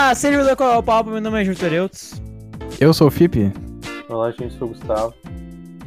Olá, 0.00 0.14
seja 0.14 0.36
bem-vindo 0.38 0.62
ao 0.62 0.80
Papo, 0.80 1.10
meu 1.10 1.20
nome 1.20 1.40
é 1.40 1.44
Júlio 1.44 1.58
Tereutos. 1.58 2.22
Eu 2.80 2.94
sou 2.94 3.08
o 3.08 3.10
Fipe. 3.10 3.52
Olá, 4.08 4.30
gente, 4.30 4.56
sou 4.56 4.68
o 4.68 4.70
Gustavo. 4.70 5.12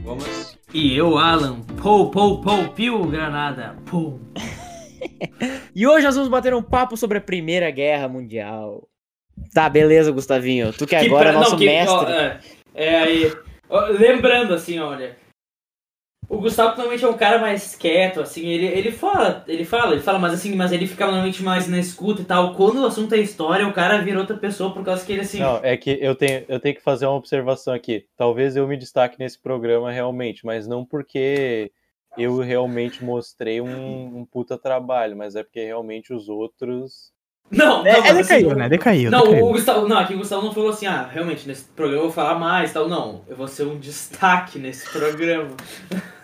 Vamos. 0.04 0.60
E 0.74 0.98
eu, 0.98 1.18
Alan. 1.18 1.62
Pou, 1.82 2.12
pou, 2.12 2.42
pou, 2.42 2.68
piu, 2.74 3.06
granada. 3.06 3.78
Pou. 3.90 4.20
E 5.74 5.88
hoje 5.88 6.06
nós 6.06 6.16
vamos 6.16 6.30
bater 6.30 6.54
um 6.54 6.62
papo 6.62 6.98
sobre 6.98 7.20
a 7.20 7.22
Primeira 7.22 7.72
Guerra 7.72 8.10
Mundial. 8.10 8.86
Tá, 9.54 9.70
beleza, 9.70 10.12
Gustavinho. 10.12 10.74
Tu 10.74 10.86
que 10.86 10.94
agora 10.96 11.30
é 11.30 11.32
pra- 11.32 11.40
nosso 11.40 11.52
não, 11.52 11.58
que- 11.58 11.66
mestre. 11.66 11.96
ó, 11.96 12.10
é, 12.10 12.40
é 12.76 13.00
aí. 13.00 13.34
ó, 13.70 13.86
lembrando, 13.88 14.54
assim, 14.54 14.78
olha. 14.78 15.16
O 16.32 16.38
Gustavo 16.38 16.78
normalmente 16.78 17.04
é 17.04 17.10
um 17.10 17.18
cara 17.18 17.40
mais 17.40 17.76
quieto, 17.76 18.22
assim, 18.22 18.48
ele, 18.48 18.66
ele 18.66 18.90
fala, 18.90 19.44
ele 19.50 19.66
fala, 19.66 19.92
ele 19.92 20.02
fala, 20.02 20.18
mas 20.18 20.34
assim, 20.34 20.56
mas 20.56 20.72
ele 20.72 20.88
fica 20.88 21.06
normalmente 21.06 21.44
mais 21.44 21.68
na 21.68 21.78
escuta 21.78 22.22
e 22.22 22.26
tal. 22.26 22.56
Quando 22.56 22.82
o 22.82 22.86
assunto 22.86 23.14
é 23.14 23.18
história, 23.18 23.68
o 23.68 23.74
cara 23.74 23.98
vira 23.98 24.18
outra 24.18 24.38
pessoa 24.38 24.74
por 24.74 24.82
causa 24.82 25.06
que 25.06 25.12
ele 25.12 25.24
assim. 25.24 25.42
Não, 25.42 25.60
é 25.62 25.76
que 25.76 26.00
eu 26.02 26.16
tenho, 26.16 26.46
eu 26.48 26.58
tenho 26.58 26.74
que 26.74 26.82
fazer 26.82 27.06
uma 27.06 27.18
observação 27.18 27.74
aqui. 27.74 28.06
Talvez 28.16 28.56
eu 28.56 28.66
me 28.66 28.78
destaque 28.78 29.20
nesse 29.20 29.38
programa 29.38 29.92
realmente, 29.92 30.46
mas 30.46 30.66
não 30.66 30.86
porque 30.86 31.70
eu 32.18 32.38
realmente 32.38 33.04
mostrei 33.04 33.60
um, 33.60 34.20
um 34.20 34.26
puta 34.26 34.58
trabalho, 34.58 35.18
mas 35.18 35.36
é 35.36 35.44
porque 35.44 35.66
realmente 35.66 36.14
os 36.14 36.30
outros. 36.30 37.12
Não, 37.52 37.84
não, 37.84 37.88
É, 37.88 38.00
mas, 38.00 38.16
decaiu, 38.26 38.52
assim, 38.52 38.58
né? 38.58 38.70
Decaiu, 38.70 39.12
Não, 39.12 39.24
decaiu. 39.26 39.46
o 39.46 39.52
Gustavo, 39.52 39.86
não, 39.86 39.98
aqui 39.98 40.14
o 40.14 40.20
Gustavo 40.20 40.46
não 40.46 40.54
falou 40.54 40.70
assim, 40.70 40.86
ah, 40.86 41.10
realmente, 41.12 41.46
nesse 41.46 41.66
programa 41.66 42.04
eu 42.04 42.06
vou 42.06 42.14
falar 42.14 42.40
mais 42.40 42.72
e 42.72 42.74
tal. 42.74 42.88
Não, 42.88 43.26
eu 43.28 43.36
vou 43.36 43.50
ser 43.50 43.66
um 43.66 43.78
destaque 43.78 44.58
nesse 44.58 44.90
programa. 44.90 45.50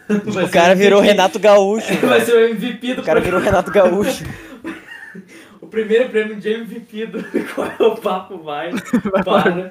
Vai 0.07 0.45
O 0.45 0.49
cara 0.49 0.75
virou. 0.75 1.01
Renato 1.01 1.39
Gaúcho. 1.39 1.93
Vai 2.01 2.19
velho. 2.19 2.25
ser 2.25 2.35
o 2.35 2.49
MVP 2.49 2.95
do 2.95 3.01
O 3.01 3.05
cara 3.05 3.19
virou 3.19 3.39
Renato 3.39 3.71
Gaúcho. 3.71 4.23
O 5.67 5.69
primeiro 5.69 6.09
prêmio 6.09 6.37
de 6.37 6.49
MVP 6.49 7.07
do 7.07 7.19
Qual 7.53 7.67
é 7.67 7.83
o 7.83 7.95
Papo 7.97 8.37
Vai 8.37 8.71
para... 9.25 9.69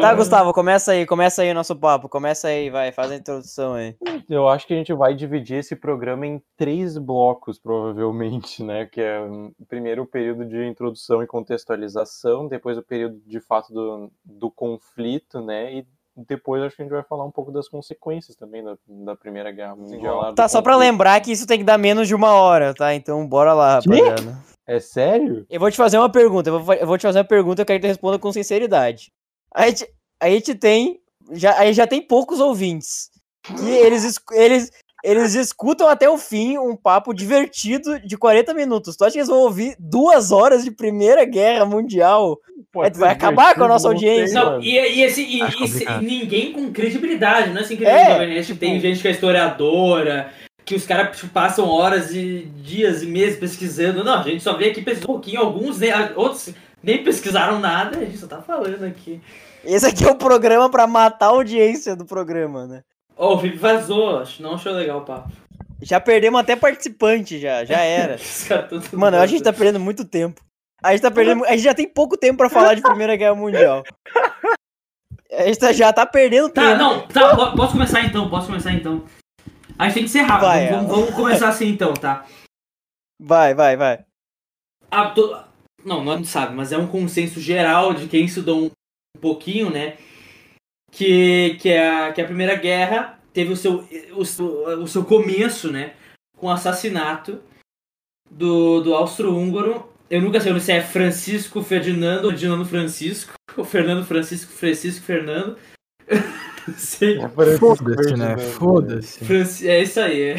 Tá, 0.00 0.14
Gustavo, 0.14 0.50
começa 0.54 0.92
aí, 0.92 1.04
começa 1.04 1.42
aí 1.42 1.50
o 1.50 1.54
nosso 1.54 1.76
papo. 1.76 2.08
Começa 2.08 2.48
aí, 2.48 2.70
vai, 2.70 2.90
faz 2.90 3.10
a 3.10 3.16
introdução 3.16 3.74
aí. 3.74 3.94
Eu 4.30 4.48
acho 4.48 4.66
que 4.66 4.72
a 4.72 4.76
gente 4.78 4.94
vai 4.94 5.14
dividir 5.14 5.58
esse 5.58 5.76
programa 5.76 6.26
em 6.26 6.40
três 6.56 6.96
blocos, 6.96 7.58
provavelmente, 7.58 8.62
né? 8.64 8.86
Que 8.86 9.02
é 9.02 9.20
um, 9.20 9.52
primeiro 9.68 10.04
o 10.04 10.06
período 10.06 10.46
de 10.46 10.64
introdução 10.64 11.22
e 11.22 11.26
contextualização, 11.26 12.48
depois 12.48 12.78
o 12.78 12.82
período 12.82 13.20
de 13.26 13.40
fato 13.40 13.74
do, 13.74 14.10
do 14.24 14.50
conflito, 14.50 15.42
né? 15.42 15.74
E 15.74 15.86
depois 16.16 16.62
acho 16.62 16.76
que 16.76 16.82
a 16.82 16.84
gente 16.84 16.92
vai 16.94 17.02
falar 17.02 17.24
um 17.24 17.30
pouco 17.30 17.52
das 17.52 17.68
consequências 17.68 18.36
também 18.36 18.64
da, 18.64 18.76
da 18.88 19.14
Primeira 19.16 19.50
Guerra 19.52 19.76
Mundial. 19.76 20.34
Tá, 20.34 20.48
só 20.48 20.62
pra 20.62 20.76
lembrar 20.76 21.20
que 21.20 21.30
isso 21.32 21.46
tem 21.46 21.58
que 21.58 21.64
dar 21.64 21.76
menos 21.78 22.08
de 22.08 22.14
uma 22.14 22.32
hora, 22.34 22.72
tá? 22.74 22.94
Então 22.94 23.26
bora 23.26 23.52
lá, 23.52 23.74
rapaziada. 23.76 24.38
É 24.66 24.80
sério? 24.80 25.46
Eu 25.48 25.60
vou 25.60 25.70
te 25.70 25.76
fazer 25.76 25.98
uma 25.98 26.10
pergunta, 26.10 26.48
eu 26.50 26.60
vou, 26.60 26.74
eu 26.74 26.86
vou 26.86 26.98
te 26.98 27.02
fazer 27.02 27.18
uma 27.18 27.24
pergunta, 27.24 27.62
eu 27.62 27.66
quero 27.66 27.78
que 27.80 27.86
tu 27.86 27.90
responda 27.90 28.18
com 28.18 28.32
sinceridade. 28.32 29.12
A 29.54 29.66
gente, 29.68 29.88
a 30.20 30.28
gente 30.30 30.54
tem, 30.54 31.00
já, 31.32 31.56
a 31.58 31.64
gente 31.66 31.76
já 31.76 31.86
tem 31.86 32.02
poucos 32.02 32.40
ouvintes, 32.40 33.10
que 33.44 33.68
eles, 33.70 34.02
es- 34.04 34.20
eles, 34.32 34.70
eles 35.06 35.34
escutam 35.34 35.86
até 35.88 36.10
o 36.10 36.18
fim 36.18 36.58
um 36.58 36.74
papo 36.74 37.14
divertido 37.14 38.00
de 38.00 38.16
40 38.16 38.52
minutos. 38.54 38.96
Tu 38.96 39.04
acha 39.04 39.12
que 39.12 39.18
eles 39.18 39.28
vão 39.28 39.38
ouvir 39.38 39.76
duas 39.78 40.32
horas 40.32 40.64
de 40.64 40.70
Primeira 40.72 41.24
Guerra 41.24 41.64
Mundial? 41.64 42.36
É, 42.82 42.90
tu 42.90 42.98
vai 42.98 43.10
acabar 43.10 43.54
com 43.54 43.62
a 43.62 43.68
nossa 43.68 43.86
audiência. 43.86 44.42
Não, 44.42 44.60
e, 44.60 44.70
e, 44.72 45.02
esse, 45.02 45.22
e, 45.22 45.38
e 45.40 46.04
ninguém 46.04 46.52
com 46.52 46.72
credibilidade, 46.72 47.50
não 47.50 47.58
é 47.58 47.60
assim 47.60 47.76
que 47.76 47.84
É, 47.84 48.16
a 48.16 48.26
gente 48.26 48.46
tipo- 48.46 48.58
tem 48.60 48.80
gente 48.80 49.00
que 49.00 49.06
é 49.06 49.12
historiadora, 49.12 50.32
que 50.64 50.74
os 50.74 50.84
caras 50.84 51.16
tipo, 51.16 51.32
passam 51.32 51.68
horas 51.68 52.12
e 52.12 52.50
dias 52.56 53.02
e 53.02 53.06
meses 53.06 53.38
pesquisando. 53.38 54.02
Não, 54.02 54.18
a 54.18 54.22
gente 54.22 54.42
só 54.42 54.56
veio 54.56 54.72
aqui 54.72 54.80
um 54.80 55.06
pouquinho, 55.06 55.40
alguns, 55.40 55.78
nem, 55.78 55.92
outros 56.16 56.52
nem 56.82 57.02
pesquisaram 57.04 57.60
nada, 57.60 57.98
a 57.98 58.04
gente 58.04 58.18
só 58.18 58.26
tá 58.26 58.42
falando 58.42 58.84
aqui. 58.84 59.20
Esse 59.64 59.86
aqui 59.86 60.04
é 60.04 60.10
o 60.10 60.16
programa 60.16 60.68
pra 60.68 60.86
matar 60.86 61.26
a 61.26 61.30
audiência 61.30 61.94
do 61.94 62.04
programa, 62.04 62.66
né? 62.66 62.82
Ó, 63.16 63.34
o 63.34 63.38
Felipe 63.38 63.58
vazou, 63.58 64.18
acho 64.18 64.42
não 64.42 64.54
achou 64.54 64.72
legal 64.72 64.98
o 64.98 65.04
papo. 65.04 65.30
Já 65.82 66.00
perdemos 66.00 66.40
até 66.40 66.54
participante, 66.56 67.38
já, 67.38 67.64
já 67.64 67.80
era. 67.80 68.16
Mano, 68.92 69.18
a 69.18 69.26
gente 69.26 69.42
tá 69.42 69.52
perdendo 69.52 69.80
muito 69.80 70.04
tempo. 70.04 70.42
A 70.82 70.92
gente 70.92 71.02
tá 71.02 71.10
perdendo. 71.10 71.44
A 71.44 71.50
gente 71.52 71.62
já 71.64 71.74
tem 71.74 71.88
pouco 71.88 72.16
tempo 72.16 72.36
pra 72.38 72.48
falar 72.50 72.74
de 72.74 72.82
Primeira 72.82 73.16
Guerra 73.16 73.34
Mundial. 73.34 73.82
A 75.32 75.42
gente 75.46 75.58
tá- 75.58 75.72
já 75.72 75.92
tá 75.92 76.06
perdendo 76.06 76.48
Tá, 76.50 76.62
tempo. 76.62 76.78
não, 76.78 77.06
tá, 77.08 77.34
po- 77.34 77.56
posso 77.56 77.72
começar 77.72 78.02
então, 78.02 78.28
posso 78.30 78.46
começar 78.46 78.72
então. 78.72 79.04
A 79.78 79.84
gente 79.86 79.94
tem 79.94 80.02
que 80.04 80.10
ser 80.10 80.20
rápido, 80.20 80.46
Vai, 80.46 80.68
vamos, 80.68 80.88
vamos 80.88 81.10
começar 81.14 81.48
assim 81.48 81.68
então, 81.68 81.92
tá? 81.94 82.24
Vai, 83.20 83.54
vai, 83.54 83.76
vai. 83.76 84.04
Ah, 84.90 85.10
to- 85.10 85.36
Não, 85.84 86.02
não 86.04 86.24
sabe, 86.24 86.54
mas 86.54 86.72
é 86.72 86.78
um 86.78 86.86
consenso 86.86 87.40
geral 87.40 87.92
de 87.94 88.06
quem 88.08 88.24
estudou 88.24 88.66
um 88.66 89.20
pouquinho, 89.20 89.70
né? 89.70 89.96
Que, 90.96 91.56
que, 91.60 91.74
a, 91.76 92.10
que 92.12 92.22
a 92.22 92.24
Primeira 92.24 92.54
Guerra 92.54 93.18
teve 93.34 93.52
o 93.52 93.56
seu, 93.56 93.86
o, 94.14 94.24
seu- 94.24 94.80
o 94.82 94.88
seu 94.88 95.04
começo, 95.04 95.70
né? 95.70 95.92
Com 96.38 96.46
o 96.46 96.50
assassinato 96.50 97.38
do, 98.30 98.80
do 98.80 98.94
austro-húngaro. 98.94 99.86
Eu 100.08 100.22
nunca 100.22 100.40
sei 100.40 100.58
se 100.58 100.72
é 100.72 100.80
Francisco 100.80 101.62
Ferdinando 101.62 102.24
ou 102.28 102.30
Ferdinando 102.30 102.64
Francisco. 102.64 103.34
Ou 103.56 103.64
Fernando 103.66 104.06
Francisco, 104.06 104.50
Francisco 104.52 105.04
Fernando. 105.04 105.58
Sei. 106.76 107.18
Foda-se, 107.58 108.16
né? 108.16 108.36
Foda-se. 108.38 109.24
Franci- 109.24 109.68
É 109.68 109.82
isso 109.82 110.00
aí, 110.00 110.20
é. 110.22 110.36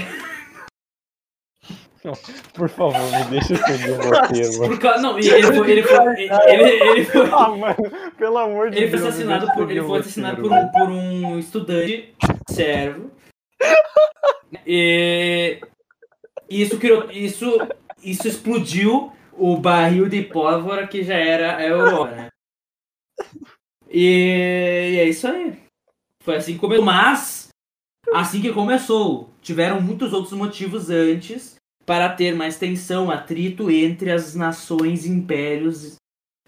Por 2.54 2.70
favor, 2.70 3.00
me 3.12 3.24
deixa 3.32 3.56
seguir 3.56 3.92
o 3.92 3.96
roteiro, 3.96 5.02
Não, 5.02 5.18
ele 5.20 5.44
foi. 5.44 5.72
Ele 5.72 5.84
foi, 5.84 6.24
ele, 6.24 6.62
ele 6.92 7.06
foi 7.06 7.30
Ah, 7.32 7.50
mano, 7.50 7.76
pelo 8.18 8.38
amor 8.38 8.70
de 8.70 8.78
Ele 8.78 8.88
foi 8.90 9.00
Deus. 9.00 9.10
assassinado 9.10 9.42
me 9.42 9.46
deixa 9.48 9.60
por, 9.60 9.72
ele 9.72 9.84
foi 9.84 10.00
assassinado 10.00 10.42
por 10.42 10.52
um, 10.52 10.68
por 10.70 10.90
um 10.90 11.40
estudante 11.40 12.14
servo. 12.50 13.12
E 14.66 15.60
isso 16.50 16.78
criou. 16.78 17.10
Isso, 17.12 17.58
isso 18.04 18.28
explodiu 18.28 19.12
o 19.34 19.58
barril 19.58 20.08
de 20.10 20.22
pólvora 20.24 20.88
que 20.88 21.04
já 21.04 21.16
era 21.16 21.58
a 21.58 21.64
Europa, 21.64 22.12
né? 22.12 22.28
E, 23.90 24.94
e 24.94 25.00
é 25.00 25.04
isso 25.06 25.28
aí. 25.28 25.58
Foi 26.24 26.36
assim 26.36 26.54
que 26.54 26.60
começou. 26.60 26.86
Mas, 26.86 27.50
assim 28.14 28.42
que 28.42 28.52
começou, 28.52 29.30
tiveram 29.42 29.82
muitos 29.82 30.14
outros 30.14 30.34
motivos 30.34 30.90
antes 30.90 31.57
para 31.88 32.10
ter 32.10 32.36
mais 32.36 32.58
tensão, 32.58 33.10
atrito 33.10 33.72
entre 33.72 34.12
as 34.12 34.36
nações 34.36 35.06
e 35.06 35.10
impérios 35.10 35.96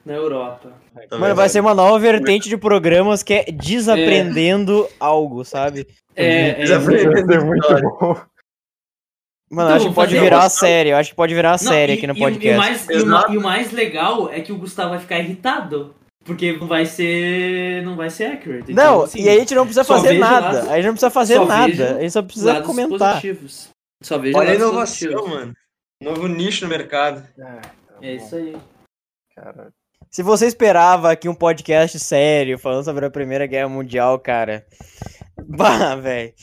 na 0.06 0.14
Europa. 0.14 0.74
Mano, 1.18 1.34
vai 1.34 1.48
ser 1.48 1.62
uma 1.62 1.74
nova 1.74 1.98
vertente 1.98 2.50
de 2.50 2.58
programas 2.58 3.24
que 3.24 3.34
é 3.34 3.46
desaprendendo 3.46 4.86
algo, 5.00 5.46
sabe? 5.46 5.88
É, 6.14 6.62
é, 6.62 6.78
Vai 6.78 6.98
ser 7.26 7.44
muito 7.46 7.68
bom. 7.82 8.16
Mano, 9.52 9.70
Então, 9.70 9.76
acho 9.78 9.88
que 9.90 9.96
pode 9.96 10.20
virar 10.20 10.40
uma 10.42 10.50
série. 10.50 10.90
Eu 10.90 10.98
acho 10.98 11.10
que 11.12 11.16
pode 11.16 11.34
virar 11.34 11.52
Não, 11.52 11.58
série 11.58 11.94
e- 11.94 11.98
aqui 11.98 12.06
no 12.08 12.14
e 12.16 12.20
podcast. 12.20 12.48
E, 12.48 12.54
o 12.54 12.58
mais, 12.58 12.90
e, 12.90 12.94
o, 12.94 13.34
e 13.34 13.38
o 13.38 13.42
mais 13.42 13.72
legal 13.72 14.30
é 14.32 14.42
que 14.42 14.52
o 14.52 14.58
Gustavo 14.58 14.90
vai 14.90 15.00
ficar 15.00 15.20
irritado. 15.20 15.96
Porque 16.26 16.58
não 16.58 16.68
vai 16.68 16.86
ser. 16.86 17.82
Não 17.84 17.96
vai 17.96 18.10
ser 18.10 18.26
accurate. 18.26 18.72
Então, 18.74 18.76
Não, 18.98 19.02
assim, 19.04 19.22
e 19.22 19.30
aí 19.30 19.38
a 19.38 19.40
gente 19.40 19.56
não 19.56 19.64
precisa 19.64 19.84
fazer 19.86 20.14
nada. 20.20 20.46
lados- 20.58 20.70
A 20.70 20.76
gente 20.76 20.86
não 20.86 20.92
precisa 20.94 21.10
fazer 21.10 21.40
nada. 21.40 21.96
A 21.96 22.02
gente 22.02 22.12
só 22.12 22.22
precisa 22.22 22.62
comentar. 22.62 23.14
positivos. 23.14 23.70
Só 24.02 24.18
vejo 24.18 24.38
Olha 24.38 24.52
a 24.52 24.56
inovação, 24.56 25.28
mano. 25.28 25.54
Novo 26.02 26.28
nicho 26.28 26.64
no 26.64 26.70
mercado. 26.70 27.28
É 28.02 28.14
isso 28.16 28.36
aí. 28.36 28.56
Cara, 29.36 29.74
Se 30.10 30.24
você 30.24 30.48
esperava 30.48 31.12
aqui 31.12 31.28
um 31.28 31.36
podcast 31.36 32.00
sério 32.00 32.58
falando 32.58 32.86
sobre 32.86 33.06
a 33.06 33.12
Primeira 33.12 33.46
Guerra 33.46 33.70
Mundial, 33.70 34.20
cara. 34.20 34.66
Bah, 35.48 35.96
velho. 35.96 36.34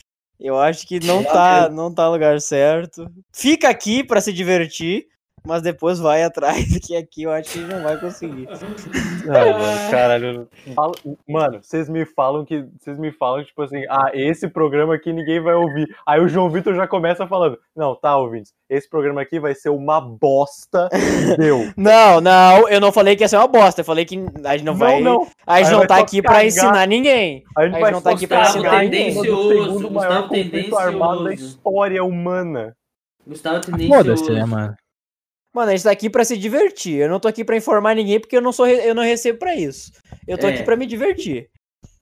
Eu 0.41 0.59
acho 0.59 0.87
que 0.87 0.99
não 1.01 1.23
tá, 1.23 1.69
não 1.69 1.93
tá 1.93 2.07
no 2.07 2.13
lugar 2.13 2.41
certo. 2.41 3.07
Fica 3.33 3.69
aqui 3.69 4.03
pra 4.03 4.23
se 4.23 4.33
divertir, 4.33 5.07
mas 5.47 5.63
depois 5.63 5.99
vai 5.99 6.23
atrás, 6.23 6.67
que 6.85 6.97
aqui 6.97 7.23
eu 7.23 7.31
acho 7.33 7.51
que 7.53 7.59
não 7.61 7.83
vai 7.83 7.99
conseguir. 7.99 8.49
Ai, 9.29 9.53
mano, 9.53 9.91
caralho. 9.91 10.49
Fala- 10.75 10.93
Mano, 11.29 11.59
vocês 11.63 11.89
me 11.89 12.05
falam 12.05 12.45
que. 12.45 12.65
Vocês 12.79 12.99
me 12.99 13.11
falam, 13.13 13.45
tipo 13.45 13.63
assim, 13.63 13.83
ah, 13.89 14.11
esse 14.13 14.49
programa 14.49 14.95
aqui 14.95 15.13
ninguém 15.13 15.41
vai 15.41 15.55
ouvir. 15.55 15.87
Aí 16.07 16.21
o 16.21 16.29
João 16.29 16.51
Vitor 16.51 16.75
já 16.75 16.87
começa 16.87 17.27
falando. 17.27 17.59
Não, 17.75 17.95
tá, 17.95 18.17
ouvintes. 18.17 18.53
Esse 18.69 18.89
programa 18.89 19.21
aqui 19.23 19.39
vai 19.39 19.55
ser 19.55 19.69
uma 19.71 20.01
bosta. 20.01 20.89
Deu. 21.39 21.73
Não, 21.77 22.21
não, 22.21 22.69
eu 22.69 22.81
não 22.81 22.91
falei 22.93 23.15
que 23.17 23.23
ia 23.23 23.29
ser 23.29 23.37
uma 23.37 23.47
bosta. 23.47 23.81
Eu 23.81 23.85
falei 23.85 24.05
que 24.05 24.17
a 24.45 24.57
gente 24.57 24.65
não 24.67 24.75
vai. 24.75 25.01
não. 25.01 25.27
A 25.47 25.59
gente 25.63 25.73
Aí 25.73 25.79
não 25.79 25.87
tá 25.87 25.99
aqui 25.99 26.21
pra 26.21 26.33
cagar. 26.33 26.47
ensinar 26.47 26.87
ninguém. 26.89 27.45
A 27.57 27.65
gente 27.67 27.77
A 27.77 27.79
vai 27.79 27.85
gente 27.85 27.93
não 27.95 28.03
tá 28.03 28.11
aqui 28.11 28.27
pra 28.27 28.39
Gustavo 28.41 28.59
ensinar 28.59 28.83
ninguém. 28.83 29.09
tendencioso, 29.15 29.49
segundo 29.65 29.91
maior 29.91 30.23
Gustavo 30.23 30.29
conflito 30.29 30.77
armado 30.79 31.13
da 31.19 31.31
tendencioso. 31.31 31.57
história 31.57 32.05
humana. 32.05 32.77
Gustavo 33.27 33.61
tendencioso. 33.61 33.95
Foda-se, 34.05 34.31
né, 34.33 34.45
mano? 34.45 34.75
Mano, 35.57 35.71
a 35.71 35.73
gente 35.75 35.85
tá 35.85 35.91
aqui 35.91 36.11
pra 36.11 36.23
se 36.23 36.37
divertir. 36.37 36.97
Eu 37.01 37.09
não 37.09 37.19
tô 37.19 37.27
aqui 37.29 37.43
pra 37.43 37.57
informar 37.57 37.95
ninguém 37.97 38.21
porque 38.21 38.37
eu 38.37 38.43
não 38.43 38.53
sou 38.53 38.67
eu 38.67 38.95
não 38.95 39.03
recebo 39.03 39.39
pra 39.39 39.55
isso. 39.57 39.91
Eu 40.29 40.37
tô 40.37 40.47
É. 40.47 40.51
aqui 40.51 40.63
pra 40.63 40.77
me 40.77 40.85
divertir. 40.85 41.49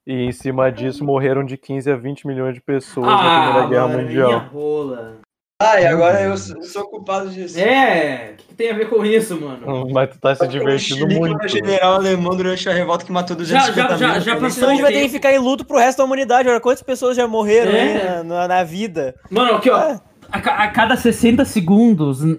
E 0.04 0.24
em 0.24 0.32
cima 0.32 0.72
disso 0.72 1.04
morreram 1.04 1.44
de 1.44 1.56
15 1.56 1.88
a 1.88 1.94
20 1.94 2.26
milhões 2.26 2.52
de 2.54 2.60
pessoas 2.60 3.06
Ah, 3.08 3.12
na 3.12 3.42
Primeira 3.52 3.68
Guerra 3.68 3.86
mano, 3.88 4.02
Mundial. 4.02 4.28
minha 4.28 4.38
rola. 4.40 5.16
Ah, 5.62 5.80
e 5.80 5.86
agora 5.86 6.20
eu 6.22 6.36
sou 6.36 6.56
eu 6.56 6.62
sou 6.64 6.82
culpado 6.90 7.30
disso. 7.30 7.56
É, 7.60 8.32
o 8.32 8.36
que, 8.38 8.44
que 8.48 8.54
tem 8.56 8.70
a 8.72 8.74
ver 8.74 8.90
com 8.90 9.04
isso, 9.06 9.40
mano? 9.40 9.88
Mas 9.92 10.10
tu 10.10 10.18
tá 10.20 10.34
se 10.34 10.42
Eu 10.44 10.48
divertindo 10.48 11.08
xingo 11.08 11.14
muito. 11.20 11.44
o 11.44 11.48
general 11.48 11.94
alemão 11.94 12.36
durante 12.36 12.68
a 12.68 12.72
revolta 12.72 13.04
que 13.04 13.12
matou 13.12 13.36
250 13.36 13.90
Já- 13.90 13.96
já- 13.96 14.06
já- 14.08 14.12
mil. 14.14 14.20
já 14.20 14.32
passou 14.34 14.50
Senão 14.50 14.68
a 14.70 14.72
gente 14.72 14.82
vai 14.82 14.92
ter 14.92 15.02
que 15.02 15.08
ficar 15.10 15.32
em 15.32 15.38
luto 15.38 15.64
pro 15.64 15.78
resto 15.78 15.98
da 15.98 16.04
humanidade. 16.04 16.48
Olha 16.48 16.60
quantas 16.60 16.82
pessoas 16.82 17.16
já 17.16 17.28
morreram 17.28 17.70
É. 17.70 17.80
aí 17.80 18.04
na, 18.04 18.24
na- 18.24 18.48
na 18.48 18.64
vida. 18.64 19.14
Mano, 19.30 19.54
aqui, 19.54 19.70
ó. 19.70 19.96
A, 20.32 20.38
a 20.38 20.68
cada 20.70 20.96
60 20.96 21.44
segundos. 21.44 22.22
Um 22.22 22.38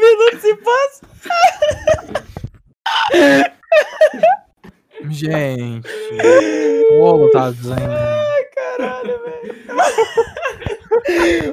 minuto 0.00 0.40
se 0.40 0.54
passa. 0.56 1.06
Gente. 5.10 5.88
Ô, 7.00 7.28
tá 7.30 7.50
dizendo. 7.50 7.80
Caralho, 8.54 9.20
velho. 9.24 9.54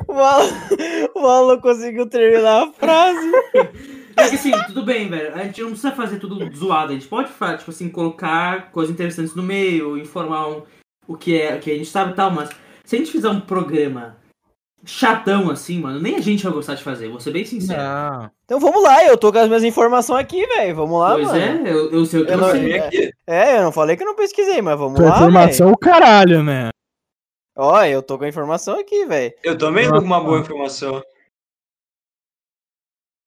O 0.07 0.13
Alan, 0.13 0.49
o 1.15 1.19
Alan 1.27 1.59
conseguiu 1.59 2.07
terminar 2.07 2.63
a 2.63 2.73
frase. 2.73 3.31
É 4.17 4.29
que 4.29 4.35
assim, 4.35 4.51
tudo 4.67 4.83
bem, 4.83 5.09
velho. 5.09 5.33
A 5.35 5.43
gente 5.43 5.61
não 5.61 5.69
precisa 5.69 5.91
fazer 5.91 6.19
tudo 6.19 6.49
zoado. 6.55 6.91
A 6.91 6.95
gente 6.95 7.07
pode, 7.07 7.29
tipo 7.29 7.69
assim, 7.71 7.89
colocar 7.89 8.71
coisas 8.71 8.93
interessantes 8.93 9.35
no 9.35 9.43
meio, 9.43 9.97
informar 9.97 10.47
um- 10.47 10.63
o 11.07 11.15
que 11.15 11.39
é, 11.39 11.55
o 11.55 11.59
que 11.59 11.71
a 11.71 11.75
gente 11.75 11.89
sabe 11.89 12.11
e 12.11 12.15
tal, 12.15 12.31
mas 12.31 12.49
se 12.83 12.95
a 12.95 12.99
gente 12.99 13.11
fizer 13.11 13.29
um 13.29 13.39
programa 13.41 14.17
chatão 14.87 15.49
assim, 15.49 15.79
mano, 15.79 15.99
nem 15.99 16.15
a 16.15 16.21
gente 16.21 16.43
vai 16.43 16.53
gostar 16.53 16.75
de 16.75 16.83
fazer, 16.83 17.09
vou 17.09 17.19
ser 17.19 17.31
bem 17.31 17.43
sincero. 17.43 17.81
Não. 17.81 18.31
Então 18.43 18.59
vamos 18.59 18.83
lá, 18.83 19.03
eu 19.03 19.17
tô 19.17 19.31
com 19.31 19.39
as 19.39 19.47
minhas 19.47 19.63
informações 19.63 20.21
aqui, 20.21 20.45
velho. 20.45 20.75
Vamos 20.75 20.99
lá, 20.99 21.13
pois 21.13 21.27
mano. 21.27 21.39
é, 21.67 21.71
eu, 21.71 21.91
eu 21.91 22.05
sei 22.05 22.21
o 22.21 22.25
que 22.25 22.31
Eu 22.31 22.37
não- 22.37 22.51
sei. 22.51 22.59
Vem 22.61 22.79
aqui. 22.79 23.11
É, 23.25 23.57
eu 23.57 23.63
não 23.63 23.71
falei 23.71 23.97
que 23.97 24.03
eu 24.03 24.07
não 24.07 24.15
pesquisei, 24.15 24.61
mas 24.61 24.77
vamos 24.77 24.99
Tua 24.99 25.09
lá, 25.09 25.15
informação 25.15 25.69
é 25.69 25.71
o 25.71 25.77
caralho, 25.77 26.43
né? 26.43 26.69
Ó, 27.57 27.83
eu 27.83 28.03
tô 28.03 28.17
com 28.17 28.25
a 28.25 28.29
informação 28.29 28.77
aqui, 28.79 29.05
velho. 29.05 29.33
Eu 29.41 29.57
também 29.57 29.87
tô 29.89 29.95
com 29.99 30.05
uma 30.05 30.21
boa 30.21 30.39
informação. 30.39 31.01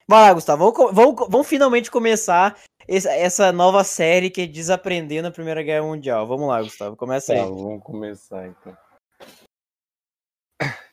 Vai 0.06 0.22
lá, 0.22 0.32
Gustavo, 0.32 0.72
vamos, 0.72 0.94
vamos, 0.94 1.28
vamos 1.28 1.46
finalmente 1.46 1.90
começar 1.90 2.56
essa 2.88 3.52
nova 3.52 3.85
série 3.85 4.31
que 4.31 4.43
é 4.43 4.46
Desaprender 4.46 5.23
na 5.23 5.31
Primeira 5.31 5.62
Guerra 5.62 5.85
Mundial. 5.87 6.26
Vamos 6.26 6.49
lá, 6.49 6.62
Gustavo, 6.62 6.96
começa 6.96 7.35
Tá, 7.35 7.43
aí. 7.43 7.49
vamos 7.49 7.82
começar 7.82 8.46
então. 8.49 8.76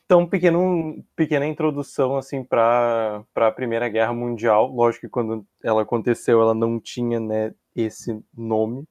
Então, 0.04 0.24
pequeno, 0.24 1.02
pequena 1.16 1.46
introdução 1.46 2.16
assim 2.16 2.44
para 2.44 3.24
a 3.34 3.50
Primeira 3.50 3.88
Guerra 3.88 4.12
Mundial. 4.12 4.68
Lógico 4.68 5.06
que 5.06 5.10
quando 5.10 5.44
ela 5.64 5.82
aconteceu, 5.82 6.40
ela 6.40 6.54
não 6.54 6.78
tinha 6.78 7.18
né, 7.18 7.52
esse 7.74 8.22
nome. 8.32 8.84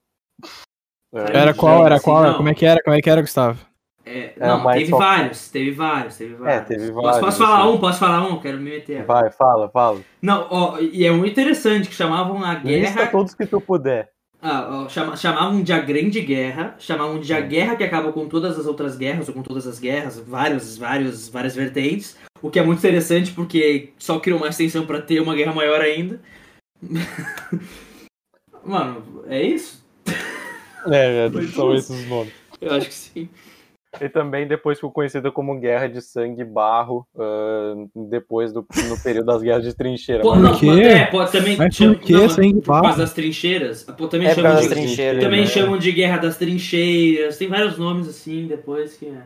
É, 1.14 1.38
Era 1.38 1.54
qual? 1.54 1.86
Era 1.86 1.96
assim, 1.96 2.04
qual? 2.04 2.24
não. 2.24 2.36
Como 2.36 2.50
é 2.50 2.54
que 2.54 2.66
era? 2.66 2.84
Como 2.84 2.96
é 2.98 3.02
que 3.02 3.10
era, 3.10 3.22
Gustavo? 3.22 3.66
É, 4.06 4.34
É, 4.40 4.48
não, 4.48 4.64
teve 4.72 4.88
só- 4.92 4.98
vários, 4.98 5.50
teve 5.50 5.72
vários, 5.72 6.16
teve 6.18 6.36
vários. 6.36 6.68
teve 6.68 6.92
Posso- 6.92 7.02
vários, 7.02 7.20
Posso, 7.22 7.38
falar 7.40 7.60
assim. 7.64 7.70
um? 7.70 7.78
Posso 7.80 8.00
falar 8.00 8.28
um? 8.28 8.40
Quero 8.40 8.58
me 8.60 8.70
meter. 8.70 9.04
Vai, 9.04 9.32
fala, 9.32 9.68
fala. 9.70 10.00
Não, 10.22 10.48
ó, 10.52 10.78
e 10.80 11.06
é 11.06 11.12
muito 11.12 11.32
interessante 11.32 11.90
que 11.90 11.96
chamavam 11.96 12.44
a 12.44 12.54
Lista 12.54 12.94
guerra. 12.96 13.08
todos 13.08 13.34
que 13.34 13.46
tu 13.48 13.60
puder. 13.60 14.10
Ah, 14.42 14.84
ó, 14.86 14.90
chama- 14.90 15.16
chamavam 15.18 15.64
de 15.64 15.74
a 15.74 15.80
Grande 15.80 16.22
Guerra, 16.22 16.76
chamavam 16.78 17.20
de 17.20 17.34
a 17.34 17.40
guerra 17.42 17.76
que 17.76 17.84
acaba 17.84 18.12
com 18.14 18.28
todas 18.28 18.60
as 18.60 18.68
outras 18.68 18.96
guerras, 18.96 19.28
ou 19.28 19.34
com 19.34 19.42
todas 19.42 19.66
as 19.66 19.80
guerras, 19.80 20.20
vários, 20.20 20.78
vários, 20.78 21.28
várias 21.28 21.56
vertentes. 21.56 22.16
O 22.44 22.52
que 22.52 22.60
é 22.60 22.64
muito 22.64 22.78
interessante 22.78 23.32
porque 23.32 23.90
só 23.98 24.20
criou 24.20 24.40
mais 24.40 24.56
tensão 24.56 24.86
pra 24.86 25.02
ter 25.02 25.20
uma 25.20 25.34
guerra 25.34 25.52
maior 25.54 25.82
ainda. 25.82 26.22
Mano, 28.64 29.24
é 29.28 29.42
isso? 29.42 29.84
É, 30.92 31.28
Foi 31.32 31.48
são 31.48 31.74
esses 31.74 32.08
nomes. 32.08 32.32
Eu 32.62 32.74
acho 32.74 32.88
que 32.88 32.94
sim. 32.94 33.30
E 34.02 34.10
também 34.10 34.48
depois 34.48 34.78
ficou 34.78 34.92
conhecida 34.92 35.32
como 35.32 35.58
Guerra 35.60 35.88
de 35.88 36.02
Sangue 36.02 36.42
e 36.42 36.46
Barro, 36.46 37.08
ah, 37.18 37.74
depois 38.10 38.52
do 38.52 38.66
no 38.90 39.02
período 39.02 39.28
das 39.28 39.42
guerras 39.42 39.64
de 39.64 39.74
trincheira. 39.74 40.22
Pô, 40.22 40.36
não, 40.36 40.58
quê? 40.58 40.66
pode- 40.68 40.82
é, 40.82 41.06
pode 41.06 41.32
também. 41.32 41.58
Mas 41.58 41.76
chama- 41.76 41.96
por 41.96 42.02
que 42.04 42.14
não, 42.14 42.30
sangue 42.30 42.54
Por 42.62 42.82
barro? 42.82 42.98
das 42.98 43.14
trincheiras. 43.14 43.84
Pô, 43.84 44.08
também 44.08 44.28
É 44.28 44.36
chamam 44.36 44.60
de. 44.62 44.70
trincheiras. 44.70 45.24
Também 45.24 45.42
né? 45.42 45.48
chamam 45.48 45.78
de 45.78 45.92
Guerra 45.92 46.18
das 46.18 46.38
Trincheiras. 46.38 47.38
Tem 47.38 47.48
vários 47.48 47.78
nomes 47.78 48.08
assim 48.08 48.48
depois 48.48 48.98
que. 48.98 49.08
é. 49.08 49.24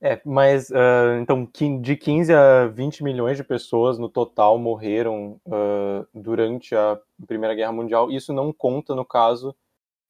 É, 0.00 0.20
mas 0.24 0.70
ah, 0.70 1.18
então 1.20 1.48
de 1.80 1.96
15 1.96 2.32
a 2.32 2.68
20 2.68 3.02
milhões 3.02 3.36
de 3.36 3.42
pessoas 3.42 3.98
no 3.98 4.08
total 4.08 4.56
morreram 4.56 5.40
ah, 5.50 6.04
durante 6.14 6.74
a 6.74 6.98
Primeira 7.26 7.54
Guerra 7.54 7.72
Mundial. 7.72 8.10
Isso 8.10 8.32
não 8.32 8.52
conta 8.52 8.94
no 8.94 9.04
caso 9.04 9.54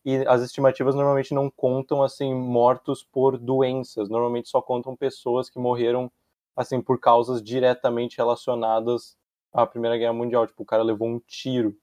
e 0.09 0.25
as 0.27 0.43
estimativas 0.43 0.95
normalmente 0.95 1.35
não 1.35 1.51
contam 1.51 2.03
assim 2.03 2.35
mortos 2.35 3.03
por 3.13 3.37
doenças. 3.37 4.09
Normalmente 4.09 4.49
só 4.49 4.63
contam 4.63 4.97
pessoas 4.97 5.51
que 5.51 5.59
morreram 5.59 6.11
assim 6.57 6.81
por 6.81 6.99
causas 6.99 7.43
diretamente 7.43 8.17
relacionadas 8.17 9.17
à 9.53 9.67
Primeira 9.67 9.99
Guerra 9.99 10.13
Mundial. 10.15 10.47
Tipo, 10.47 10.63
o 10.63 10.67
cara 10.67 10.83
levou 10.83 11.09
um 11.09 11.21
tiro. 11.27 11.77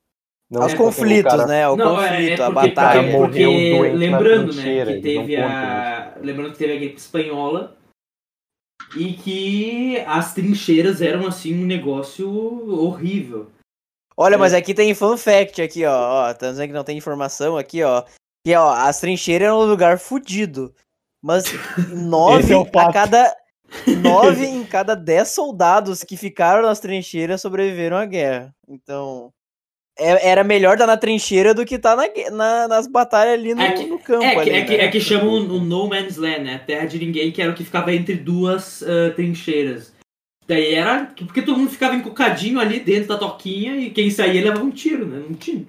Não 0.50 0.62
Aos 0.63 0.74
o 0.74 0.77
conflitos, 0.77 1.31
cara- 1.31 1.48
né? 1.48 1.68
O 1.68 1.75
Não, 1.75 2.00
é, 2.01 2.10
conflito, 2.10 2.42
é 2.42 2.45
a 2.45 2.51
porque, 2.51 2.68
batalha. 2.69 3.01
porque, 3.01 3.18
Morreu 3.18 3.51
porque 3.51 3.69
doente 3.80 3.95
lembrando, 3.95 4.54
né, 4.56 4.86
que 4.86 5.01
teve 5.01 5.36
a. 5.38 6.18
Lembrando 6.22 6.51
que 6.51 6.57
teve 6.57 6.74
a 6.74 6.77
gripe 6.77 6.95
espanhola 6.98 7.75
e 8.95 9.13
que 9.13 10.00
as 10.07 10.33
trincheiras 10.33 11.01
eram 11.01 11.27
assim 11.27 11.54
um 11.63 11.66
negócio 11.66 12.30
horrível. 12.80 13.51
Olha, 14.17 14.35
É. 14.35 14.38
mas 14.38 14.53
aqui 14.53 14.73
tem 14.73 14.94
fun 14.94 15.17
fact 15.17 15.62
aqui, 15.62 15.85
ó. 15.85 16.29
ó 16.29 16.33
tá 16.33 16.50
dizendo 16.51 16.67
que 16.67 16.73
não 16.73 16.83
tem 16.83 16.97
informação 16.97 17.57
aqui, 17.57 17.83
ó. 17.83 18.03
Que, 18.45 18.56
ó, 18.56 18.71
as 18.73 19.00
trincheiras 19.00 19.47
eram 19.47 19.59
um 19.59 19.65
lugar 19.65 19.97
fudido. 20.00 20.73
Mas 21.23 21.45
nove 21.91 22.53
é 22.53 22.79
a 22.79 22.94
cada... 22.94 23.35
Nove 24.01 24.45
em 24.45 24.63
cada 24.63 24.95
dez 24.95 25.29
soldados 25.29 26.03
que 26.03 26.15
ficaram 26.15 26.62
nas 26.62 26.79
trincheiras 26.79 27.41
sobreviveram 27.41 27.97
à 27.97 28.06
guerra. 28.06 28.53
Então... 28.69 29.31
é- 29.97 30.29
era 30.29 30.44
melhor 30.44 30.73
estar 30.73 30.85
na 30.85 30.95
trincheira 30.95 31.53
do 31.53 31.65
que 31.65 31.75
estar 31.75 31.95
na, 31.95 32.07
gue- 32.07 32.29
na- 32.29 32.67
nas 32.67 32.85
batalhas 32.88 33.33
ali 33.33 33.56
no, 33.56 33.62
É 33.62 33.71
que- 33.71 33.85
no 33.88 33.97
campo. 33.97 34.23
É 34.23 34.33
que, 34.35 34.39
ali, 34.39 34.50
é, 34.51 34.65
que, 34.65 34.77
né? 34.77 34.85
é 34.85 34.91
que 34.91 35.00
chamam 35.01 35.33
o 35.33 35.59
No 35.59 35.88
Man's 35.89 36.15
Land, 36.15 36.41
né? 36.41 36.59
Terra 36.59 36.85
de 36.85 37.00
ninguém, 37.00 37.31
que 37.31 37.41
era 37.41 37.51
o 37.51 37.56
que 37.56 37.63
ficava 37.65 37.91
entre 37.94 38.15
duas 38.15 38.83
ah, 38.83 39.12
trincheiras. 39.15 39.94
Daí 40.47 40.74
era. 40.74 41.06
Porque 41.18 41.42
todo 41.42 41.57
mundo 41.57 41.69
ficava 41.71 41.95
encucadinho 41.95 42.59
ali 42.59 42.80
dentro 42.80 43.09
da 43.09 43.18
toquinha 43.18 43.75
e 43.77 43.89
quem 43.89 44.09
saía 44.09 44.44
levava 44.44 44.63
um 44.63 44.69
tiro, 44.71 45.06
né? 45.06 45.24
Não 45.27 45.36
tinha. 45.36 45.65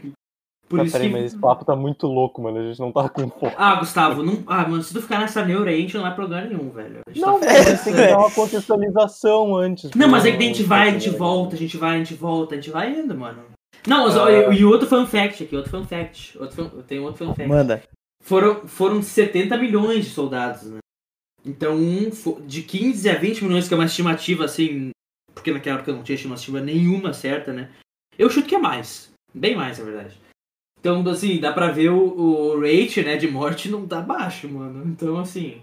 Por 0.68 0.80
Ah, 0.80 0.82
isso 0.82 0.92
peraí, 0.92 1.06
que. 1.08 1.12
mas 1.14 1.24
esse 1.26 1.38
papo 1.38 1.64
tá 1.64 1.76
muito 1.76 2.08
louco, 2.08 2.42
mano. 2.42 2.58
A 2.58 2.62
gente 2.64 2.80
não 2.80 2.90
tá 2.90 3.08
com 3.08 3.28
foco. 3.30 3.54
Ah, 3.56 3.76
Gustavo, 3.76 4.22
não... 4.24 4.42
ah, 4.48 4.66
mano, 4.68 4.82
se 4.82 4.92
tu 4.92 5.00
ficar 5.00 5.20
nessa 5.20 5.44
neura 5.44 5.70
aí, 5.70 5.78
a 5.78 5.80
gente 5.80 5.94
não 5.94 6.02
vai 6.02 6.12
pra 6.14 6.24
lugar 6.24 6.44
nenhum, 6.46 6.70
velho. 6.70 6.98
A 7.06 7.10
gente 7.12 7.20
Não, 7.22 7.38
tá- 7.38 7.46
mas 7.46 7.84
tem 7.84 7.94
que 7.94 8.00
dar 8.00 8.18
uma 8.18 8.30
contextualização 8.32 9.56
antes. 9.56 9.90
Não, 9.94 10.08
mas 10.08 10.24
é 10.26 10.32
que 10.32 10.38
a 10.38 10.40
gente 10.46 10.62
vai, 10.64 10.88
a 10.88 10.92
gente 10.92 11.10
volta, 11.10 11.54
a 11.54 11.58
gente 11.58 11.76
vai, 11.76 11.94
a 11.94 11.98
gente 11.98 12.14
volta, 12.14 12.54
a 12.54 12.56
gente 12.56 12.70
vai 12.70 12.90
indo, 12.92 13.16
mano. 13.16 13.44
Não, 13.86 14.04
mas, 14.06 14.16
ó, 14.16 14.26
Ah. 14.26 14.52
e, 14.54 14.58
e 14.58 14.64
outro 14.64 14.88
fun 14.88 15.06
fact 15.06 15.44
aqui, 15.44 15.54
outro 15.56 15.70
fun 15.70 15.84
fact. 15.84 16.36
Outro 16.38 16.56
fun, 16.56 16.82
tem 16.82 16.98
outro 16.98 17.24
fun 17.24 17.32
fact. 17.34 17.48
Manda. 17.48 17.82
Foram, 18.22 18.66
foram 18.66 19.00
70 19.00 19.56
milhões 19.56 20.04
de 20.04 20.10
soldados, 20.10 20.64
né? 20.64 20.78
Então, 21.46 21.76
um 21.76 22.10
de 22.44 22.62
15 22.62 23.08
a 23.08 23.14
20 23.16 23.44
milhões, 23.44 23.68
que 23.68 23.74
é 23.74 23.76
uma 23.76 23.86
estimativa, 23.86 24.44
assim, 24.44 24.90
porque 25.32 25.52
naquela 25.52 25.76
época 25.76 25.92
não 25.92 26.02
tinha 26.02 26.16
estimativa 26.16 26.60
nenhuma 26.60 27.12
certa, 27.12 27.52
né? 27.52 27.70
Eu 28.18 28.28
chuto 28.28 28.48
que 28.48 28.56
é 28.56 28.58
mais. 28.58 29.12
Bem 29.32 29.54
mais, 29.54 29.78
na 29.78 29.84
verdade. 29.84 30.20
Então, 30.80 31.08
assim, 31.08 31.38
dá 31.38 31.52
pra 31.52 31.70
ver 31.70 31.90
o, 31.90 31.98
o 31.98 32.60
rate, 32.60 33.02
né, 33.02 33.16
de 33.16 33.28
morte 33.28 33.68
não 33.68 33.86
tá 33.86 34.00
baixo, 34.00 34.48
mano. 34.48 34.84
Então, 34.90 35.18
assim... 35.18 35.62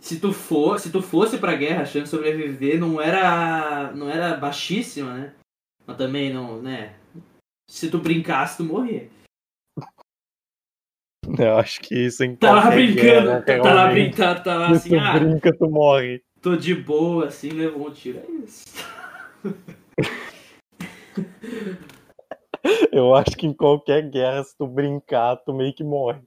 Se 0.00 0.20
tu, 0.20 0.32
for, 0.32 0.78
se 0.78 0.90
tu 0.92 1.02
fosse 1.02 1.38
pra 1.38 1.56
guerra, 1.56 1.82
a 1.82 1.84
chance 1.84 2.04
de 2.04 2.08
sobreviver 2.10 2.78
não 2.78 3.00
era, 3.00 3.92
não 3.92 4.08
era 4.08 4.36
baixíssima, 4.36 5.12
né? 5.12 5.34
Mas 5.84 5.96
também 5.96 6.32
não, 6.32 6.62
né? 6.62 6.94
Se 7.68 7.90
tu 7.90 7.98
brincasse, 7.98 8.58
tu 8.58 8.64
morria. 8.64 9.10
Eu 11.38 11.58
acho 11.58 11.80
que 11.80 11.94
isso 11.94 12.24
em 12.24 12.36
Tá 12.36 12.52
lá 12.52 12.62
qualquer 12.62 12.76
brincando, 12.76 13.44
tá, 13.44 13.56
lá 13.56 13.62
realmente. 13.62 13.92
brincando, 13.92 14.42
tá 14.42 14.56
lá 14.56 14.70
assim, 14.80 14.90
tu 14.90 14.98
ah, 14.98 15.18
brinca, 15.18 15.56
tu 15.56 15.70
morre. 15.70 16.22
tô 16.40 16.56
de 16.56 16.74
boa, 16.74 17.26
assim, 17.26 17.50
levou 17.50 17.88
um 17.88 17.92
tiro. 17.92 18.18
É 18.18 18.30
isso. 18.44 18.64
Eu 22.92 23.14
acho 23.14 23.36
que 23.36 23.46
em 23.46 23.52
qualquer 23.52 24.08
guerra, 24.10 24.42
se 24.42 24.56
tu 24.56 24.66
brincar, 24.66 25.36
tu 25.36 25.54
meio 25.54 25.74
que 25.74 25.84
morre. 25.84 26.20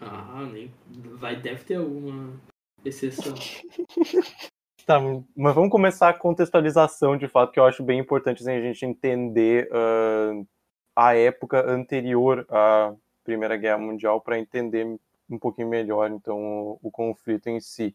Ah, 0.00 0.46
nem. 0.52 0.70
Vai, 1.14 1.36
deve 1.36 1.64
ter 1.64 1.76
alguma 1.76 2.34
exceção. 2.84 3.34
Tá, 4.84 5.00
mas 5.00 5.54
vamos 5.54 5.70
começar 5.70 6.10
a 6.10 6.14
contextualização 6.14 7.16
de 7.16 7.26
fato, 7.26 7.52
que 7.52 7.58
eu 7.58 7.64
acho 7.64 7.82
bem 7.82 7.98
importante 7.98 8.40
assim, 8.40 8.52
a 8.52 8.60
gente 8.60 8.86
entender 8.86 9.68
ah, 9.72 10.32
a 10.94 11.16
época 11.16 11.68
anterior 11.68 12.46
à 12.48 12.94
Primeira 13.26 13.56
Guerra 13.56 13.78
Mundial 13.78 14.20
para 14.20 14.38
entender 14.38 14.86
um 15.28 15.38
pouquinho 15.38 15.68
melhor 15.68 16.10
então 16.10 16.38
o, 16.38 16.78
o 16.84 16.90
conflito 16.90 17.48
em 17.48 17.60
si. 17.60 17.94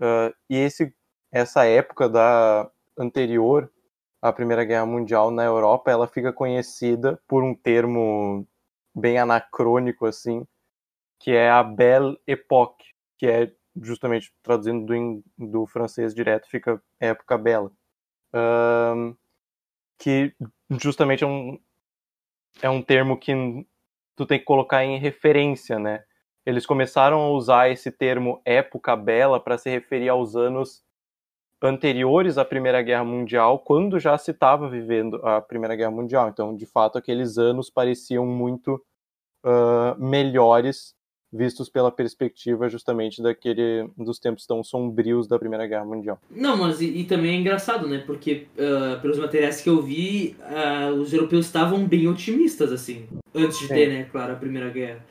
Ah, 0.00 0.32
e 0.48 0.56
esse, 0.56 0.94
essa 1.30 1.64
época 1.64 2.08
da 2.08 2.70
anterior 2.98 3.70
à 4.20 4.32
Primeira 4.32 4.64
Guerra 4.64 4.86
Mundial 4.86 5.30
na 5.30 5.44
Europa, 5.44 5.90
ela 5.90 6.08
fica 6.08 6.32
conhecida 6.32 7.20
por 7.28 7.44
um 7.44 7.54
termo 7.54 8.46
bem 8.94 9.18
anacrônico 9.18 10.06
assim, 10.06 10.46
que 11.18 11.30
é 11.30 11.50
a 11.50 11.62
Belle 11.62 12.18
Époque, 12.26 12.84
que 13.18 13.26
é 13.26 13.52
justamente 13.80 14.32
traduzindo 14.42 14.84
do, 14.84 15.24
do 15.46 15.66
francês 15.66 16.14
direto, 16.14 16.48
fica 16.48 16.82
época 16.98 17.38
bela. 17.38 17.70
Ahn, 18.32 19.14
que 19.98 20.34
justamente 20.70 21.24
é 21.24 21.26
um, 21.26 21.58
é 22.62 22.70
um 22.70 22.82
termo 22.82 23.18
que 23.18 23.32
tu 24.16 24.26
tem 24.26 24.38
que 24.38 24.44
colocar 24.44 24.84
em 24.84 24.98
referência, 24.98 25.78
né? 25.78 26.04
Eles 26.44 26.66
começaram 26.66 27.20
a 27.20 27.30
usar 27.30 27.70
esse 27.70 27.90
termo 27.92 28.40
época 28.44 28.96
bela 28.96 29.38
para 29.38 29.58
se 29.58 29.70
referir 29.70 30.08
aos 30.08 30.36
anos 30.36 30.82
anteriores 31.62 32.38
à 32.38 32.44
Primeira 32.44 32.80
Guerra 32.82 33.04
Mundial, 33.04 33.58
quando 33.58 33.98
já 34.00 34.16
se 34.16 34.30
estava 34.30 34.68
vivendo 34.68 35.16
a 35.26 35.40
Primeira 35.40 35.76
Guerra 35.76 35.90
Mundial. 35.90 36.28
Então, 36.28 36.56
de 36.56 36.66
fato, 36.66 36.96
aqueles 36.96 37.36
anos 37.36 37.68
pareciam 37.70 38.26
muito 38.26 38.82
ah, 39.44 39.94
melhores 39.98 40.94
vistos 41.32 41.68
pela 41.68 41.92
perspectiva 41.92 42.68
justamente 42.68 43.22
daquele 43.22 43.88
dos 43.96 44.18
tempos 44.18 44.46
tão 44.46 44.64
sombrios 44.64 45.28
da 45.28 45.38
Primeira 45.38 45.66
Guerra 45.66 45.84
Mundial. 45.84 46.18
Não, 46.30 46.56
mas 46.56 46.80
e, 46.80 46.86
e 46.86 47.04
também 47.04 47.36
é 47.36 47.40
engraçado, 47.40 47.86
né? 47.86 48.02
Porque 48.04 48.46
ah, 48.58 48.98
pelos 49.00 49.18
materiais 49.18 49.60
que 49.60 49.68
eu 49.68 49.80
vi, 49.80 50.36
ah, 50.42 50.90
os 50.90 51.12
europeus 51.12 51.46
estavam 51.46 51.86
bem 51.86 52.08
otimistas, 52.08 52.72
assim. 52.72 53.06
Antes 53.34 53.58
de 53.60 53.68
Sim. 53.68 53.74
ter, 53.74 53.88
né, 53.88 54.04
claro, 54.10 54.32
a 54.32 54.36
Primeira 54.36 54.68
Guerra. 54.70 55.04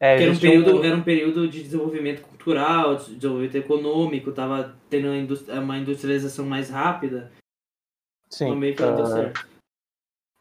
É, 0.00 0.14
era 0.16 0.24
um, 0.26 0.28
existia 0.30 0.50
um- 0.50 0.62
período, 0.62 0.84
era 0.84 0.96
um 0.96 1.02
período 1.02 1.48
de 1.48 1.62
desenvolvimento 1.62 2.22
cultural, 2.22 2.96
de 2.96 3.14
desenvolvimento 3.16 3.54
econômico, 3.56 4.32
tava 4.32 4.76
tendo 4.90 5.06
uma 5.08 5.16
indus- 5.16 5.48
uma 5.48 5.78
industrialização 5.78 6.44
mais 6.46 6.70
rápida. 6.70 7.30
sim, 8.30 8.50
Também 8.50 8.76
foi 8.76 8.92
deu 8.94 9.04
ah, 9.04 9.06
certo. 9.06 9.48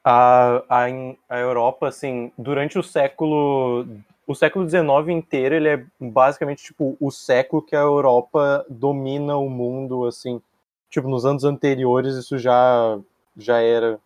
a, 0.04 0.64
a, 0.70 0.86
a 1.30 1.40
Europa, 1.40 1.88
assim, 1.88 2.32
durante 2.38 2.78
o 2.80 2.84
século. 2.84 3.86
O 4.28 4.36
século 4.36 4.70
XIX 4.70 5.10
inteiro, 5.10 5.56
ele 5.56 5.70
é 5.70 5.86
basicamente, 5.98 6.62
tipo, 6.62 6.98
o 7.00 7.10
século 7.10 7.62
que 7.62 7.78
a 7.78 7.80
Europa 7.80 8.66
domina 8.70 9.38
o 9.38 9.50
mundo, 9.50 10.06
assim. 10.06 10.42
Tipo, 10.90 11.08
nos 11.08 11.26
anos 11.26 11.46
anteriores 11.46 12.16
isso 12.16 12.38
já, 12.38 13.00
já 13.38 13.62
era, 13.62 13.98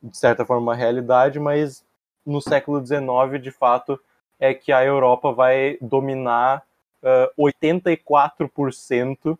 de 0.00 0.16
certa 0.16 0.46
forma, 0.46 0.62
uma 0.62 0.74
realidade, 0.76 1.40
mas 1.40 1.84
no 2.24 2.40
século 2.40 2.84
XIX, 2.84 3.42
de 3.42 3.50
fato, 3.50 3.98
é 4.38 4.54
que 4.54 4.70
a 4.70 4.84
Europa 4.84 5.32
vai 5.32 5.78
dominar 5.80 6.62
ah, 7.02 7.28
84% 7.36 9.36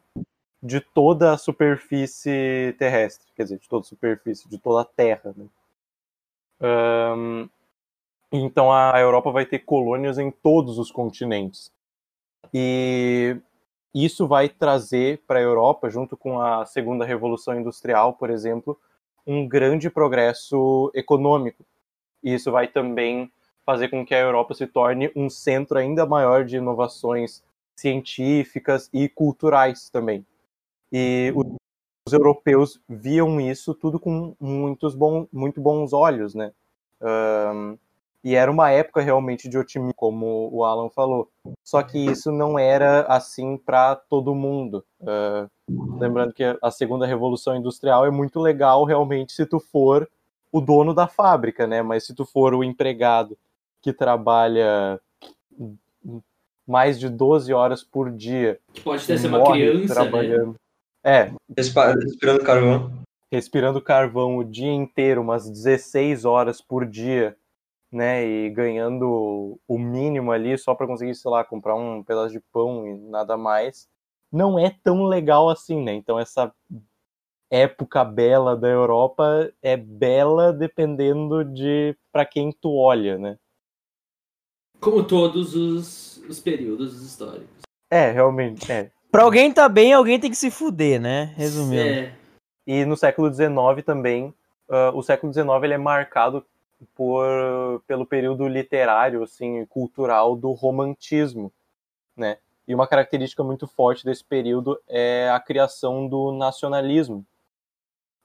de 0.60 0.80
toda 0.80 1.32
a 1.32 1.38
superfície 1.38 2.74
terrestre. 2.78 3.28
Quer 3.36 3.44
dizer, 3.44 3.58
de 3.58 3.68
toda 3.68 3.82
a 3.82 3.88
superfície, 3.88 4.48
de 4.48 4.58
toda 4.58 4.82
a 4.82 4.84
Terra, 4.84 5.32
né? 5.36 5.46
Ahn, 6.60 7.48
então 8.36 8.72
a 8.72 8.98
Europa 8.98 9.30
vai 9.30 9.46
ter 9.46 9.60
colônias 9.60 10.18
em 10.18 10.30
todos 10.30 10.78
os 10.78 10.90
continentes. 10.90 11.72
E 12.52 13.36
isso 13.94 14.26
vai 14.26 14.48
trazer 14.48 15.22
para 15.26 15.38
a 15.38 15.42
Europa, 15.42 15.88
junto 15.88 16.16
com 16.16 16.40
a 16.40 16.66
segunda 16.66 17.04
revolução 17.04 17.58
industrial, 17.58 18.14
por 18.14 18.30
exemplo, 18.30 18.78
um 19.26 19.46
grande 19.46 19.88
progresso 19.88 20.90
econômico. 20.94 21.64
E 22.22 22.34
isso 22.34 22.50
vai 22.50 22.66
também 22.66 23.30
fazer 23.64 23.88
com 23.88 24.04
que 24.04 24.14
a 24.14 24.20
Europa 24.20 24.54
se 24.54 24.66
torne 24.66 25.10
um 25.14 25.30
centro 25.30 25.78
ainda 25.78 26.04
maior 26.04 26.44
de 26.44 26.56
inovações 26.56 27.42
científicas 27.76 28.90
e 28.92 29.08
culturais 29.08 29.88
também. 29.88 30.26
E 30.92 31.32
os 32.06 32.12
europeus 32.12 32.80
viam 32.88 33.40
isso 33.40 33.74
tudo 33.74 33.98
com 33.98 34.34
muitos 34.40 34.94
bom, 34.94 35.26
muito 35.32 35.60
bons 35.60 35.92
olhos, 35.92 36.34
né? 36.34 36.52
Ahn, 37.00 37.76
e 38.24 38.34
era 38.34 38.50
uma 38.50 38.70
época 38.70 39.02
realmente 39.02 39.48
de 39.48 39.58
otimismo, 39.58 39.92
como 39.94 40.48
o 40.50 40.64
Alan 40.64 40.88
falou. 40.88 41.28
Só 41.62 41.82
que 41.82 41.98
isso 41.98 42.32
não 42.32 42.58
era 42.58 43.02
assim 43.02 43.56
para 43.58 43.94
todo 43.94 44.34
mundo. 44.34 44.82
Ah, 45.06 45.46
lembrando 45.68 46.32
que 46.32 46.42
a 46.62 46.70
segunda 46.70 47.04
revolução 47.06 47.54
industrial 47.54 48.06
é 48.06 48.10
muito 48.10 48.40
legal 48.40 48.84
realmente 48.84 49.32
se 49.34 49.44
tu 49.44 49.60
for 49.60 50.08
o 50.50 50.60
dono 50.60 50.94
da 50.94 51.06
fábrica, 51.06 51.66
né? 51.66 51.82
Mas 51.82 52.06
se 52.06 52.14
tu 52.14 52.24
for 52.24 52.54
o 52.54 52.64
empregado 52.64 53.36
que 53.82 53.92
trabalha 53.92 54.98
mais 56.66 56.98
de 56.98 57.08
12 57.08 57.52
horas 57.52 57.82
por 57.82 58.10
dia, 58.10 58.58
Que 58.72 58.80
pode 58.80 59.06
ter 59.06 59.18
ser 59.18 59.28
uma 59.28 59.44
criança, 59.52 59.80
né? 59.80 59.86
trabalhando. 59.88 60.54
É, 61.04 61.30
Respa- 61.56 61.92
Respirando 61.92 62.42
carvão. 62.42 62.90
respirando 63.30 63.82
carvão 63.82 64.38
o 64.38 64.44
dia 64.44 64.72
inteiro, 64.72 65.20
umas 65.20 65.50
16 65.50 66.24
horas 66.24 66.62
por 66.62 66.86
dia, 66.86 67.36
né, 67.94 68.26
e 68.26 68.50
ganhando 68.50 69.58
o 69.66 69.78
mínimo 69.78 70.32
ali 70.32 70.58
só 70.58 70.74
para 70.74 70.86
conseguir, 70.86 71.14
sei 71.14 71.30
lá, 71.30 71.44
comprar 71.44 71.76
um 71.76 72.02
pedaço 72.02 72.32
de 72.32 72.40
pão 72.52 72.86
e 72.86 72.98
nada 73.08 73.36
mais, 73.36 73.88
não 74.30 74.58
é 74.58 74.74
tão 74.82 75.04
legal 75.04 75.48
assim, 75.48 75.82
né? 75.82 75.94
Então 75.94 76.18
essa 76.18 76.52
época 77.50 78.04
bela 78.04 78.56
da 78.56 78.68
Europa 78.68 79.52
é 79.62 79.76
bela 79.76 80.52
dependendo 80.52 81.44
de 81.44 81.96
para 82.12 82.26
quem 82.26 82.50
tu 82.50 82.74
olha, 82.74 83.16
né? 83.16 83.38
Como 84.80 85.04
todos 85.04 85.54
os, 85.54 86.18
os 86.28 86.40
períodos 86.40 87.00
históricos. 87.00 87.62
É, 87.90 88.10
realmente, 88.10 88.70
é. 88.70 88.90
Pra 89.10 89.22
alguém 89.22 89.52
tá 89.52 89.68
bem, 89.68 89.92
alguém 89.92 90.18
tem 90.18 90.28
que 90.28 90.36
se 90.36 90.50
fuder, 90.50 91.00
né? 91.00 91.32
Resumindo. 91.36 91.80
É, 91.80 92.12
E 92.66 92.84
no 92.84 92.96
século 92.96 93.32
XIX 93.32 93.84
também, 93.86 94.34
ah, 94.68 94.90
o 94.94 95.02
século 95.02 95.32
XIX 95.32 95.46
ele 95.62 95.74
é 95.74 95.78
marcado 95.78 96.44
por, 96.94 97.82
pelo 97.86 98.06
período 98.06 98.46
literário, 98.46 99.22
assim, 99.22 99.64
cultural 99.66 100.36
do 100.36 100.52
romantismo, 100.52 101.52
né? 102.16 102.38
E 102.66 102.74
uma 102.74 102.86
característica 102.86 103.44
muito 103.44 103.66
forte 103.66 104.04
desse 104.04 104.24
período 104.24 104.80
é 104.88 105.28
a 105.30 105.38
criação 105.38 106.08
do 106.08 106.32
nacionalismo. 106.32 107.24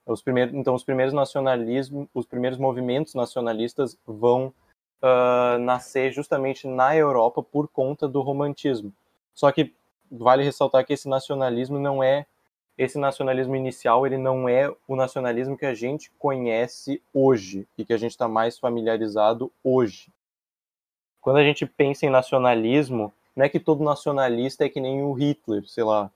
Os 0.06 0.22
primeiros, 0.22 0.56
então, 0.56 0.74
os 0.74 0.84
primeiros 0.84 1.14
nacionalismos, 1.14 2.08
os 2.14 2.26
primeiros 2.26 2.58
movimentos 2.58 3.14
nacionalistas 3.14 3.98
vão 4.08 4.54
ah, 5.02 5.58
nascer 5.60 6.12
justamente 6.12 6.68
na 6.68 6.96
Europa 6.96 7.44
por 7.44 7.68
conta 7.68 8.08
do 8.08 8.22
romantismo. 8.22 8.94
Só 9.34 9.52
que 9.52 9.74
vale 10.12 10.44
ressaltar 10.44 10.86
que 10.86 10.94
esse 10.94 11.08
nacionalismo 11.08 11.78
não 11.78 12.04
é 12.04 12.26
esse 12.80 12.98
nacionalismo 12.98 13.58
inicial 13.58 14.08
ele 14.08 14.18
não 14.18 14.48
é 14.48 14.74
o 14.88 14.96
nacionalismo 14.96 15.58
que 15.58 15.66
a 15.66 15.76
gente 15.76 16.10
conhece 16.18 17.04
hoje 17.14 17.68
e 17.78 17.84
que 17.84 17.92
a 17.92 17.98
gente 17.98 18.12
está 18.12 18.26
mais 18.26 18.58
familiarizado 18.58 19.52
hoje. 19.62 20.10
Quando 21.20 21.36
a 21.36 21.44
gente 21.44 21.66
pensa 21.66 22.06
em 22.06 22.10
nacionalismo, 22.10 23.12
não 23.36 23.44
é 23.44 23.50
que 23.50 23.60
todo 23.60 23.84
nacionalista 23.84 24.64
é 24.64 24.70
que 24.70 24.80
nem 24.80 25.04
o 25.04 25.12
Hitler, 25.12 25.68
sei 25.68 25.84
lá, 25.84 26.10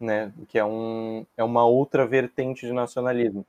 né? 0.00 0.32
Que 0.48 0.58
é, 0.58 0.64
um, 0.64 1.24
é 1.36 1.44
uma 1.44 1.64
outra 1.64 2.04
vertente 2.04 2.66
de 2.66 2.72
nacionalismo. 2.72 3.46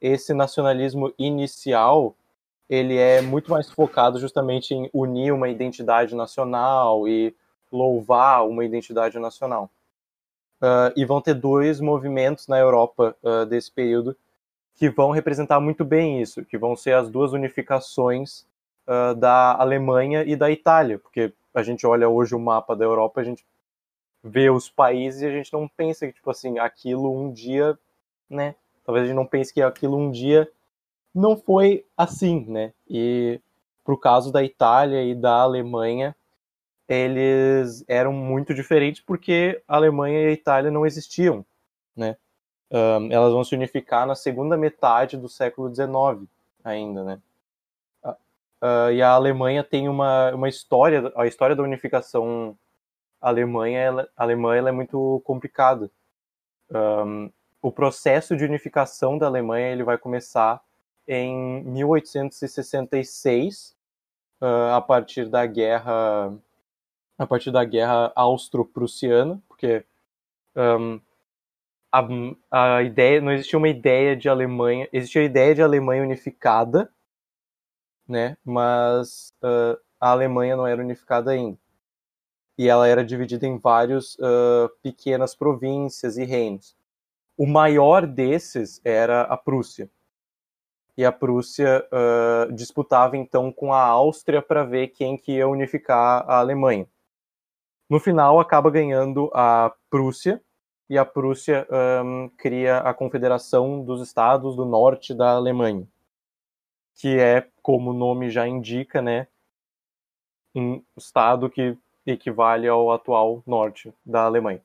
Esse 0.00 0.32
nacionalismo 0.32 1.12
inicial 1.18 2.14
ele 2.70 2.96
é 2.96 3.20
muito 3.20 3.50
mais 3.50 3.68
focado 3.68 4.20
justamente 4.20 4.72
em 4.72 4.88
unir 4.94 5.32
uma 5.32 5.48
identidade 5.48 6.14
nacional 6.14 7.08
e 7.08 7.34
louvar 7.72 8.46
uma 8.46 8.64
identidade 8.64 9.18
nacional. 9.18 9.68
Uh, 10.62 10.94
e 10.94 11.04
vão 11.04 11.20
ter 11.20 11.34
dois 11.34 11.80
movimentos 11.80 12.46
na 12.46 12.56
Europa 12.56 13.16
uh, 13.20 13.44
desse 13.44 13.68
período 13.68 14.16
que 14.76 14.88
vão 14.88 15.10
representar 15.10 15.58
muito 15.58 15.84
bem 15.84 16.22
isso, 16.22 16.44
que 16.44 16.56
vão 16.56 16.76
ser 16.76 16.94
as 16.94 17.10
duas 17.10 17.32
unificações 17.32 18.46
uh, 18.86 19.12
da 19.16 19.56
Alemanha 19.56 20.22
e 20.22 20.36
da 20.36 20.52
Itália, 20.52 21.00
porque 21.00 21.32
a 21.52 21.64
gente 21.64 21.84
olha 21.84 22.08
hoje 22.08 22.34
o 22.34 22.38
mapa 22.38 22.76
da 22.76 22.84
Europa, 22.84 23.20
a 23.20 23.24
gente 23.24 23.44
vê 24.22 24.50
os 24.50 24.70
países 24.70 25.22
e 25.22 25.26
a 25.26 25.30
gente 25.30 25.52
não 25.52 25.66
pensa 25.68 26.06
que 26.06 26.12
tipo 26.12 26.30
assim 26.30 26.58
aquilo 26.58 27.12
um 27.12 27.32
dia, 27.32 27.76
né? 28.30 28.54
Talvez 28.84 29.04
a 29.04 29.08
gente 29.08 29.16
não 29.16 29.26
pense 29.26 29.52
que 29.52 29.60
aquilo 29.60 29.96
um 29.96 30.10
dia 30.10 30.48
não 31.14 31.36
foi 31.36 31.84
assim, 31.96 32.46
né? 32.46 32.72
E 32.88 33.40
pro 33.84 33.98
caso 33.98 34.32
da 34.32 34.42
Itália 34.42 35.02
e 35.02 35.14
da 35.14 35.40
Alemanha, 35.40 36.14
eles 36.88 37.84
eram 37.88 38.12
muito 38.12 38.54
diferentes 38.54 39.00
porque 39.00 39.62
a 39.66 39.76
Alemanha 39.76 40.22
e 40.22 40.26
a 40.26 40.32
Itália 40.32 40.70
não 40.70 40.86
existiam, 40.86 41.44
né? 41.96 42.16
Um, 42.70 43.10
elas 43.12 43.32
vão 43.32 43.44
se 43.44 43.54
unificar 43.54 44.06
na 44.06 44.14
segunda 44.14 44.56
metade 44.56 45.16
do 45.16 45.28
século 45.28 45.74
XIX 45.74 46.28
ainda, 46.64 47.04
né? 47.04 47.20
Uh, 48.04 48.92
e 48.92 49.02
a 49.02 49.10
Alemanha 49.10 49.64
tem 49.64 49.88
uma, 49.88 50.30
uma 50.32 50.48
história, 50.48 51.12
a 51.16 51.26
história 51.26 51.56
da 51.56 51.64
unificação 51.64 52.56
Alemanha, 53.20 53.78
ela, 53.78 54.08
alemã 54.16 54.56
ela 54.56 54.68
é 54.68 54.72
muito 54.72 55.20
complicada. 55.24 55.90
Um, 56.70 57.30
o 57.60 57.70
processo 57.70 58.36
de 58.36 58.44
unificação 58.44 59.18
da 59.18 59.26
Alemanha 59.26 59.68
ele 59.68 59.84
vai 59.84 59.98
começar 59.98 60.60
em 61.06 61.62
1866, 61.64 63.76
uh, 64.40 64.72
a 64.74 64.80
partir 64.80 65.28
da 65.28 65.44
guerra 65.46 66.32
a 67.18 67.26
partir 67.26 67.50
da 67.50 67.64
guerra 67.64 68.12
austro-prussiana, 68.14 69.42
porque 69.48 69.84
um, 70.56 71.00
a, 71.90 72.76
a, 72.76 72.82
ideia 72.82 73.20
não 73.20 73.32
existia 73.32 73.58
uma 73.58 73.68
ideia 73.68 74.16
de 74.16 74.28
Alemanha, 74.28 74.88
existia 74.92 75.22
a 75.22 75.26
ideia 75.26 75.54
de 75.54 75.62
Alemanha 75.62 76.02
unificada, 76.02 76.90
né? 78.08 78.36
Mas 78.44 79.34
uh, 79.42 79.78
a 80.00 80.10
Alemanha 80.10 80.56
não 80.56 80.66
era 80.66 80.82
unificada 80.82 81.30
ainda. 81.30 81.58
E 82.58 82.68
ela 82.68 82.86
era 82.88 83.04
dividida 83.04 83.46
em 83.46 83.58
várias 83.58 84.14
uh, 84.16 84.68
pequenas 84.82 85.34
províncias 85.34 86.16
e 86.16 86.24
reinos. 86.24 86.76
O 87.36 87.46
maior 87.46 88.06
desses 88.06 88.80
era 88.84 89.22
a 89.22 89.36
Prússia. 89.36 89.90
E 90.96 91.04
a 91.04 91.10
Prússia 91.10 91.86
uh, 91.90 92.52
disputava 92.52 93.16
então 93.16 93.50
com 93.50 93.72
a 93.72 93.80
Áustria 93.80 94.42
para 94.42 94.64
ver 94.64 94.88
quem 94.88 95.16
que 95.16 95.32
ia 95.32 95.48
unificar 95.48 96.24
a 96.28 96.38
Alemanha. 96.38 96.86
No 97.92 98.00
final, 98.00 98.40
acaba 98.40 98.70
ganhando 98.70 99.30
a 99.34 99.70
Prússia, 99.90 100.42
e 100.88 100.96
a 100.96 101.04
Prússia 101.04 101.68
um, 102.02 102.30
cria 102.38 102.78
a 102.78 102.94
Confederação 102.94 103.84
dos 103.84 104.00
Estados 104.00 104.56
do 104.56 104.64
Norte 104.64 105.12
da 105.12 105.32
Alemanha, 105.32 105.86
que 106.94 107.18
é, 107.18 107.46
como 107.60 107.90
o 107.90 107.92
nome 107.92 108.30
já 108.30 108.48
indica, 108.48 109.02
né, 109.02 109.28
um 110.54 110.82
estado 110.96 111.50
que 111.50 111.76
equivale 112.06 112.66
ao 112.66 112.90
atual 112.90 113.42
norte 113.46 113.92
da 114.06 114.22
Alemanha. 114.22 114.62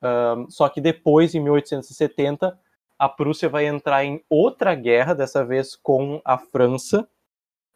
Um, 0.00 0.48
só 0.48 0.68
que 0.68 0.80
depois, 0.80 1.34
em 1.34 1.40
1870, 1.40 2.56
a 2.96 3.08
Prússia 3.08 3.48
vai 3.48 3.66
entrar 3.66 4.04
em 4.04 4.24
outra 4.30 4.76
guerra, 4.76 5.12
dessa 5.12 5.44
vez 5.44 5.74
com 5.74 6.22
a 6.24 6.38
França, 6.38 7.08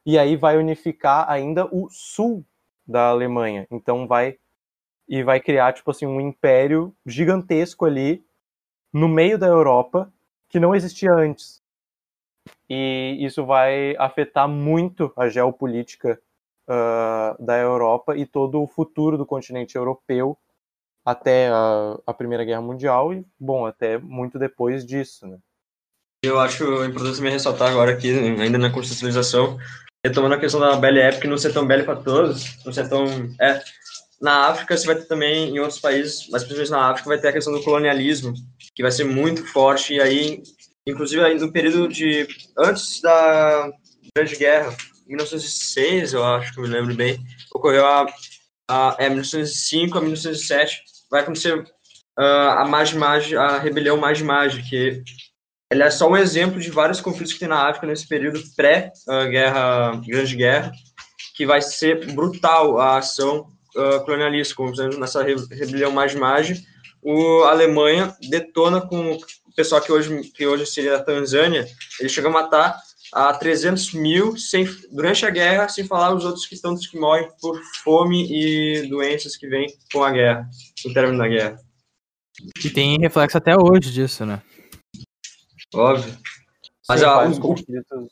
e 0.06 0.16
aí 0.16 0.36
vai 0.36 0.56
unificar 0.56 1.28
ainda 1.28 1.66
o 1.66 1.88
sul 1.90 2.46
da 2.86 3.08
Alemanha. 3.08 3.66
Então 3.70 4.06
vai 4.06 4.38
e 5.08 5.22
vai 5.22 5.40
criar 5.40 5.72
tipo 5.72 5.90
assim 5.90 6.06
um 6.06 6.20
império 6.20 6.94
gigantesco 7.04 7.84
ali 7.84 8.24
no 8.92 9.08
meio 9.08 9.38
da 9.38 9.46
Europa 9.46 10.12
que 10.48 10.60
não 10.60 10.74
existia 10.74 11.12
antes. 11.12 11.62
E 12.68 13.16
isso 13.20 13.44
vai 13.44 13.96
afetar 13.96 14.48
muito 14.48 15.12
a 15.16 15.28
geopolítica 15.28 16.20
uh, 16.68 17.44
da 17.44 17.56
Europa 17.58 18.16
e 18.16 18.26
todo 18.26 18.62
o 18.62 18.66
futuro 18.66 19.16
do 19.16 19.26
continente 19.26 19.76
europeu 19.76 20.36
até 21.04 21.48
a, 21.48 21.98
a, 22.04 22.12
Primeira 22.12 22.44
Guerra 22.44 22.60
Mundial 22.60 23.14
e, 23.14 23.24
bom, 23.38 23.64
até 23.64 23.96
muito 23.98 24.38
depois 24.38 24.84
disso, 24.84 25.26
né? 25.26 25.38
Eu 26.24 26.40
acho 26.40 26.64
importante 26.84 27.16
também 27.16 27.32
ressaltar 27.32 27.70
agora 27.70 27.92
aqui, 27.92 28.10
ainda 28.10 28.58
na 28.58 28.72
constitucionalização, 28.72 29.56
retomando 30.04 30.34
a 30.34 30.40
questão 30.40 30.60
da 30.60 30.76
Belle 30.76 31.00
Époque 31.00 31.26
não 31.26 31.38
ser 31.38 31.52
tão 31.52 31.66
bela 31.66 31.84
para 31.84 31.96
todos, 31.96 32.56
não 32.64 32.72
ser 32.72 32.88
tão... 32.88 33.06
É, 33.40 33.62
na 34.20 34.46
África 34.48 34.76
você 34.76 34.86
vai 34.86 34.96
ter 34.96 35.06
também, 35.06 35.50
em 35.50 35.58
outros 35.58 35.78
países, 35.78 36.28
mas 36.30 36.42
principalmente 36.42 36.70
na 36.70 36.90
África, 36.90 37.08
vai 37.08 37.18
ter 37.18 37.28
a 37.28 37.32
questão 37.32 37.52
do 37.52 37.62
colonialismo, 37.62 38.32
que 38.74 38.82
vai 38.82 38.90
ser 38.90 39.04
muito 39.04 39.44
forte, 39.46 39.94
e 39.94 40.00
aí, 40.00 40.42
inclusive 40.86 41.22
aí 41.22 41.38
no 41.38 41.52
período 41.52 41.88
de... 41.88 42.26
antes 42.58 43.00
da 43.00 43.70
Grande 44.16 44.36
Guerra, 44.36 44.74
1906, 45.06 46.14
eu 46.14 46.24
acho 46.24 46.52
que 46.52 46.58
eu 46.58 46.64
me 46.64 46.70
lembro 46.70 46.94
bem, 46.94 47.18
ocorreu 47.54 47.86
a, 47.86 48.06
a 48.68 48.96
é, 48.98 49.08
1905 49.08 49.98
a 49.98 50.00
1907, 50.00 50.82
vai 51.10 51.22
acontecer 51.22 51.58
uh, 52.18 52.22
a 52.58 52.64
Mage 52.64 52.96
Mage, 52.96 53.36
a 53.36 53.58
rebelião 53.58 53.96
Mage, 53.96 54.62
que 54.68 55.02
ele 55.70 55.82
é 55.82 55.90
só 55.90 56.08
um 56.08 56.16
exemplo 56.16 56.60
de 56.60 56.70
vários 56.70 57.00
conflitos 57.00 57.32
que 57.32 57.40
tem 57.40 57.48
na 57.48 57.68
África 57.68 57.86
nesse 57.86 58.06
período 58.06 58.40
pré-guerra, 58.54 60.00
Grande 60.06 60.36
Guerra, 60.36 60.72
que 61.34 61.44
vai 61.44 61.60
ser 61.60 62.12
brutal 62.12 62.78
a 62.78 62.98
ação 62.98 63.48
uh, 63.76 64.04
colonialista, 64.04 64.54
como 64.54 64.72
exemplo, 64.72 64.98
nessa 64.98 65.22
rebelião 65.22 65.90
Mage 65.90 66.16
Mage, 66.16 66.64
o 67.02 67.42
a 67.44 67.50
Alemanha 67.50 68.14
detona 68.30 68.80
com 68.80 69.12
o 69.12 69.54
pessoal 69.56 69.80
que 69.80 69.92
hoje, 69.92 70.22
que 70.30 70.46
hoje 70.46 70.66
seria 70.66 70.96
a 70.96 71.02
Tanzânia, 71.02 71.66
ele 72.00 72.08
chega 72.08 72.28
a 72.28 72.32
matar 72.32 72.76
a 73.12 73.32
300 73.32 73.92
mil 73.94 74.36
sem, 74.36 74.68
durante 74.92 75.24
a 75.24 75.30
guerra, 75.30 75.68
sem 75.68 75.84
falar 75.84 76.14
os 76.14 76.24
outros 76.24 76.46
que 76.46 76.54
estão 76.54 76.76
que 76.76 76.98
morrem 76.98 77.28
por 77.40 77.60
fome 77.82 78.26
e 78.28 78.88
doenças 78.88 79.36
que 79.36 79.48
vêm 79.48 79.66
com 79.92 80.02
a 80.02 80.10
guerra, 80.10 80.48
no 80.84 80.92
término 80.92 81.18
da 81.18 81.28
guerra. 81.28 81.58
E 82.64 82.70
tem 82.70 82.98
reflexo 83.00 83.38
até 83.38 83.54
hoje 83.56 83.90
disso, 83.92 84.26
né? 84.26 84.42
Óbvio. 85.76 86.18
Mas 86.88 87.00
Sim, 87.00 87.06
vários, 87.06 87.38
conflitos, 87.38 88.08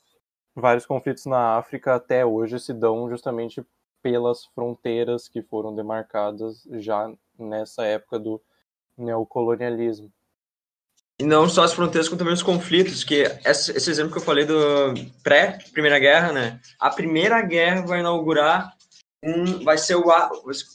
vários 0.54 0.86
conflitos 0.86 1.26
na 1.26 1.56
África 1.56 1.94
até 1.94 2.24
hoje 2.24 2.58
se 2.60 2.72
dão 2.72 3.08
justamente 3.08 3.64
pelas 4.02 4.44
fronteiras 4.46 5.28
que 5.28 5.42
foram 5.42 5.74
demarcadas 5.74 6.66
já 6.72 7.10
nessa 7.38 7.84
época 7.84 8.18
do 8.18 8.40
neocolonialismo. 8.98 10.12
E 11.18 11.24
não 11.24 11.48
só 11.48 11.62
as 11.62 11.72
fronteiras, 11.72 12.08
como 12.08 12.18
também 12.18 12.34
os 12.34 12.42
conflitos, 12.42 13.04
que 13.04 13.22
esse, 13.44 13.70
esse 13.70 13.90
exemplo 13.90 14.12
que 14.12 14.18
eu 14.18 14.22
falei 14.22 14.44
do 14.44 14.92
pré-Primeira 15.22 15.98
Guerra, 15.98 16.32
né? 16.32 16.60
A 16.78 16.90
Primeira 16.90 17.40
Guerra 17.40 17.82
vai 17.82 18.00
inaugurar 18.00 18.74
um, 19.22 19.64
vai 19.64 19.78
ser 19.78 19.94
o, 19.94 20.04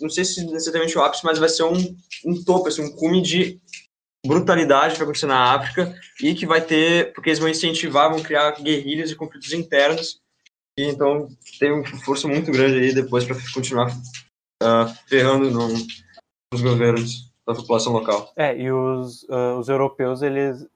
não 0.02 0.10
sei 0.10 0.26
se 0.26 0.44
necessariamente 0.46 0.98
o 0.98 1.04
ápice, 1.04 1.24
mas 1.24 1.38
vai 1.38 1.50
ser 1.50 1.64
um, 1.64 1.96
um 2.26 2.44
topo, 2.44 2.68
assim, 2.68 2.84
um 2.84 2.96
cume 2.96 3.22
de 3.22 3.62
brutalidade 4.30 4.94
que 4.94 5.00
vai 5.00 5.06
acontecer 5.06 5.26
na 5.26 5.56
África 5.56 5.96
e 6.22 6.36
que 6.36 6.46
vai 6.46 6.62
ter, 6.62 7.12
porque 7.14 7.30
eles 7.30 7.40
vão 7.40 7.50
incentivar, 7.50 8.12
vão 8.12 8.22
criar 8.22 8.52
guerrilhas 8.62 9.10
e 9.10 9.16
conflitos 9.16 9.52
internos, 9.54 10.22
e 10.78 10.84
então 10.84 11.28
tem 11.60 11.72
uma 11.72 11.86
força 12.06 12.28
muito 12.28 12.52
grande 12.52 12.78
aí 12.78 12.94
depois 12.94 13.26
para 13.26 13.36
continuar 13.52 13.90
uh, 14.62 14.88
ferrando 15.08 15.50
no, 15.50 15.68
nos 16.54 16.62
governos 16.62 17.34
da 17.46 17.56
população 17.56 17.92
local. 17.92 18.32
É, 18.36 18.56
e 18.56 18.72
os, 18.72 19.24
uh, 19.24 19.58
os 19.58 19.68
europeus, 19.68 20.22
eles, 20.22 20.68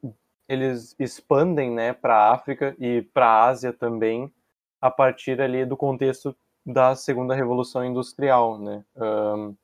eles 0.50 0.96
expandem 1.00 1.70
né, 1.70 1.94
para 1.94 2.16
a 2.16 2.34
África 2.34 2.76
e 2.80 3.04
para 3.14 3.28
a 3.28 3.46
Ásia 3.46 3.72
também, 3.72 4.34
a 4.82 4.90
partir 4.90 5.40
ali 5.40 5.64
do 5.64 5.78
contexto 5.78 6.36
da 6.66 6.96
segunda 6.96 7.36
revolução 7.36 7.86
industrial, 7.86 8.58
né? 8.58 8.84
Um, 8.96 9.56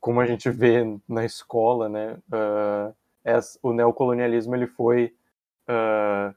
como 0.00 0.20
a 0.20 0.26
gente 0.26 0.50
vê 0.50 0.82
na 1.08 1.24
escola, 1.24 1.88
né? 1.88 2.18
Uh, 2.32 2.94
o 3.62 3.72
neocolonialismo 3.72 4.54
ele 4.56 4.66
foi 4.66 5.14
uh, 5.68 6.34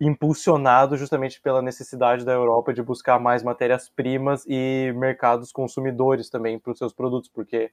impulsionado 0.00 0.96
justamente 0.96 1.40
pela 1.40 1.60
necessidade 1.60 2.24
da 2.24 2.32
Europa 2.32 2.72
de 2.72 2.82
buscar 2.82 3.18
mais 3.18 3.42
matérias-primas 3.42 4.44
e 4.46 4.92
mercados 4.94 5.50
consumidores 5.50 6.30
também 6.30 6.58
para 6.58 6.72
os 6.72 6.78
seus 6.78 6.92
produtos, 6.92 7.28
porque 7.28 7.72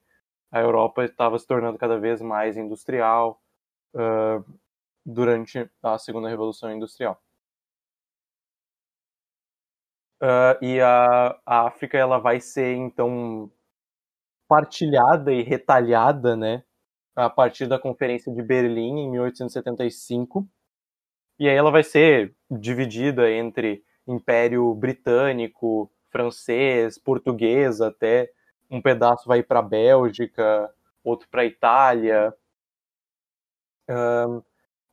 a 0.51 0.59
Europa 0.59 1.03
estava 1.05 1.37
se 1.37 1.45
tornando 1.45 1.77
cada 1.77 1.99
vez 1.99 2.21
mais 2.21 2.57
industrial 2.57 3.41
uh, 3.93 4.43
durante 5.05 5.69
a 5.83 5.97
Segunda 5.99 6.29
Revolução 6.29 6.71
Industrial. 6.71 7.21
Uh, 10.21 10.57
e 10.61 10.79
a, 10.79 11.37
a, 11.45 11.67
África 11.67 11.97
ela 11.97 12.17
vai 12.17 12.39
ser 12.39 12.73
então 12.73 13.51
partilhada 14.47 15.31
e 15.33 15.43
retalhada, 15.43 16.35
né, 16.35 16.63
a 17.15 17.29
partir 17.29 17.67
da 17.67 17.79
Conferência 17.79 18.33
de 18.33 18.41
Berlim 18.41 18.99
em 18.99 19.11
1875. 19.11 20.47
E 21.39 21.49
aí 21.49 21.55
ela 21.55 21.71
vai 21.71 21.83
ser 21.83 22.35
dividida 22.49 23.29
entre 23.31 23.83
Império 24.07 24.73
Britânico, 24.75 25.91
francês, 26.09 26.97
português 26.97 27.81
até 27.81 28.29
um 28.69 28.81
pedaço 28.81 29.27
vai 29.27 29.43
para 29.43 29.59
a 29.59 29.63
Bélgica, 29.63 30.73
outro 31.03 31.27
para 31.29 31.41
a 31.41 31.45
Itália, 31.45 32.33
um, 33.89 34.41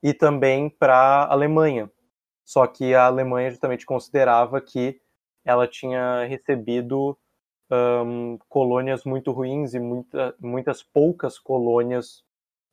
e 0.03 0.13
também 0.13 0.69
para 0.69 0.95
a 0.95 1.33
Alemanha. 1.33 1.91
Só 2.45 2.67
que 2.67 2.95
a 2.95 3.07
Alemanha 3.07 3.51
justamente 3.51 3.87
considerava 3.87 4.61
que 4.61 5.01
ela 5.45 5.67
tinha 5.67 6.25
recebido 6.25 7.19
um, 7.73 8.39
colônias 8.49 9.05
muito 9.05 9.33
ruins 9.33 9.73
e 9.73 9.81
muita, 9.81 10.35
muitas 10.39 10.83
poucas 10.83 11.39
colônias 11.39 12.23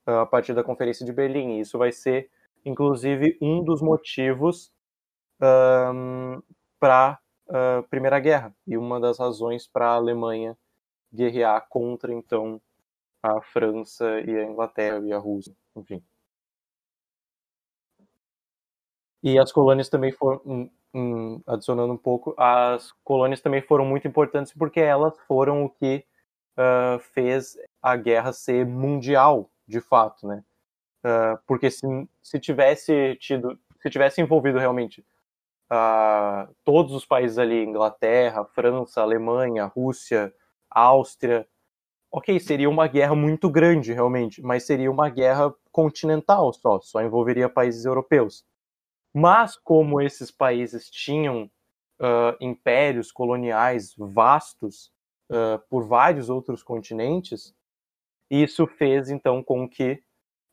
uh, 0.05 0.19
a 0.21 0.25
partir 0.25 0.53
da 0.53 0.63
Conferência 0.63 1.05
de 1.05 1.13
Berlim. 1.13 1.57
E 1.57 1.61
isso 1.61 1.77
vai 1.77 1.91
ser, 1.91 2.29
inclusive, 2.65 3.37
um 3.41 3.63
dos 3.63 3.81
motivos 3.81 4.73
um, 5.41 6.41
para 6.79 7.17
a 7.49 7.79
uh, 7.79 7.83
Primeira 7.89 8.19
Guerra 8.19 8.53
e 8.67 8.77
uma 8.77 8.99
das 8.99 9.17
razões 9.17 9.65
para 9.65 9.87
a 9.87 9.95
Alemanha 9.95 10.57
guerrear 11.13 11.65
contra 11.69 12.13
então 12.13 12.61
a 13.23 13.41
França 13.41 14.19
e 14.21 14.35
a 14.37 14.43
Inglaterra 14.43 14.99
e 15.05 15.13
a 15.13 15.17
Rússia, 15.17 15.55
enfim. 15.75 16.03
E 19.21 19.37
as 19.37 19.51
colônias 19.51 19.89
também 19.89 20.11
foram, 20.11 20.69
um, 20.93 20.99
um, 20.99 21.43
adicionando 21.47 21.93
um 21.93 21.97
pouco, 21.97 22.33
as 22.37 22.91
colônias 23.03 23.41
também 23.41 23.61
foram 23.61 23.85
muito 23.85 24.07
importantes 24.07 24.53
porque 24.53 24.79
elas 24.79 25.17
foram 25.27 25.65
o 25.65 25.69
que 25.69 26.05
uh, 26.57 26.99
fez 27.13 27.57
a 27.81 27.95
guerra 27.95 28.33
ser 28.33 28.65
mundial, 28.65 29.49
de 29.67 29.81
fato, 29.81 30.27
né? 30.27 30.43
Uh, 31.03 31.39
porque 31.47 31.71
se, 31.71 31.85
se 32.21 32.39
tivesse 32.39 33.15
tido, 33.19 33.57
se 33.81 33.89
tivesse 33.89 34.21
envolvido 34.21 34.59
realmente 34.59 35.03
uh, 35.71 36.53
todos 36.65 36.93
os 36.93 37.05
países 37.05 37.37
ali, 37.37 37.63
Inglaterra, 37.63 38.43
França, 38.45 39.01
Alemanha, 39.01 39.65
Rússia, 39.65 40.33
Áustria. 40.69 41.47
Ok, 42.11 42.39
seria 42.39 42.69
uma 42.69 42.87
guerra 42.87 43.15
muito 43.15 43.49
grande, 43.49 43.93
realmente, 43.93 44.41
mas 44.41 44.63
seria 44.63 44.91
uma 44.91 45.09
guerra 45.09 45.53
continental 45.71 46.51
só, 46.51 46.79
só 46.81 47.01
envolveria 47.01 47.47
países 47.47 47.85
europeus. 47.85 48.43
Mas 49.13 49.57
como 49.57 50.01
esses 50.01 50.31
países 50.31 50.89
tinham 50.89 51.49
uh, 51.99 52.35
impérios 52.39 53.11
coloniais 53.11 53.93
vastos 53.97 54.91
uh, 55.31 55.59
por 55.69 55.87
vários 55.87 56.29
outros 56.29 56.63
continentes, 56.63 57.53
isso 58.29 58.67
fez 58.67 59.09
então 59.09 59.43
com 59.43 59.67
que 59.67 60.01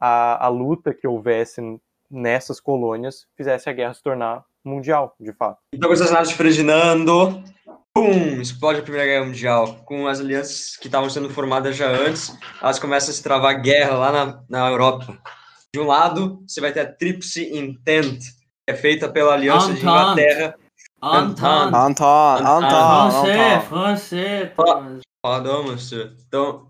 a, 0.00 0.46
a 0.46 0.48
luta 0.48 0.94
que 0.94 1.06
houvesse 1.06 1.60
nessas 2.10 2.60
colônias 2.60 3.26
fizesse 3.36 3.68
a 3.68 3.72
guerra 3.72 3.94
se 3.94 4.02
tornar 4.02 4.44
mundial, 4.64 5.14
de 5.20 5.32
fato. 5.32 5.58
Então, 5.72 5.88
com 5.88 5.92
o 5.92 5.94
assassinato 5.94 6.28
de 6.28 6.34
Ferdinando, 6.34 7.42
pum, 7.94 8.40
explode 8.40 8.80
a 8.80 8.82
Primeira 8.82 9.06
Guerra 9.06 9.26
Mundial. 9.26 9.76
Com 9.84 10.06
as 10.06 10.20
alianças 10.20 10.76
que 10.76 10.88
estavam 10.88 11.08
sendo 11.08 11.30
formadas 11.30 11.76
já 11.76 11.88
antes, 11.88 12.36
elas 12.60 12.78
começam 12.78 13.10
a 13.10 13.12
se 13.14 13.22
travar 13.22 13.60
guerra 13.60 13.96
lá 13.96 14.12
na, 14.12 14.44
na 14.48 14.70
Europa. 14.70 15.18
De 15.72 15.80
um 15.80 15.86
lado, 15.86 16.42
você 16.46 16.60
vai 16.60 16.72
ter 16.72 16.80
a 16.80 16.92
Tríplice 16.92 17.56
Intent, 17.56 18.20
é 18.66 18.74
feita 18.74 19.08
pela 19.08 19.34
Aliança 19.34 19.72
de 19.72 19.80
Inglaterra. 19.80 20.54
Entente. 20.56 20.66
Anton, 21.02 21.76
Anton, 21.76 23.10
Francês, 23.10 23.64
francês. 23.64 24.50
Pardon, 25.22 25.62
monsieur. 25.64 26.12
Então, 26.26 26.68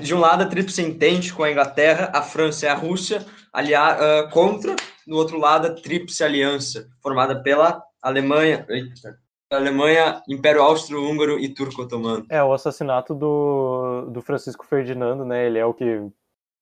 de 0.00 0.14
um 0.14 0.20
lado, 0.20 0.42
a 0.42 0.46
Tríplice 0.46 0.82
Entente 0.82 1.34
com 1.34 1.42
a 1.42 1.50
Inglaterra, 1.50 2.10
a 2.14 2.22
França 2.22 2.66
e 2.66 2.68
a 2.68 2.74
Rússia 2.74 3.24
aliar, 3.52 3.98
ah, 4.00 4.28
contra. 4.30 4.74
Do 5.06 5.16
outro 5.16 5.38
lado, 5.38 5.66
a 5.66 5.74
Tríplice 5.74 6.24
Aliança, 6.24 6.88
formada 7.00 7.40
pela 7.40 7.82
Alemanha, 8.02 8.66
eita, 8.68 9.18
Alemanha, 9.50 10.20
Império 10.28 10.62
Austro-Húngaro 10.62 11.38
e 11.38 11.48
Turco-Otomano. 11.48 12.26
É, 12.28 12.42
o 12.42 12.52
assassinato 12.52 13.14
do, 13.14 14.06
do 14.10 14.20
Francisco 14.20 14.66
Ferdinando, 14.66 15.24
né? 15.24 15.46
Ele 15.46 15.58
é 15.58 15.64
o 15.64 15.72
que, 15.72 16.02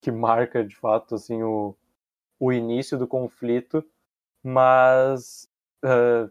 que 0.02 0.10
marca, 0.10 0.62
de 0.62 0.76
fato, 0.76 1.14
assim, 1.14 1.42
o, 1.42 1.74
o 2.38 2.52
início 2.52 2.98
do 2.98 3.06
conflito, 3.06 3.82
mas 4.44 5.48
ah, 5.82 6.28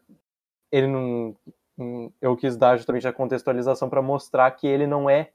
ele 0.71 0.88
não. 0.88 1.36
Eu 2.21 2.38
quis 2.38 2.56
dar 2.58 2.78
justamente 2.78 3.08
a 3.08 3.13
contextualização 3.13 3.89
para 3.89 4.02
mostrar 4.02 4.49
que 4.52 4.67
ele 4.67 4.88
não 4.88 5.10
é 5.10 5.32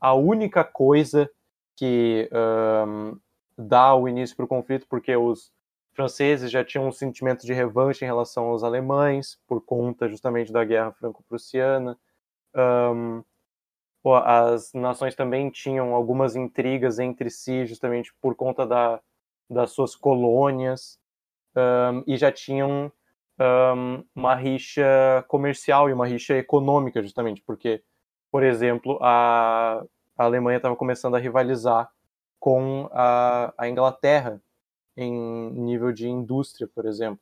a 0.00 0.14
única 0.14 0.64
coisa 0.64 1.30
que 1.76 2.28
ahn, 2.32 3.16
dá 3.56 3.94
o 3.94 4.08
início 4.08 4.34
para 4.36 4.44
o 4.44 4.48
conflito, 4.48 4.86
porque 4.88 5.14
os 5.16 5.52
franceses 5.92 6.50
já 6.50 6.64
tinham 6.64 6.88
um 6.88 6.92
sentimento 6.92 7.44
de 7.46 7.52
revanche 7.52 8.04
em 8.04 8.08
relação 8.08 8.46
aos 8.46 8.64
alemães, 8.64 9.38
por 9.46 9.60
conta 9.62 10.08
justamente 10.08 10.52
da 10.52 10.64
Guerra 10.64 10.92
Franco-Prussiana. 10.92 11.98
Ahn, 12.54 13.22
pô, 14.02 14.16
as 14.16 14.72
nações 14.74 15.14
também 15.14 15.50
tinham 15.50 15.94
algumas 15.94 16.36
intrigas 16.36 16.98
entre 16.98 17.30
si, 17.30 17.66
justamente 17.66 18.14
por 18.20 18.34
conta 18.34 18.66
da, 18.66 19.00
das 19.48 19.72
suas 19.72 19.94
colônias, 19.94 20.98
ahn, 21.54 22.02
e 22.06 22.16
já 22.16 22.30
tinham 22.32 22.92
ahn, 23.38 24.02
uma 24.14 24.34
rixa 24.34 25.24
comercial 25.28 25.88
e 25.88 25.92
uma 25.92 26.06
rixa 26.06 26.34
econômica, 26.34 27.02
justamente, 27.02 27.42
porque, 27.42 27.82
por 28.30 28.42
exemplo, 28.42 28.98
a, 29.02 29.84
a 30.16 30.24
Alemanha 30.24 30.58
estava 30.58 30.76
começando 30.76 31.14
a 31.16 31.18
rivalizar 31.18 31.90
com 32.38 32.88
a, 32.92 33.52
a 33.56 33.68
Inglaterra 33.68 34.40
em 34.96 35.50
nível 35.52 35.92
de 35.92 36.08
indústria, 36.08 36.68
por 36.68 36.86
exemplo. 36.86 37.20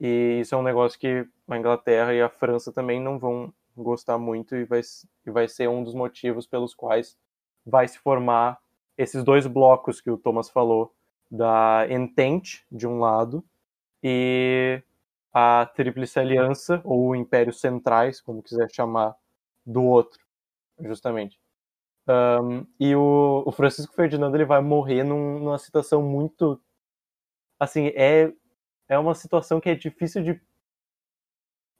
E 0.00 0.40
isso 0.40 0.54
é 0.54 0.58
um 0.58 0.62
negócio 0.62 0.98
que 0.98 1.26
a 1.48 1.56
Inglaterra 1.56 2.12
e 2.14 2.20
a 2.20 2.28
França 2.28 2.72
também 2.72 3.00
não 3.00 3.18
vão 3.18 3.52
gostar 3.76 4.18
muito 4.18 4.54
e 4.54 4.64
vai, 4.64 4.80
e 5.26 5.30
vai 5.30 5.48
ser 5.48 5.68
um 5.68 5.82
dos 5.82 5.94
motivos 5.94 6.46
pelos 6.46 6.74
quais 6.74 7.16
vai 7.66 7.88
se 7.88 7.98
formar 7.98 8.58
esses 8.96 9.24
dois 9.24 9.46
blocos 9.46 10.00
que 10.00 10.10
o 10.10 10.18
Thomas 10.18 10.48
falou, 10.48 10.94
da 11.36 11.86
Entente, 11.90 12.64
de 12.70 12.86
um 12.86 12.98
lado, 13.00 13.44
e 14.02 14.82
a 15.32 15.66
Tríplice 15.74 16.18
Aliança, 16.20 16.80
ou 16.84 17.16
Impérios 17.16 17.60
Centrais, 17.60 18.20
como 18.20 18.42
quiser 18.42 18.70
chamar, 18.72 19.16
do 19.66 19.84
outro, 19.84 20.20
justamente. 20.80 21.38
Um, 22.08 22.66
e 22.80 22.94
o, 22.96 23.44
o 23.46 23.52
Francisco 23.52 23.94
Ferdinando 23.94 24.36
ele 24.36 24.44
vai 24.46 24.60
morrer 24.62 25.04
num- 25.04 25.38
numa 25.40 25.58
situação 25.58 26.02
muito. 26.02 26.60
Assim, 27.58 27.88
é, 27.96 28.32
é 28.88 28.98
uma 28.98 29.14
situação 29.14 29.60
que 29.60 29.70
é 29.70 29.74
difícil 29.76 30.22
de. 30.24 30.40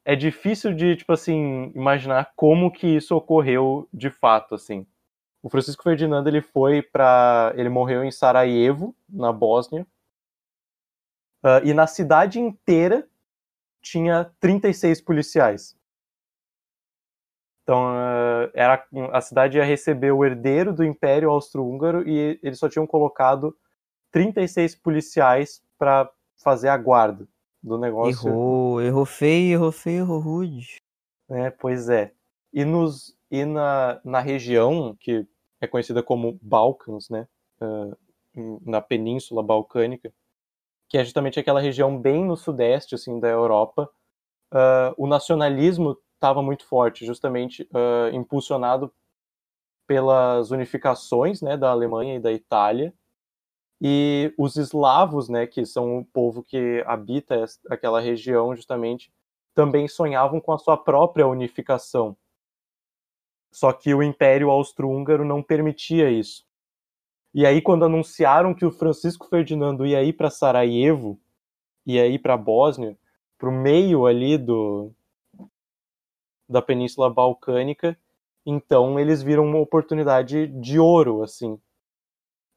É 0.03 0.15
difícil 0.15 0.73
de, 0.73 0.95
tipo 0.95 1.11
assim, 1.13 1.71
imaginar 1.75 2.31
como 2.35 2.71
que 2.71 2.87
isso 2.87 3.15
ocorreu 3.15 3.87
de 3.93 4.09
fato, 4.09 4.55
assim. 4.55 4.85
O 5.45 5.49
Francisco 5.49 5.83
Ferdinando 5.83 6.27
ele 6.27 6.41
foi 6.41 6.81
para, 6.81 7.53
ele 7.55 7.69
morreu 7.69 8.03
em 8.03 8.09
Sarajevo, 8.09 8.95
na 9.07 9.31
Bósnia. 9.31 9.85
Ah, 11.43 11.61
e 11.63 11.71
na 11.71 11.85
cidade 11.85 12.39
inteira 12.39 13.07
tinha 13.79 14.25
36 14.39 15.01
policiais. 15.01 15.77
Então, 17.61 17.91
eh, 17.95 18.51
era, 18.55 18.87
a 19.11 19.21
cidade 19.21 19.59
ia 19.59 19.63
receber 19.63 20.11
o 20.11 20.25
herdeiro 20.25 20.73
do 20.73 20.83
Império 20.83 21.29
Austro-Húngaro 21.29 22.09
e 22.09 22.39
eles 22.41 22.57
só 22.57 22.67
tinham 22.67 22.87
colocado 22.87 23.55
36 24.11 24.73
policiais 24.73 25.63
para 25.77 26.11
fazer 26.37 26.69
a 26.69 26.77
guarda 26.77 27.27
do 27.61 27.77
negócio. 27.77 28.29
Errou, 28.29 28.81
errou 28.81 29.05
feio, 29.05 29.53
errou 29.53 29.71
feio, 29.71 29.99
errou 29.99 30.19
rude. 30.19 30.77
né? 31.29 31.51
Pois 31.51 31.87
é. 31.87 32.11
E, 32.51 32.65
nos, 32.65 33.15
e 33.29 33.45
na, 33.45 34.01
na 34.03 34.19
região, 34.19 34.97
que 34.99 35.27
é 35.65 35.67
conhecida 35.67 36.03
como 36.03 36.39
Balkans, 36.41 37.09
né? 37.09 37.27
em- 38.35 38.59
na 38.65 38.81
Península 38.81 39.43
Balcânica, 39.43 40.11
que 40.89 40.97
é 40.97 41.03
justamente 41.05 41.39
aquela 41.39 41.61
região 41.61 41.97
bem 41.99 42.25
no 42.25 42.37
sudeste 42.37 42.95
assim, 42.95 43.19
da 43.19 43.29
Europa, 43.29 43.89
ah, 44.51 44.93
o 44.97 45.07
nacionalismo 45.07 45.97
estava 46.15 46.41
muito 46.43 46.65
forte, 46.67 47.05
justamente 47.05 47.67
ah, 47.73 48.09
impulsionado 48.13 48.91
pelas 49.87 50.51
unificações 50.51 51.41
né, 51.41 51.57
da 51.57 51.71
Alemanha 51.71 52.15
e 52.15 52.19
da 52.19 52.31
Itália, 52.31 52.93
e 53.81 54.33
os 54.37 54.55
eslavos, 54.57 55.29
né, 55.29 55.47
que 55.47 55.65
são 55.65 55.99
o 55.99 56.05
povo 56.05 56.43
que 56.43 56.83
habita 56.87 57.45
aquela 57.69 58.01
região, 58.01 58.55
justamente, 58.55 59.11
também 59.55 59.87
sonhavam 59.87 60.41
com 60.41 60.53
a 60.53 60.57
sua 60.57 60.77
própria 60.77 61.27
unificação. 61.27 62.17
Só 63.55 63.71
que 63.71 63.93
o 63.93 64.03
Império 64.03 64.49
Austro-Húngaro 64.49 65.23
não 65.23 65.41
permitia 65.41 66.11
isso. 66.11 66.43
E 67.33 67.45
aí, 67.45 67.61
quando 67.61 67.85
anunciaram 67.85 68.53
que 68.53 68.65
o 68.65 68.71
Francisco 68.71 69.29
Ferdinando 69.29 69.85
ia 69.85 70.03
ir 70.03 70.11
para 70.11 70.29
Sarajevo, 70.29 71.17
ia 71.85 72.05
ir 72.05 72.19
para 72.19 72.33
a 72.33 72.37
Bósnia, 72.37 72.97
para 73.37 73.47
o 73.47 73.53
meio 73.53 74.05
ali 74.05 74.37
do, 74.37 74.91
da 76.49 76.61
Península 76.61 77.09
Balcânica, 77.09 77.97
então 78.45 78.99
eles 78.99 79.23
viram 79.23 79.45
uma 79.45 79.59
oportunidade 79.59 80.47
de 80.47 80.77
ouro, 80.77 81.23
assim, 81.23 81.57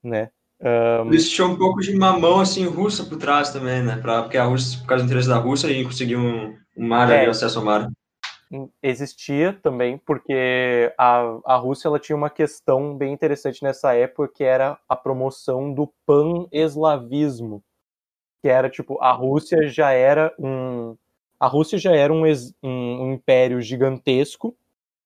né? 0.02 0.32
Ahn, 0.60 1.06
Eles 1.06 1.30
tinham 1.30 1.52
um 1.52 1.56
pouco 1.56 1.80
de 1.80 1.96
mamão, 1.96 2.40
assim, 2.40 2.66
russa 2.66 3.04
por 3.04 3.18
trás 3.18 3.52
também, 3.52 3.84
né? 3.84 3.98
Pra, 3.98 4.22
porque 4.22 4.36
a 4.36 4.46
Rússia, 4.46 4.80
por 4.80 4.88
causa 4.88 5.04
do 5.04 5.06
interesse 5.06 5.28
da 5.28 5.38
Rússia, 5.38 5.68
e 5.68 5.84
conseguir 5.84 6.16
um, 6.16 6.58
um 6.76 6.88
mar 6.88 7.08
É. 7.08 7.20
ali, 7.20 7.30
acesso 7.30 7.60
ao 7.60 7.64
mar. 7.64 7.88
Existia 8.82 9.52
também, 9.62 9.98
porque 9.98 10.92
a, 10.98 11.38
a 11.44 11.56
Rússia 11.56 11.88
ela 11.88 11.98
tinha 11.98 12.16
uma 12.16 12.30
questão 12.30 12.96
bem 12.96 13.12
interessante 13.12 13.62
nessa 13.62 13.94
época, 13.94 14.32
que 14.34 14.44
era 14.44 14.78
a 14.88 14.96
promoção 14.96 15.72
do 15.72 15.92
pan-eslavismo, 16.06 17.62
que 18.42 18.48
era 18.48 18.70
tipo, 18.70 18.98
a 19.02 19.12
Rússia 19.12 19.68
já 19.68 19.92
era 19.92 20.34
um 20.38 20.96
a 21.40 21.46
Rússia 21.48 21.78
já 21.78 21.92
era 21.94 22.12
um, 22.12 22.24
um- 22.62 23.02
um 23.04 23.12
império 23.14 23.60
gigantesco, 23.62 24.56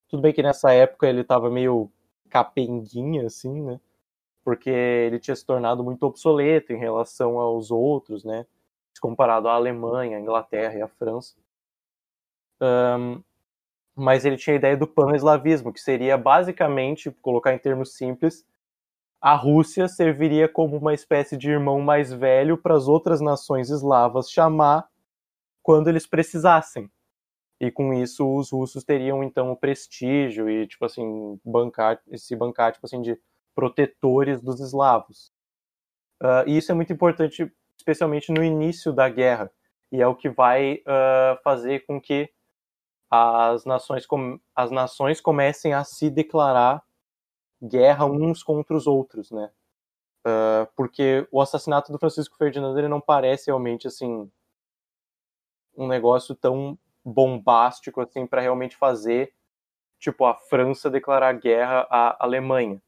tudo 0.08 0.22
bem 0.22 0.32
que 0.32 0.42
nessa 0.42 0.72
época 0.72 1.08
ele 1.08 1.22
estava 1.22 1.50
meio 1.50 1.90
capenguinha, 2.30 3.26
assim, 3.26 3.62
né, 3.62 3.80
porque 4.44 4.70
ele 4.70 5.18
tinha 5.20 5.36
se 5.36 5.46
tornado 5.46 5.84
muito 5.84 6.04
obsoleto 6.04 6.72
em 6.72 6.78
relação 6.78 7.38
aos 7.38 7.70
outros, 7.70 8.24
né, 8.24 8.46
comparado 9.00 9.48
à 9.48 9.54
Alemanha, 9.54 10.18
à 10.18 10.20
Inglaterra 10.20 10.74
e 10.78 10.82
à 10.82 10.88
França. 10.88 11.34
Ahn, 12.60 13.24
mas 13.94 14.24
ele 14.24 14.36
tinha 14.36 14.54
a 14.54 14.58
ideia 14.58 14.76
do 14.76 14.86
pan-eslavismo, 14.86 15.72
que 15.72 15.80
seria 15.80 16.16
basicamente, 16.16 17.10
colocar 17.22 17.54
em 17.54 17.58
termos 17.58 17.94
simples, 17.94 18.44
a 19.20 19.34
Rússia 19.34 19.86
serviria 19.86 20.48
como 20.48 20.76
uma 20.76 20.94
espécie 20.94 21.36
de 21.36 21.50
irmão 21.50 21.80
mais 21.80 22.12
velho 22.12 22.58
para 22.58 22.74
as 22.74 22.88
outras 22.88 23.20
nações 23.20 23.70
eslavas 23.70 24.30
chamar 24.30 24.88
quando 25.62 25.88
eles 25.88 26.06
precisassem. 26.06 26.90
E 27.60 27.70
com 27.70 27.94
isso 27.94 28.28
os 28.36 28.50
russos 28.50 28.82
teriam 28.82 29.22
então 29.22 29.52
o 29.52 29.56
prestígio 29.56 30.50
e 30.50 30.66
tipo 30.66 30.84
assim 30.84 31.38
bancar 31.44 32.02
se 32.16 32.34
bancar 32.34 32.72
tipo 32.72 32.84
assim 32.84 33.00
de 33.00 33.16
protetores 33.54 34.40
dos 34.42 34.58
eslavos. 34.58 35.30
Ah, 36.20 36.44
e 36.46 36.56
isso 36.56 36.72
é 36.72 36.74
muito 36.74 36.92
importante, 36.92 37.48
especialmente 37.76 38.32
no 38.32 38.42
início 38.42 38.92
da 38.92 39.08
guerra, 39.08 39.50
e 39.92 40.00
é 40.02 40.06
o 40.06 40.16
que 40.16 40.28
vai 40.28 40.82
ah, 40.86 41.38
fazer 41.44 41.86
com 41.86 42.00
que 42.00 42.28
as 43.12 43.64
nações, 43.66 44.06
com- 44.06 44.40
as 44.56 44.70
nações 44.70 45.20
comecem 45.20 45.74
a 45.74 45.84
se 45.84 46.10
declarar 46.10 46.82
guerra 47.62 48.06
uns 48.06 48.42
contra 48.42 48.76
os 48.76 48.86
outros, 48.86 49.30
né? 49.30 49.50
Ah, 50.24 50.68
porque 50.76 51.26
o 51.32 51.40
assassinato 51.40 51.92
do 51.92 51.98
Francisco 51.98 52.36
Ferdinando 52.36 52.78
ele 52.78 52.88
não 52.88 53.00
parece 53.00 53.46
realmente 53.48 53.86
assim 53.88 54.30
um 55.76 55.86
negócio 55.86 56.34
tão 56.34 56.78
bombástico 57.04 58.00
assim 58.00 58.26
para 58.26 58.40
realmente 58.40 58.76
fazer 58.76 59.32
tipo 60.00 60.24
a 60.26 60.34
França 60.34 60.90
declarar 60.90 61.32
guerra 61.34 61.86
à 61.90 62.24
Alemanha. 62.24 62.82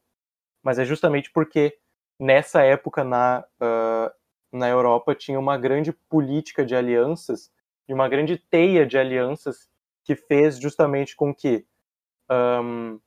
Mas 0.62 0.78
é 0.78 0.84
justamente 0.84 1.30
porque 1.32 1.78
nessa 2.20 2.62
época 2.62 3.04
na 3.04 3.44
uh, 3.60 4.12
na 4.52 4.68
Europa 4.68 5.14
tinha 5.14 5.38
uma 5.40 5.58
grande 5.58 5.92
política 5.92 6.64
de 6.64 6.76
alianças 6.76 7.52
e 7.88 7.94
uma 7.94 8.08
grande 8.08 8.38
teia 8.38 8.86
de 8.86 8.98
alianças 8.98 9.68
que 10.04 10.14
fez 10.14 10.58
justamente 10.58 11.16
com 11.16 11.34
que 11.34 11.66
um, 12.30 13.00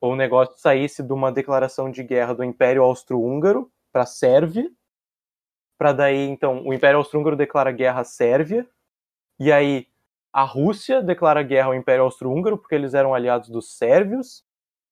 o 0.00 0.16
negócio 0.16 0.54
saísse 0.58 1.02
de 1.02 1.12
uma 1.12 1.30
declaração 1.30 1.90
de 1.90 2.02
guerra 2.02 2.34
do 2.34 2.44
Império 2.44 2.82
Austro-Húngaro 2.82 3.70
para 3.92 4.02
a 4.02 4.06
Sérvia, 4.06 4.70
para 5.78 5.92
daí 5.92 6.28
então 6.28 6.66
o 6.66 6.72
Império 6.72 6.98
Austro-Húngaro 6.98 7.36
declara 7.36 7.72
guerra 7.72 8.00
à 8.00 8.04
Sérvia, 8.04 8.66
e 9.38 9.52
aí 9.52 9.86
a 10.32 10.42
Rússia 10.42 11.02
declara 11.02 11.42
guerra 11.42 11.68
ao 11.68 11.74
Império 11.74 12.04
Austro-Húngaro 12.04 12.58
porque 12.58 12.74
eles 12.74 12.94
eram 12.94 13.14
aliados 13.14 13.48
dos 13.48 13.76
sérvios, 13.76 14.44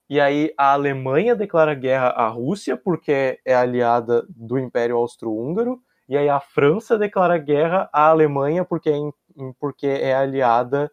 e 0.08 0.20
aí 0.20 0.52
a 0.56 0.72
Alemanha 0.72 1.34
declara 1.34 1.74
guerra 1.74 2.08
à 2.08 2.28
Rússia 2.28 2.76
porque 2.76 3.40
é 3.44 3.54
aliada 3.54 4.26
do 4.28 4.58
Império 4.58 4.96
Austro-Húngaro, 4.96 5.80
e 6.08 6.16
aí 6.16 6.28
a 6.28 6.40
França 6.40 6.98
declara 6.98 7.38
guerra 7.38 7.88
à 7.92 8.08
Alemanha 8.08 8.64
porque 8.64 8.90
é, 8.90 8.94
porque 9.58 9.86
é 9.86 10.14
aliada 10.14 10.90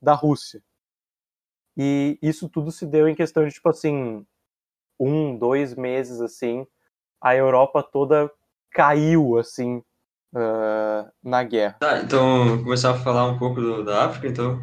da 0.00 0.14
Rússia. 0.14 0.62
E 1.76 2.18
isso 2.20 2.48
tudo 2.48 2.72
se 2.72 2.84
deu 2.86 3.08
em 3.08 3.14
questão 3.14 3.46
de, 3.46 3.52
tipo 3.52 3.68
assim, 3.68 4.26
um, 4.98 5.36
dois 5.38 5.74
meses, 5.74 6.20
assim, 6.20 6.66
a 7.20 7.36
Europa 7.36 7.82
toda 7.82 8.30
caiu, 8.72 9.38
assim, 9.38 9.82
uh, 10.34 11.10
na 11.22 11.42
guerra. 11.44 11.76
Tá, 11.80 12.00
então, 12.00 12.62
começar 12.64 12.90
a 12.90 12.98
falar 12.98 13.26
um 13.26 13.38
pouco 13.38 13.60
do, 13.60 13.84
da 13.84 14.06
África, 14.06 14.26
então, 14.26 14.60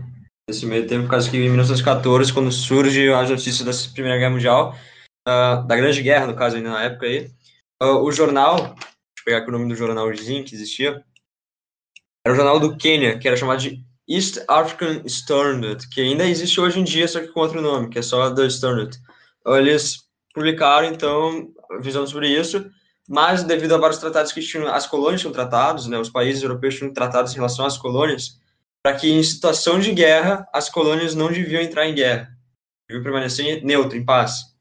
nesse 0.49 0.65
meio 0.65 0.87
tempo, 0.87 1.03
por 1.03 1.11
causa 1.11 1.29
que 1.29 1.37
em 1.37 1.49
1914, 1.49 2.33
quando 2.33 2.51
surge 2.51 3.11
a 3.11 3.23
notícia 3.23 3.63
da 3.63 3.71
Primeira 3.93 4.17
Guerra 4.17 4.31
Mundial, 4.31 4.75
uh, 5.27 5.65
da 5.65 5.75
Grande 5.75 6.01
Guerra, 6.01 6.27
no 6.27 6.35
caso, 6.35 6.57
ainda 6.57 6.69
na 6.69 6.83
época 6.83 7.05
aí, 7.05 7.31
uh, 7.81 8.03
o 8.03 8.11
jornal, 8.11 8.57
deixa 8.57 8.75
eu 9.19 9.25
pegar 9.25 9.37
aqui 9.37 9.49
o 9.49 9.51
nome 9.53 9.69
do 9.69 9.75
jornalzinho 9.75 10.43
que 10.43 10.53
existia, 10.53 11.03
era 12.25 12.33
o 12.33 12.35
jornal 12.35 12.59
do 12.59 12.75
Quênia, 12.75 13.17
que 13.17 13.27
era 13.27 13.37
chamado 13.37 13.61
de 13.61 13.85
East 14.07 14.39
African 14.47 15.01
Standard, 15.05 15.87
que 15.89 16.01
ainda 16.01 16.25
existe 16.25 16.59
hoje 16.59 16.79
em 16.79 16.83
dia, 16.83 17.07
só 17.07 17.19
que 17.19 17.27
com 17.27 17.39
outro 17.39 17.61
nome, 17.61 17.89
que 17.89 17.99
é 17.99 18.01
só 18.01 18.33
The 18.33 18.45
Standard. 18.47 18.97
Eles 19.45 20.05
publicaram, 20.33 20.87
então, 20.87 21.49
visão 21.81 22.05
sobre 22.05 22.29
isso, 22.29 22.69
mas 23.07 23.43
devido 23.43 23.75
a 23.75 23.77
vários 23.77 23.99
tratados 23.99 24.31
que 24.31 24.41
tinham, 24.41 24.67
as 24.67 24.87
colônias 24.87 25.21
tinham 25.21 25.33
tratados, 25.33 25.87
né, 25.87 25.97
os 25.97 26.09
países 26.09 26.43
europeus 26.43 26.75
tinham 26.75 26.93
tratados 26.93 27.31
em 27.33 27.35
relação 27.35 27.65
às 27.65 27.77
colônias, 27.77 28.39
para 28.81 28.95
que 28.95 29.09
em 29.09 29.23
situação 29.23 29.79
de 29.79 29.91
guerra, 29.91 30.47
as 30.53 30.69
colônias 30.69 31.15
não 31.15 31.31
deviam 31.31 31.61
entrar 31.61 31.87
em 31.87 31.95
guerra, 31.95 32.29
deviam 32.87 33.03
permanecer 33.03 33.63
neutro, 33.63 33.97
em 33.97 34.05
paz. 34.05 34.53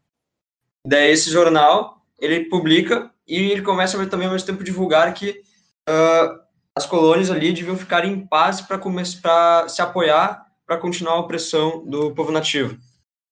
Daí 0.87 1.11
esse 1.11 1.31
jornal, 1.31 2.03
ele 2.19 2.45
publica 2.49 3.11
e 3.27 3.51
ele 3.51 3.63
começa 3.63 3.99
também 4.07 4.27
ao 4.27 4.33
mesmo 4.33 4.47
tempo 4.47 4.65
divulgar 4.65 5.13
que 5.15 5.43
uh, 5.89 6.44
as 6.77 6.87
colônias 6.87 7.31
ali 7.31 7.53
deviam 7.53 7.77
ficar 7.77 8.05
em 8.05 8.27
paz 8.27 8.61
para 8.61 9.69
se 9.69 9.81
apoiar 9.81 10.45
para 10.67 10.79
continuar 10.79 11.15
a 11.15 11.21
opressão 11.21 11.85
do 11.87 12.15
povo 12.15 12.33
nativo, 12.33 12.79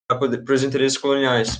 para 0.06 0.54
os 0.54 0.62
interesses 0.62 0.98
coloniais. 0.98 1.58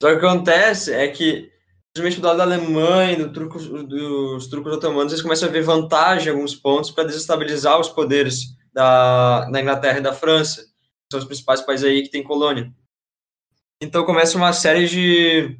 Só 0.00 0.10
que 0.10 0.16
o 0.16 0.20
que 0.20 0.26
acontece 0.26 0.92
é 0.92 1.08
que, 1.08 1.50
principalmente 1.92 2.20
do 2.20 2.26
lado 2.26 2.36
da 2.36 2.42
Alemanha, 2.44 3.16
do 3.16 3.32
truco, 3.32 3.58
dos 3.58 4.46
trucos 4.48 4.72
otomanos, 4.72 5.12
eles 5.12 5.22
começam 5.22 5.48
a 5.48 5.52
ver 5.52 5.62
vantagem 5.62 6.28
em 6.28 6.36
alguns 6.36 6.54
pontos 6.54 6.90
para 6.90 7.04
desestabilizar 7.04 7.80
os 7.80 7.88
poderes 7.88 8.54
da, 8.72 9.48
da 9.48 9.60
Inglaterra 9.60 9.98
e 9.98 10.02
da 10.02 10.12
França, 10.12 10.62
que 10.62 11.10
são 11.10 11.20
os 11.20 11.26
principais 11.26 11.62
países 11.62 11.86
aí 11.86 12.02
que 12.02 12.10
têm 12.10 12.22
colônia. 12.22 12.70
Então 13.80 14.04
começa 14.04 14.36
uma 14.36 14.52
série 14.52 14.86
de 14.86 15.58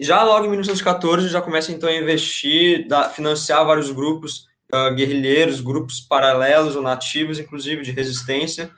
já 0.00 0.22
logo 0.22 0.46
em 0.46 0.50
1914 0.50 1.28
já 1.28 1.42
começa 1.42 1.72
então 1.72 1.88
a 1.88 1.94
investir, 1.94 2.86
financiar 3.14 3.64
vários 3.64 3.90
grupos 3.90 4.46
uh, 4.72 4.94
guerrilheiros, 4.94 5.60
grupos 5.60 6.00
paralelos 6.00 6.76
ou 6.76 6.82
nativos, 6.82 7.38
inclusive 7.38 7.82
de 7.82 7.90
resistência, 7.90 8.70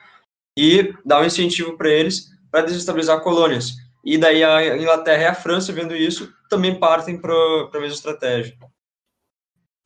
e 0.59 0.95
dar 1.05 1.21
um 1.21 1.25
incentivo 1.25 1.77
para 1.77 1.88
eles 1.88 2.33
para 2.51 2.62
desestabilizar 2.66 3.23
colônias. 3.23 3.77
E 4.05 4.18
daí 4.18 4.42
a 4.42 4.77
Inglaterra 4.77 5.23
e 5.23 5.27
a 5.27 5.35
França, 5.35 5.73
vendo 5.73 5.97
isso, 5.97 6.33
também 6.51 6.79
partem 6.79 7.16
para 7.16 7.33
a 7.33 7.81
mesma 7.81 7.95
estratégia. 7.95 8.55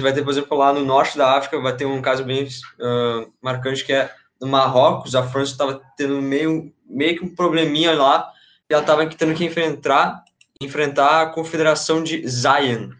Vai 0.03 0.13
ter, 0.13 0.23
por 0.23 0.31
exemplo, 0.31 0.59
lá 0.59 0.73
no 0.73 0.85
norte 0.85 1.17
da 1.17 1.37
África, 1.37 1.61
vai 1.61 1.77
ter 1.77 1.87
um 1.87 2.03
caso 2.03 2.25
bem 2.25 2.45
uh, 2.45 3.33
marcante 3.41 3.85
que 3.85 3.93
é 3.93 4.13
no 4.41 4.47
Marrocos, 4.47 5.15
a 5.15 5.23
França 5.23 5.53
estava 5.53 5.81
tendo 5.97 6.21
meio, 6.21 6.73
meio 6.85 7.19
que 7.19 7.25
um 7.25 7.35
probleminha 7.35 7.95
lá, 7.95 8.31
e 8.69 8.75
ela 8.75 8.83
estava 8.83 9.07
tendo 9.07 9.35
que 9.35 9.45
enfrentar 9.45 10.23
enfrentar 10.61 11.23
a 11.23 11.27
confederação 11.27 12.03
de 12.03 12.27
Zion, 12.27 12.91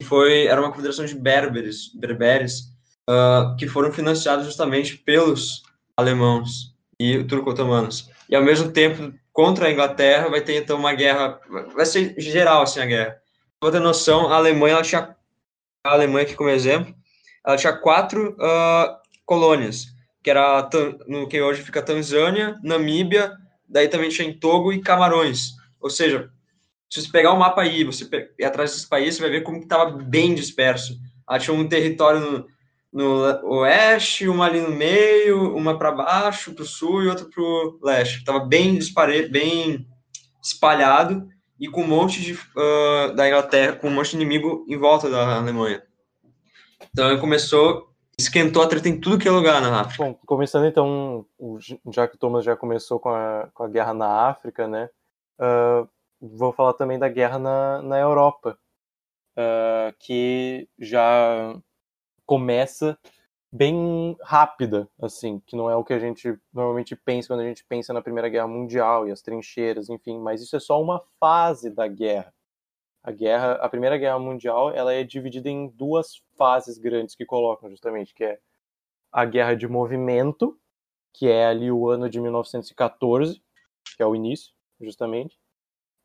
que 0.00 0.06
foi, 0.06 0.46
era 0.46 0.60
uma 0.60 0.70
confederação 0.70 1.04
de 1.04 1.14
berberes, 1.14 1.92
berberes, 1.94 2.72
uh, 3.08 3.56
que 3.56 3.68
foram 3.68 3.92
financiados 3.92 4.46
justamente 4.46 4.96
pelos 4.96 5.62
alemãos 5.96 6.74
e 6.98 7.22
turco-otomanos. 7.24 8.10
E 8.28 8.36
ao 8.36 8.42
mesmo 8.42 8.70
tempo, 8.70 9.12
contra 9.32 9.66
a 9.66 9.72
Inglaterra, 9.72 10.28
vai 10.28 10.40
ter 10.40 10.56
então 10.56 10.78
uma 10.78 10.94
guerra, 10.94 11.40
vai 11.74 11.86
ser 11.86 12.14
geral 12.18 12.62
assim 12.62 12.80
a 12.80 12.86
guerra. 12.86 13.16
Pra 13.60 13.70
ter 13.70 13.80
noção, 13.80 14.28
a 14.32 14.36
Alemanha, 14.36 14.74
ela 14.74 14.82
tinha, 14.82 15.16
a 15.84 15.92
Alemanha 15.92 16.24
aqui 16.24 16.34
como 16.34 16.50
exemplo, 16.50 16.94
ela 17.44 17.56
tinha 17.56 17.72
quatro 17.72 18.32
uh, 18.32 18.96
colônias, 19.24 19.86
que 20.22 20.30
era 20.30 20.68
no 21.06 21.28
que 21.28 21.40
hoje 21.40 21.62
fica 21.62 21.82
Tanzânia, 21.82 22.58
Namíbia, 22.62 23.36
daí 23.68 23.88
também 23.88 24.10
tinha 24.10 24.38
Togo 24.38 24.72
e 24.72 24.80
Camarões. 24.80 25.52
Ou 25.80 25.90
seja, 25.90 26.30
se 26.92 27.00
você 27.00 27.08
pegar 27.10 27.32
o 27.32 27.38
mapa 27.38 27.62
aí, 27.62 27.84
você 27.84 28.06
ir 28.38 28.44
atrás 28.44 28.70
desses 28.70 28.84
países, 28.84 29.14
você 29.14 29.22
vai 29.22 29.30
ver 29.30 29.40
como 29.40 29.56
estava 29.56 29.90
bem 29.90 30.34
disperso. 30.34 31.00
Ela 31.26 31.38
tinha 31.38 31.56
um 31.56 31.66
território 31.66 32.20
no, 32.20 32.46
no 33.42 33.48
oeste, 33.60 34.28
uma 34.28 34.44
ali 34.44 34.60
no 34.60 34.68
meio, 34.68 35.56
uma 35.56 35.78
para 35.78 35.90
baixo, 35.90 36.52
para 36.52 36.64
o 36.64 36.66
sul 36.66 37.02
e 37.02 37.08
outra 37.08 37.24
para 37.24 37.42
o 37.42 37.78
leste. 37.82 38.18
Estava 38.18 38.40
bem, 38.40 38.78
bem 39.30 39.88
espalhado 40.42 41.26
e 41.58 41.66
com 41.66 41.80
um 41.80 41.86
monte 41.86 42.20
de, 42.20 42.34
uh, 42.34 43.14
da 43.14 43.26
Inglaterra, 43.26 43.76
com 43.76 43.88
um 43.88 43.94
monte 43.94 44.10
de 44.10 44.16
inimigo 44.16 44.66
em 44.68 44.76
volta 44.76 45.08
da 45.08 45.36
Alemanha. 45.38 45.82
Então 46.90 47.18
começou, 47.18 47.88
esquentou 48.18 48.62
a 48.62 48.66
treta 48.66 48.90
em 48.90 49.00
tudo 49.00 49.16
que 49.16 49.26
é 49.26 49.30
lugar 49.30 49.62
na 49.62 49.80
África. 49.80 50.04
Bom, 50.04 50.12
começando 50.26 50.66
então, 50.66 51.24
já 51.90 52.06
que 52.06 52.16
o 52.16 52.18
Thomas 52.18 52.44
já 52.44 52.54
começou 52.54 53.00
com 53.00 53.08
a, 53.08 53.48
com 53.54 53.64
a 53.64 53.68
guerra 53.68 53.94
na 53.94 54.28
África, 54.28 54.68
né? 54.68 54.90
Uh, 55.40 55.88
vou 56.22 56.52
falar 56.52 56.74
também 56.74 56.98
da 56.98 57.08
guerra 57.08 57.38
na, 57.38 57.82
na 57.82 57.98
Europa, 57.98 58.56
uh, 59.36 59.92
que 59.98 60.68
já 60.78 61.60
começa 62.24 62.96
bem 63.52 64.16
rápida, 64.22 64.88
assim, 65.00 65.40
que 65.40 65.56
não 65.56 65.68
é 65.68 65.76
o 65.76 65.84
que 65.84 65.92
a 65.92 65.98
gente 65.98 66.38
normalmente 66.52 66.94
pensa 66.96 67.28
quando 67.28 67.40
a 67.40 67.46
gente 67.46 67.64
pensa 67.64 67.92
na 67.92 68.00
Primeira 68.00 68.28
Guerra 68.28 68.46
Mundial 68.46 69.06
e 69.06 69.10
as 69.10 69.20
trincheiras, 69.20 69.90
enfim, 69.90 70.18
mas 70.18 70.40
isso 70.40 70.56
é 70.56 70.60
só 70.60 70.80
uma 70.80 71.02
fase 71.18 71.68
da 71.68 71.86
guerra. 71.88 72.32
A 73.02 73.10
guerra, 73.10 73.54
a 73.54 73.68
Primeira 73.68 73.98
Guerra 73.98 74.18
Mundial, 74.18 74.70
ela 74.70 74.94
é 74.94 75.02
dividida 75.02 75.50
em 75.50 75.68
duas 75.68 76.22
fases 76.38 76.78
grandes 76.78 77.16
que 77.16 77.26
colocam 77.26 77.68
justamente, 77.68 78.14
que 78.14 78.24
é 78.24 78.38
a 79.10 79.24
guerra 79.24 79.54
de 79.54 79.66
movimento, 79.66 80.56
que 81.12 81.28
é 81.28 81.46
ali 81.46 81.70
o 81.70 81.88
ano 81.90 82.08
de 82.08 82.20
1914, 82.20 83.42
que 83.96 84.02
é 84.02 84.06
o 84.06 84.14
início, 84.14 84.54
justamente, 84.80 85.38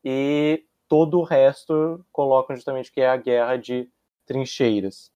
e 0.04 0.64
todo 0.88 1.18
o 1.18 1.24
resto 1.24 2.04
colocam 2.12 2.56
justamente 2.56 2.92
que 2.92 3.00
é 3.00 3.08
a 3.08 3.16
guerra 3.16 3.56
de 3.56 3.90
trincheiras. 4.26 5.12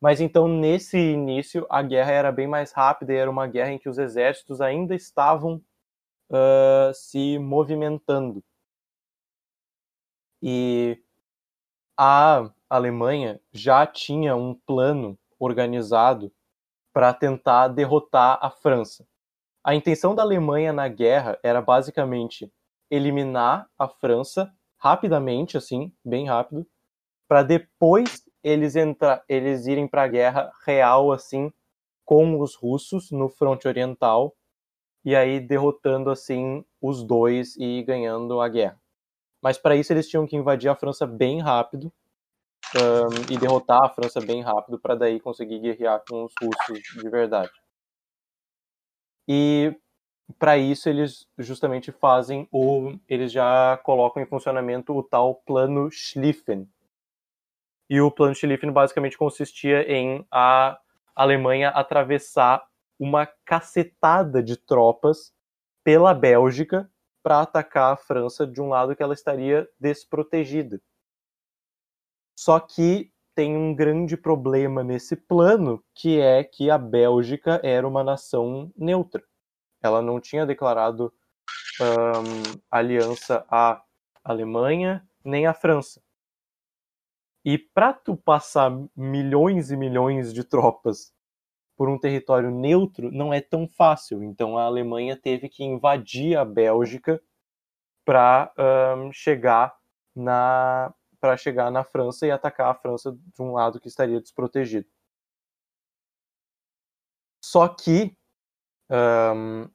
Mas 0.00 0.20
então, 0.20 0.48
nesse 0.48 0.98
início, 0.98 1.66
a 1.68 1.82
guerra 1.82 2.12
era 2.12 2.32
bem 2.32 2.46
mais 2.46 2.72
rápida 2.72 3.12
e 3.12 3.16
era 3.16 3.30
uma 3.30 3.46
guerra 3.46 3.72
em 3.72 3.78
que 3.78 3.88
os 3.88 3.98
exércitos 3.98 4.60
ainda 4.60 4.94
estavam 4.94 5.62
uh, 6.30 6.92
se 6.94 7.38
movimentando. 7.38 8.42
E 10.42 11.02
a 11.98 12.50
Alemanha 12.68 13.40
já 13.52 13.86
tinha 13.86 14.34
um 14.34 14.54
plano 14.54 15.18
organizado 15.38 16.32
para 16.94 17.12
tentar 17.12 17.68
derrotar 17.68 18.38
a 18.40 18.50
França. 18.50 19.06
A 19.62 19.74
intenção 19.74 20.14
da 20.14 20.22
Alemanha 20.22 20.72
na 20.72 20.88
guerra 20.88 21.38
era 21.42 21.60
basicamente 21.60 22.50
eliminar 22.90 23.68
a 23.78 23.88
França 23.88 24.52
rapidamente, 24.78 25.56
assim, 25.56 25.92
bem 26.04 26.26
rápido, 26.26 26.66
para 27.28 27.42
depois 27.42 28.24
eles 28.42 28.76
entrar, 28.76 29.22
eles 29.28 29.66
irem 29.66 29.86
para 29.86 30.02
a 30.02 30.08
guerra 30.08 30.52
real, 30.64 31.12
assim, 31.12 31.52
com 32.04 32.40
os 32.40 32.56
russos 32.56 33.10
no 33.10 33.28
fronte 33.28 33.68
oriental 33.68 34.34
e 35.04 35.14
aí 35.14 35.40
derrotando 35.40 36.10
assim 36.10 36.64
os 36.80 37.04
dois 37.04 37.56
e 37.56 37.82
ganhando 37.82 38.40
a 38.40 38.48
guerra. 38.48 38.80
Mas 39.42 39.56
para 39.58 39.76
isso 39.76 39.92
eles 39.92 40.08
tinham 40.08 40.26
que 40.26 40.36
invadir 40.36 40.68
a 40.68 40.76
França 40.76 41.06
bem 41.06 41.40
rápido 41.40 41.92
um, 42.76 43.32
e 43.32 43.38
derrotar 43.38 43.84
a 43.84 43.88
França 43.88 44.20
bem 44.20 44.42
rápido 44.42 44.78
para 44.78 44.94
daí 44.94 45.20
conseguir 45.20 45.60
guerrear 45.60 46.02
com 46.08 46.24
os 46.24 46.32
russos 46.42 46.82
de 47.00 47.08
verdade. 47.08 47.50
E 49.28 49.74
para 50.38 50.56
isso 50.58 50.88
eles 50.88 51.26
justamente 51.38 51.90
fazem 51.92 52.48
o 52.52 52.94
eles 53.08 53.32
já 53.32 53.78
colocam 53.82 54.22
em 54.22 54.26
funcionamento 54.26 54.96
o 54.96 55.02
tal 55.02 55.34
plano 55.34 55.90
Schlieffen. 55.90 56.68
E 57.88 58.00
o 58.00 58.10
plano 58.10 58.34
Schlieffen 58.34 58.70
basicamente 58.70 59.18
consistia 59.18 59.82
em 59.90 60.24
a 60.30 60.78
Alemanha 61.14 61.70
atravessar 61.70 62.64
uma 62.98 63.26
cacetada 63.44 64.42
de 64.42 64.56
tropas 64.56 65.32
pela 65.82 66.14
Bélgica 66.14 66.90
para 67.22 67.40
atacar 67.40 67.92
a 67.92 67.96
França 67.96 68.46
de 68.46 68.60
um 68.60 68.68
lado 68.68 68.94
que 68.94 69.02
ela 69.02 69.14
estaria 69.14 69.68
desprotegida. 69.78 70.80
Só 72.38 72.60
que 72.60 73.12
tem 73.34 73.56
um 73.56 73.74
grande 73.74 74.16
problema 74.16 74.84
nesse 74.84 75.16
plano, 75.16 75.82
que 75.94 76.20
é 76.20 76.44
que 76.44 76.70
a 76.70 76.78
Bélgica 76.78 77.60
era 77.62 77.86
uma 77.86 78.04
nação 78.04 78.72
neutra. 78.76 79.22
Ela 79.82 80.02
não 80.02 80.20
tinha 80.20 80.46
declarado 80.46 81.12
um, 81.80 82.60
aliança 82.70 83.44
à 83.48 83.82
Alemanha 84.22 85.06
nem 85.24 85.46
à 85.46 85.54
França. 85.54 86.02
E 87.44 87.56
para 87.56 87.92
tu 87.92 88.16
passar 88.16 88.70
milhões 88.94 89.70
e 89.70 89.76
milhões 89.76 90.32
de 90.32 90.44
tropas 90.44 91.12
por 91.76 91.88
um 91.88 91.98
território 91.98 92.50
neutro 92.50 93.10
não 93.10 93.32
é 93.32 93.40
tão 93.40 93.66
fácil. 93.66 94.22
Então 94.22 94.58
a 94.58 94.64
Alemanha 94.64 95.16
teve 95.16 95.48
que 95.48 95.64
invadir 95.64 96.36
a 96.36 96.44
Bélgica 96.44 97.20
para 98.04 98.52
um, 98.98 99.10
chegar 99.12 99.74
na 100.14 100.92
para 101.18 101.36
chegar 101.36 101.70
na 101.70 101.84
França 101.84 102.26
e 102.26 102.30
atacar 102.30 102.70
a 102.70 102.74
França 102.74 103.12
de 103.12 103.42
um 103.42 103.52
lado 103.52 103.78
que 103.78 103.88
estaria 103.88 104.20
desprotegido. 104.20 104.88
Só 107.42 107.68
que 107.68 108.16
um, 108.90 109.68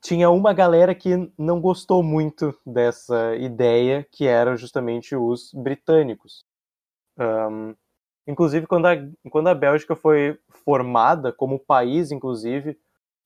tinha 0.00 0.30
uma 0.30 0.52
galera 0.52 0.94
que 0.94 1.30
não 1.36 1.60
gostou 1.60 2.02
muito 2.02 2.54
dessa 2.64 3.34
ideia, 3.36 4.06
que 4.12 4.26
era 4.26 4.56
justamente 4.56 5.16
os 5.16 5.52
britânicos. 5.52 6.44
Um, 7.18 7.74
inclusive, 8.26 8.66
quando 8.66 8.86
a, 8.86 8.94
quando 9.30 9.48
a 9.48 9.54
Bélgica 9.54 9.96
foi 9.96 10.38
formada 10.64 11.32
como 11.32 11.58
país, 11.58 12.12
inclusive, 12.12 12.78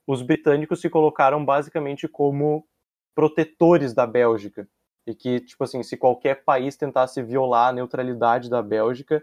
os 0.07 0.23
britânicos 0.23 0.81
se 0.81 0.89
colocaram 0.89 1.45
basicamente 1.45 2.09
como 2.09 2.67
protetores 3.15 3.93
da 3.93 4.07
Bélgica. 4.07 4.69
E 5.07 5.15
que, 5.15 5.41
tipo 5.41 5.65
assim, 5.65 5.83
se 5.83 5.97
qualquer 5.97 6.45
país 6.45 6.77
tentasse 6.77 7.23
violar 7.23 7.69
a 7.71 7.73
neutralidade 7.73 8.49
da 8.49 8.63
Bélgica, 8.63 9.23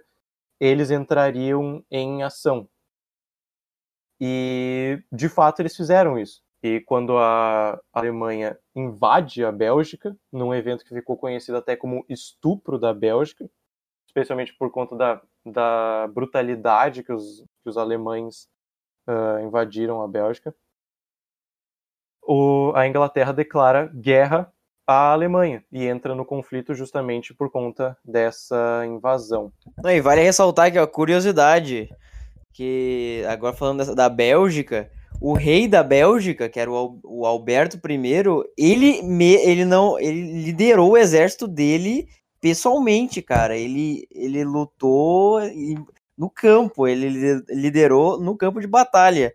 eles 0.60 0.92
entrariam 0.92 1.84
em 1.90 2.22
ação. 2.22 2.68
E, 4.20 5.02
de 5.12 5.30
fato, 5.30 5.62
eles 5.62 5.76
fizeram 5.76 6.18
isso. 6.18 6.42
E 6.62 6.82
quando 6.82 7.18
a 7.18 7.80
Alemanha 7.94 8.58
invade 8.76 9.46
a 9.46 9.52
Bélgica, 9.52 10.16
num 10.32 10.54
evento 10.54 10.84
que 10.84 10.94
ficou 10.94 11.16
conhecido 11.16 11.58
até 11.58 11.76
como 11.76 12.06
estupro 12.10 12.78
da 12.78 12.94
Bélgica, 12.94 13.50
especialmente 14.08 14.54
por 14.58 14.70
conta 14.70 14.96
da, 14.96 15.22
da 15.46 16.08
brutalidade 16.14 17.04
que 17.04 17.14
os, 17.14 17.46
que 17.64 17.70
os 17.70 17.78
alemães 17.78 18.50
uh, 19.08 19.40
invadiram 19.46 20.02
a 20.02 20.08
Bélgica, 20.08 20.54
o, 22.22 22.74
a 22.76 22.88
Inglaterra 22.88 23.32
declara 23.32 23.88
guerra 23.88 24.52
à 24.86 25.14
Alemanha 25.14 25.64
e 25.72 25.86
entra 25.88 26.14
no 26.14 26.26
conflito 26.26 26.74
justamente 26.74 27.34
por 27.34 27.50
conta 27.50 27.98
dessa 28.04 28.84
invasão. 28.86 29.52
e 29.86 30.02
vale 30.02 30.22
ressaltar 30.22 30.72
que 30.72 30.78
a 30.78 30.86
curiosidade 30.86 31.90
que 32.54 33.24
agora 33.28 33.56
falando 33.56 33.80
dessa, 33.80 33.96
da 33.96 34.10
Bélgica, 34.10 34.90
o 35.22 35.34
rei 35.34 35.68
da 35.68 35.84
Bélgica, 35.84 36.48
que 36.50 36.60
era 36.60 36.72
o, 36.72 37.00
o 37.04 37.26
Alberto 37.26 37.78
I, 37.78 38.44
ele, 38.58 39.02
me, 39.02 39.34
ele 39.36 39.66
não 39.66 40.00
ele 40.00 40.44
liderou 40.44 40.92
o 40.92 40.98
exército 40.98 41.48
dele 41.48 42.08
pessoalmente, 42.42 43.22
cara. 43.22 43.56
Ele, 43.58 44.08
ele 44.12 44.44
lutou 44.44 45.40
no 46.18 46.30
campo, 46.30 46.88
ele 46.88 47.42
liderou 47.50 48.20
no 48.20 48.38
campo 48.38 48.62
de 48.62 48.68
batalha. 48.68 49.34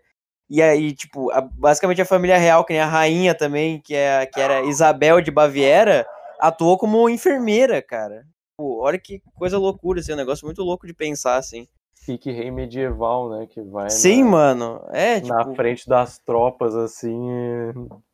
E 0.49 0.61
aí, 0.61 0.93
tipo, 0.93 1.31
a, 1.31 1.41
basicamente 1.41 2.01
a 2.01 2.05
família 2.05 2.37
real, 2.37 2.63
que 2.65 2.73
nem 2.73 2.81
a 2.81 2.85
rainha 2.87 3.33
também, 3.35 3.81
que, 3.81 3.95
é, 3.95 4.25
que 4.25 4.39
era 4.39 4.63
Isabel 4.63 5.21
de 5.21 5.31
Baviera, 5.31 6.05
atuou 6.39 6.77
como 6.77 7.09
enfermeira, 7.09 7.81
cara. 7.81 8.25
Pô, 8.57 8.81
olha 8.83 8.99
que 8.99 9.21
coisa 9.35 9.57
loucura, 9.57 9.99
assim, 9.99 10.13
um 10.13 10.17
negócio 10.17 10.45
muito 10.45 10.61
louco 10.63 10.87
de 10.87 10.93
pensar, 10.93 11.37
assim 11.37 11.67
pique 12.05 12.31
rei 12.31 12.51
medieval, 12.51 13.29
né? 13.29 13.47
Que 13.47 13.61
vai 13.61 13.89
Sim, 13.89 14.23
na, 14.23 14.29
mano. 14.29 14.81
É, 14.91 15.19
tipo... 15.19 15.33
Na 15.33 15.55
frente 15.55 15.87
das 15.87 16.19
tropas, 16.19 16.75
assim. 16.75 17.19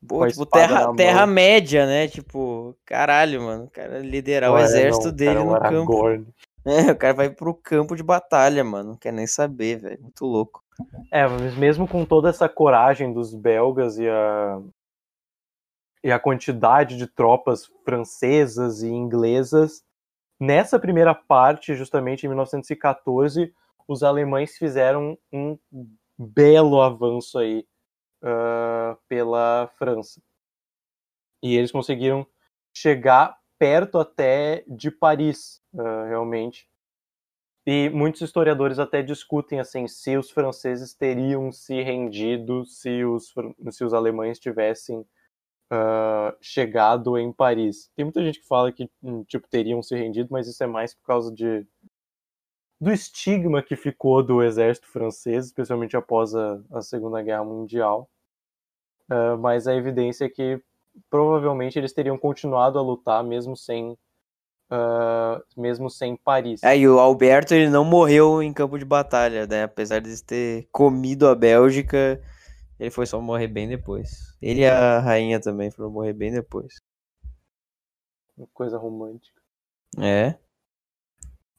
Pô, 0.06 0.26
tipo, 0.26 0.46
terra, 0.46 0.92
terra 0.94 1.26
média, 1.26 1.86
né? 1.86 2.08
Tipo, 2.08 2.74
caralho, 2.84 3.42
mano. 3.42 3.64
O 3.64 3.70
cara 3.70 3.98
liderar 3.98 4.52
Ué, 4.52 4.62
o 4.62 4.64
exército 4.64 5.08
não, 5.08 5.14
dele 5.14 5.44
no 5.44 5.60
campo. 5.60 6.24
É, 6.64 6.92
o 6.92 6.96
cara 6.96 7.12
vai 7.12 7.28
pro 7.28 7.52
campo 7.54 7.96
de 7.96 8.04
batalha, 8.04 8.62
mano. 8.62 8.90
Não 8.90 8.96
quer 8.96 9.12
nem 9.12 9.26
saber, 9.26 9.80
velho. 9.80 10.00
Muito 10.00 10.24
louco. 10.24 10.62
É, 11.10 11.26
mas 11.26 11.56
mesmo 11.56 11.88
com 11.88 12.04
toda 12.04 12.30
essa 12.30 12.48
coragem 12.48 13.12
dos 13.12 13.34
belgas 13.34 13.98
e 13.98 14.08
a. 14.08 14.60
E 16.04 16.12
a 16.12 16.20
quantidade 16.20 16.96
de 16.96 17.08
tropas 17.08 17.68
francesas 17.84 18.80
e 18.82 18.88
inglesas, 18.88 19.82
nessa 20.38 20.78
primeira 20.78 21.14
parte, 21.16 21.74
justamente 21.74 22.26
em 22.26 22.28
1914, 22.28 23.52
os 23.92 24.02
alemães 24.02 24.56
fizeram 24.56 25.18
um 25.32 25.58
belo 26.18 26.80
avanço 26.80 27.38
aí 27.38 27.66
uh, 28.22 28.96
pela 29.08 29.70
França. 29.78 30.20
E 31.42 31.56
eles 31.56 31.72
conseguiram 31.72 32.26
chegar 32.74 33.38
perto 33.58 33.98
até 33.98 34.64
de 34.66 34.90
Paris, 34.90 35.60
uh, 35.74 36.06
realmente. 36.08 36.68
E 37.64 37.88
muitos 37.90 38.22
historiadores 38.22 38.78
até 38.78 39.02
discutem 39.02 39.60
assim 39.60 39.86
se 39.86 40.16
os 40.16 40.30
franceses 40.30 40.94
teriam 40.94 41.52
se 41.52 41.80
rendido 41.80 42.64
se 42.64 43.04
os, 43.04 43.32
se 43.70 43.84
os 43.84 43.94
alemães 43.94 44.40
tivessem 44.40 45.06
uh, 45.72 46.36
chegado 46.40 47.16
em 47.16 47.32
Paris. 47.32 47.88
Tem 47.94 48.04
muita 48.04 48.22
gente 48.22 48.40
que 48.40 48.46
fala 48.46 48.72
que 48.72 48.90
hum, 49.00 49.22
tipo 49.24 49.48
teriam 49.48 49.80
se 49.80 49.94
rendido, 49.94 50.28
mas 50.30 50.48
isso 50.48 50.62
é 50.62 50.66
mais 50.66 50.92
por 50.94 51.04
causa 51.04 51.32
de 51.32 51.64
do 52.82 52.90
estigma 52.90 53.62
que 53.62 53.76
ficou 53.76 54.24
do 54.24 54.42
exército 54.42 54.88
francês, 54.88 55.46
especialmente 55.46 55.96
após 55.96 56.34
a, 56.34 56.60
a 56.72 56.82
Segunda 56.82 57.22
Guerra 57.22 57.44
Mundial. 57.44 58.10
Uh, 59.08 59.38
mas 59.38 59.68
a 59.68 59.74
evidência 59.74 60.24
é 60.24 60.28
que 60.28 60.60
provavelmente 61.08 61.78
eles 61.78 61.92
teriam 61.92 62.18
continuado 62.18 62.80
a 62.80 62.82
lutar 62.82 63.22
mesmo 63.22 63.56
sem 63.56 63.92
uh, 63.92 65.40
mesmo 65.56 65.88
sem 65.88 66.16
Paris. 66.16 66.60
É, 66.64 66.76
e 66.76 66.88
o 66.88 66.98
Alberto 66.98 67.54
ele 67.54 67.70
não 67.70 67.84
morreu 67.84 68.42
em 68.42 68.52
campo 68.52 68.76
de 68.76 68.84
batalha, 68.84 69.46
né? 69.46 69.62
Apesar 69.62 70.00
de 70.00 70.20
ter 70.20 70.66
comido 70.72 71.28
a 71.28 71.36
Bélgica, 71.36 72.20
ele 72.80 72.90
foi 72.90 73.06
só 73.06 73.20
morrer 73.20 73.46
bem 73.46 73.68
depois. 73.68 74.36
Ele 74.42 74.62
e 74.62 74.66
a 74.66 74.98
rainha 74.98 75.38
também 75.38 75.70
foram 75.70 75.88
morrer 75.88 76.14
bem 76.14 76.32
depois. 76.32 76.80
Coisa 78.52 78.76
romântica. 78.76 79.40
É. 80.00 80.34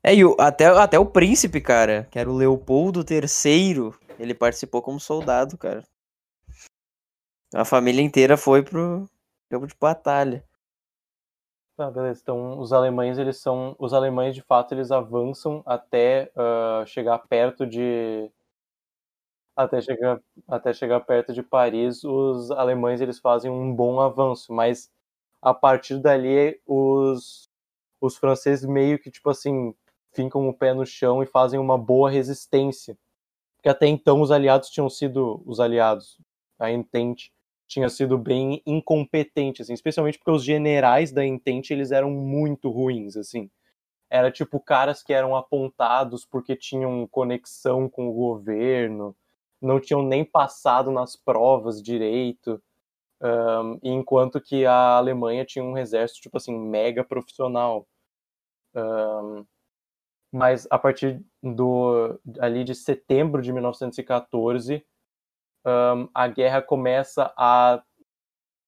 É, 0.04 0.14
e 0.14 0.26
o, 0.26 0.36
até, 0.38 0.66
até 0.66 1.00
o 1.00 1.06
príncipe, 1.06 1.62
cara, 1.62 2.06
que 2.12 2.20
era 2.20 2.30
o 2.30 2.36
Leopoldo 2.36 3.06
III, 3.10 3.94
ele 4.20 4.34
participou 4.34 4.82
como 4.82 5.00
soldado, 5.00 5.58
cara. 5.58 5.84
A 7.54 7.64
família 7.64 8.02
inteira 8.02 8.36
foi 8.36 8.62
pro 8.62 9.08
campo 9.50 9.66
de 9.66 9.76
batalha. 9.80 10.44
Tá, 11.78 11.90
beleza. 11.90 12.20
Então, 12.22 12.60
os 12.60 12.74
alemães, 12.74 13.18
eles 13.18 13.38
são. 13.38 13.76
Os 13.80 13.94
alemães, 13.94 14.36
de 14.36 14.42
fato, 14.42 14.74
eles 14.74 14.92
avançam 14.92 15.64
até 15.66 16.32
uh, 16.36 16.86
chegar 16.86 17.18
perto 17.20 17.66
de. 17.66 18.30
Até 19.56 19.82
chegar, 19.82 20.20
até 20.48 20.74
chegar 20.74 21.00
perto 21.02 21.32
de 21.32 21.44
Paris, 21.44 22.04
os 22.04 22.50
alemães 22.52 23.02
eles 23.02 23.20
fazem 23.20 23.52
um 23.52 23.74
bom 23.74 24.00
avanço, 24.00 24.52
mas 24.52 24.92
a 25.42 25.54
partir 25.54 26.00
dali 26.00 26.60
os, 26.66 27.48
os 28.02 28.18
franceses 28.18 28.66
meio 28.66 28.98
que, 28.98 29.12
tipo 29.12 29.30
assim, 29.30 29.76
fincam 30.14 30.48
o 30.48 30.54
pé 30.54 30.74
no 30.74 30.86
chão 30.86 31.22
e 31.24 31.26
fazem 31.26 31.60
uma 31.60 31.78
boa 31.78 32.10
resistência. 32.10 32.98
Porque 33.58 33.70
até 33.70 33.88
então 33.88 34.22
os 34.22 34.32
aliados 34.32 34.70
tinham 34.70 34.90
sido 34.90 35.42
os 35.46 35.60
aliados, 35.60 36.20
a 36.60 36.72
Entente 36.72 37.32
tinha 37.68 37.90
sido 37.90 38.18
bem 38.18 38.62
incompetente, 38.66 39.62
assim, 39.62 39.74
especialmente 39.74 40.20
porque 40.20 40.32
os 40.32 40.44
generais 40.44 41.12
da 41.12 41.26
Entente 41.26 41.74
eles 41.74 41.92
eram 41.92 42.12
muito 42.12 42.70
ruins, 42.70 43.18
assim. 43.18 43.50
Era 44.10 44.30
tipo 44.32 44.60
caras 44.60 45.02
que 45.02 45.12
eram 45.12 45.36
apontados 45.36 46.26
porque 46.26 46.56
tinham 46.56 47.08
conexão 47.08 47.90
com 47.90 48.08
o 48.08 48.14
governo, 48.14 49.16
não 49.62 49.80
tinham 49.80 50.04
nem 50.04 50.24
passado 50.24 50.92
nas 50.92 51.16
provas 51.16 51.82
direito. 51.82 52.62
Um, 53.22 53.80
enquanto 53.82 54.42
que 54.42 54.66
a 54.66 54.98
Alemanha 54.98 55.46
tinha 55.46 55.64
um 55.64 55.78
exército, 55.78 56.22
tipo 56.22 56.38
assim, 56.38 56.56
mega 56.56 57.04
profissional. 57.04 57.88
Um, 58.76 59.46
mas 60.34 60.68
a 60.72 60.80
partir 60.80 61.24
do 61.44 62.20
ali 62.40 62.64
de 62.64 62.74
setembro 62.74 63.40
de 63.40 63.54
1914 63.54 64.84
um, 65.64 66.10
a 66.12 66.28
guerra 66.28 66.60
começa 66.60 67.32
a 67.38 67.84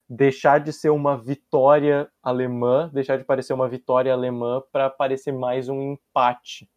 deixar 0.07 0.59
de 0.59 0.71
ser 0.71 0.91
uma 0.91 1.17
vitória 1.17 2.07
alemã, 2.21 2.87
deixar 2.93 3.17
de 3.17 3.23
parecer 3.23 3.53
uma 3.53 3.67
vitória 3.67 4.13
alemã 4.13 4.61
para 4.71 4.91
parecer 4.91 5.31
mais 5.31 5.67
um 5.67 5.93
empate, 5.93 6.69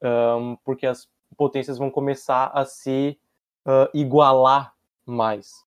um, 0.00 0.56
porque 0.64 0.86
as 0.86 1.08
potências 1.36 1.76
vão 1.76 1.90
começar 1.90 2.46
a 2.54 2.64
se 2.64 3.18
uh, 3.66 3.90
igualar 3.92 4.72
mais. 5.04 5.64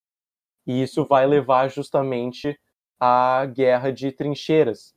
E 0.66 0.82
isso 0.82 1.04
vai 1.04 1.28
levar 1.28 1.70
justamente 1.70 2.58
à 2.98 3.46
guerra 3.46 3.92
de 3.92 4.14
trincheiras, 4.14 4.96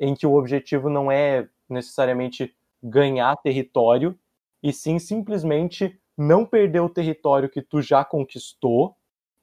em 0.00 0.14
que 0.14 0.26
o 0.26 0.34
objetivo 0.34 0.88
não 0.88 1.12
é 1.12 1.46
necessariamente 1.68 2.56
ganhar 2.82 3.36
território, 3.38 4.18
e 4.62 4.72
sim 4.72 4.98
simplesmente 4.98 6.00
não 6.16 6.44
perder 6.44 6.80
o 6.80 6.88
território 6.88 7.48
que 7.48 7.62
tu 7.62 7.80
já 7.80 8.04
conquistou 8.04 8.96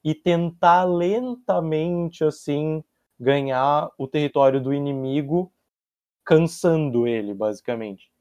e 0.03 0.13
tentar 0.13 0.83
lentamente 0.83 2.23
assim 2.23 2.83
ganhar 3.19 3.89
o 3.97 4.07
território 4.07 4.61
do 4.61 4.73
inimigo, 4.73 5.51
cansando 6.25 7.07
ele, 7.07 7.33
basicamente. 7.33 8.11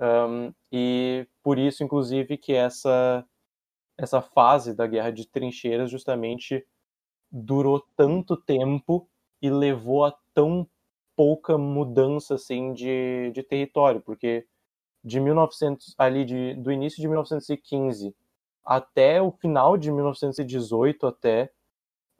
Um, 0.00 0.52
e 0.72 1.26
por 1.42 1.58
isso, 1.58 1.84
inclusive, 1.84 2.36
que 2.36 2.52
essa 2.52 3.24
essa 3.98 4.20
fase 4.22 4.74
da 4.74 4.86
guerra 4.86 5.10
de 5.12 5.26
trincheiras 5.28 5.90
justamente 5.90 6.66
durou 7.30 7.80
tanto 7.96 8.36
tempo 8.36 9.08
e 9.40 9.50
levou 9.50 10.04
a 10.04 10.14
tão 10.34 10.68
pouca 11.16 11.58
mudança 11.58 12.34
assim 12.34 12.72
de, 12.72 13.30
de 13.34 13.42
território, 13.42 14.00
porque 14.00 14.46
de 15.04 15.20
1900 15.20 15.94
ali 15.98 16.24
de, 16.24 16.54
do 16.54 16.70
início 16.70 17.00
de 17.00 17.08
1915 17.08 18.14
até 18.64 19.20
o 19.20 19.32
final 19.32 19.76
de 19.76 19.90
1918 19.90 21.06
até 21.06 21.50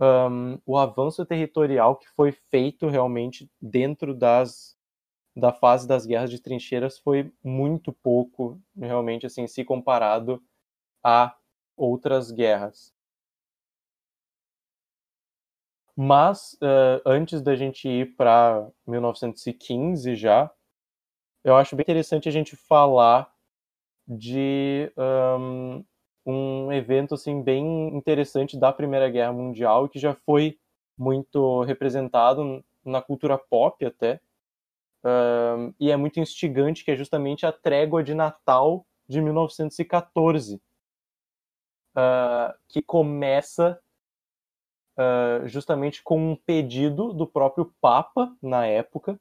um, 0.01 0.59
o 0.66 0.76
avanço 0.76 1.24
territorial 1.24 1.97
que 1.97 2.09
foi 2.11 2.32
feito 2.32 2.88
realmente 2.88 3.49
dentro 3.61 4.14
das 4.14 4.76
da 5.34 5.53
fase 5.53 5.86
das 5.86 6.05
guerras 6.05 6.30
de 6.30 6.43
trincheiras 6.43 6.99
foi 6.99 7.32
muito 7.43 7.93
pouco 7.93 8.61
realmente 8.76 9.24
assim 9.24 9.47
se 9.47 9.64
comparado 9.64 10.43
a 11.03 11.34
outras 11.76 12.30
guerras 12.30 12.93
mas 15.97 16.55
uh, 16.55 17.03
antes 17.05 17.43
da 17.43 17.55
gente 17.55 17.88
ir 17.88 18.16
para 18.16 18.66
1915 18.86 20.16
já 20.16 20.51
eu 21.45 21.57
acho 21.57 21.76
bem 21.76 21.82
interessante 21.82 22.28
a 22.28 22.32
gente 22.32 22.57
falar 22.57 23.30
de 24.07 24.90
um, 25.38 25.84
um 26.24 26.72
evento 26.72 27.14
assim 27.14 27.43
bem 27.43 27.95
interessante 27.97 28.59
da 28.59 28.72
Primeira 28.72 29.09
Guerra 29.11 29.32
Mundial 29.32 29.88
que 29.88 29.99
já 29.99 30.14
foi 30.14 30.59
muito 30.97 31.62
representado 31.62 32.64
na 32.84 33.03
cultura 33.03 33.36
pop 33.36 33.84
até 33.84 34.20
um, 35.05 35.74
e 35.80 35.90
é 35.90 35.97
muito 35.97 36.20
instigante 36.20 36.84
que 36.84 36.93
é 36.93 36.97
justamente 36.97 37.45
a 37.45 37.53
trégua 37.53 38.03
de 38.03 38.14
Natal 38.14 38.86
de 39.09 39.20
1914 39.20 40.62
uh, 41.97 42.55
que 42.68 42.80
começa 42.80 43.82
uh, 44.99 45.47
justamente 45.49 46.03
com 46.03 46.32
um 46.32 46.36
pedido 46.36 47.12
do 47.12 47.26
próprio 47.26 47.72
Papa 47.80 48.34
na 48.43 48.66
época 48.66 49.18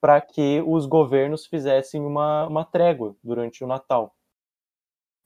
para 0.00 0.20
que 0.20 0.62
os 0.66 0.86
governos 0.86 1.46
fizessem 1.46 2.00
uma, 2.04 2.46
uma 2.46 2.64
trégua 2.64 3.16
durante 3.22 3.64
o 3.64 3.66
Natal. 3.66 4.14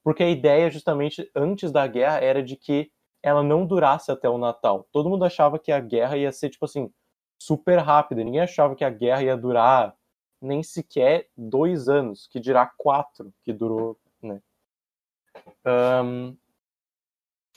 Porque 0.03 0.23
a 0.23 0.31
ideia, 0.31 0.71
justamente 0.71 1.31
antes 1.35 1.71
da 1.71 1.87
guerra, 1.87 2.19
era 2.19 2.43
de 2.43 2.57
que 2.57 2.91
ela 3.23 3.43
não 3.43 3.65
durasse 3.65 4.11
até 4.11 4.29
o 4.29 4.39
Natal. 4.39 4.87
Todo 4.91 5.09
mundo 5.09 5.25
achava 5.25 5.59
que 5.59 5.71
a 5.71 5.79
guerra 5.79 6.17
ia 6.17 6.33
ser, 6.33 6.51
tipo 6.51 6.65
assim, 6.65 6.93
super 7.39 7.79
rápida. 7.79 8.25
Ninguém 8.25 8.41
achava 8.41 8.75
que 8.75 8.85
a 8.85 8.91
guerra 8.91 9.23
ia 9.23 9.37
durar 9.37 9.95
nem 10.41 10.63
sequer 10.63 11.29
dois 11.37 11.89
anos, 11.89 12.27
que 12.27 12.41
dirá 12.41 12.67
quatro 12.77 13.33
que 13.45 13.53
durou, 13.53 13.97
né? 14.21 14.41
Um, 15.65 16.37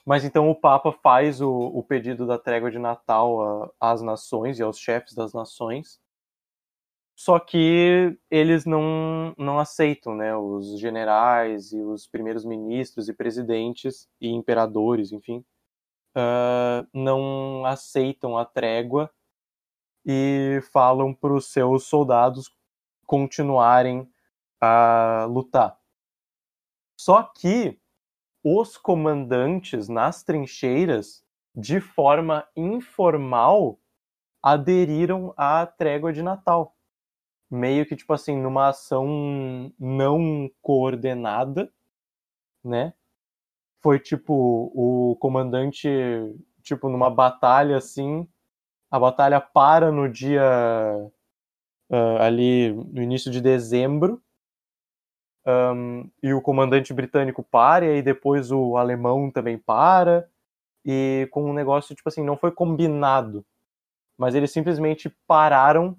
mas 0.05 0.23
então 0.23 0.49
o 0.49 0.55
Papa 0.55 0.91
faz 0.91 1.41
o, 1.41 1.51
o 1.51 1.83
pedido 1.83 2.27
da 2.27 2.37
trégua 2.37 2.71
de 2.71 2.79
Natal 2.79 3.73
às 3.79 4.01
nações 4.01 4.59
e 4.59 4.63
aos 4.63 4.77
chefes 4.77 5.13
das 5.13 5.33
nações 5.33 5.99
só 7.15 7.39
que 7.39 8.17
eles 8.29 8.65
não, 8.65 9.33
não 9.37 9.57
aceitam, 9.57 10.13
né? 10.13 10.35
Os 10.35 10.77
generais 10.79 11.71
e 11.71 11.81
os 11.81 12.05
primeiros 12.05 12.43
ministros 12.43 13.07
e 13.07 13.13
presidentes 13.13 14.09
e 14.19 14.27
imperadores, 14.27 15.13
enfim, 15.13 15.37
uh, 16.17 16.85
não 16.93 17.65
aceitam 17.65 18.37
a 18.37 18.43
trégua 18.43 19.09
e 20.05 20.59
falam 20.73 21.13
para 21.13 21.33
os 21.33 21.47
seus 21.47 21.85
soldados 21.85 22.53
continuarem 23.05 24.09
a 24.59 25.25
lutar. 25.29 25.79
Só 26.99 27.23
que 27.23 27.79
os 28.45 28.77
comandantes 28.77 29.89
nas 29.89 30.23
trincheiras, 30.23 31.25
de 31.53 31.81
forma 31.81 32.47
informal, 32.55 33.79
aderiram 34.41 35.33
à 35.35 35.65
trégua 35.65 36.13
de 36.13 36.21
Natal 36.21 36.75
meio 37.49 37.85
que, 37.85 37.95
tipo 37.95 38.13
assim, 38.13 38.37
numa 38.37 38.69
ação 38.69 39.71
não 39.79 40.49
coordenada, 40.61 41.71
né? 42.63 42.93
Foi 43.81 43.99
tipo 43.99 44.33
o 44.73 45.15
comandante, 45.17 45.87
tipo, 46.61 46.89
numa 46.89 47.09
batalha 47.09 47.77
assim, 47.77 48.27
a 48.89 48.99
batalha 48.99 49.39
para 49.39 49.91
no 49.91 50.09
dia 50.09 50.41
uh, 51.89 52.17
ali 52.19 52.73
no 52.73 53.01
início 53.01 53.31
de 53.31 53.41
dezembro. 53.41 54.21
Um, 55.47 56.09
e 56.23 56.33
o 56.33 56.41
comandante 56.41 56.91
britânico 56.93 57.43
para, 57.43 57.85
e 57.85 58.01
depois 58.01 58.51
o 58.51 58.77
alemão 58.77 59.29
também 59.29 59.57
para, 59.57 60.27
e 60.83 61.27
com 61.31 61.49
um 61.49 61.53
negócio, 61.53 61.95
tipo 61.95 62.09
assim, 62.09 62.23
não 62.23 62.35
foi 62.35 62.51
combinado, 62.51 63.45
mas 64.17 64.33
eles 64.33 64.51
simplesmente 64.51 65.09
pararam 65.27 65.95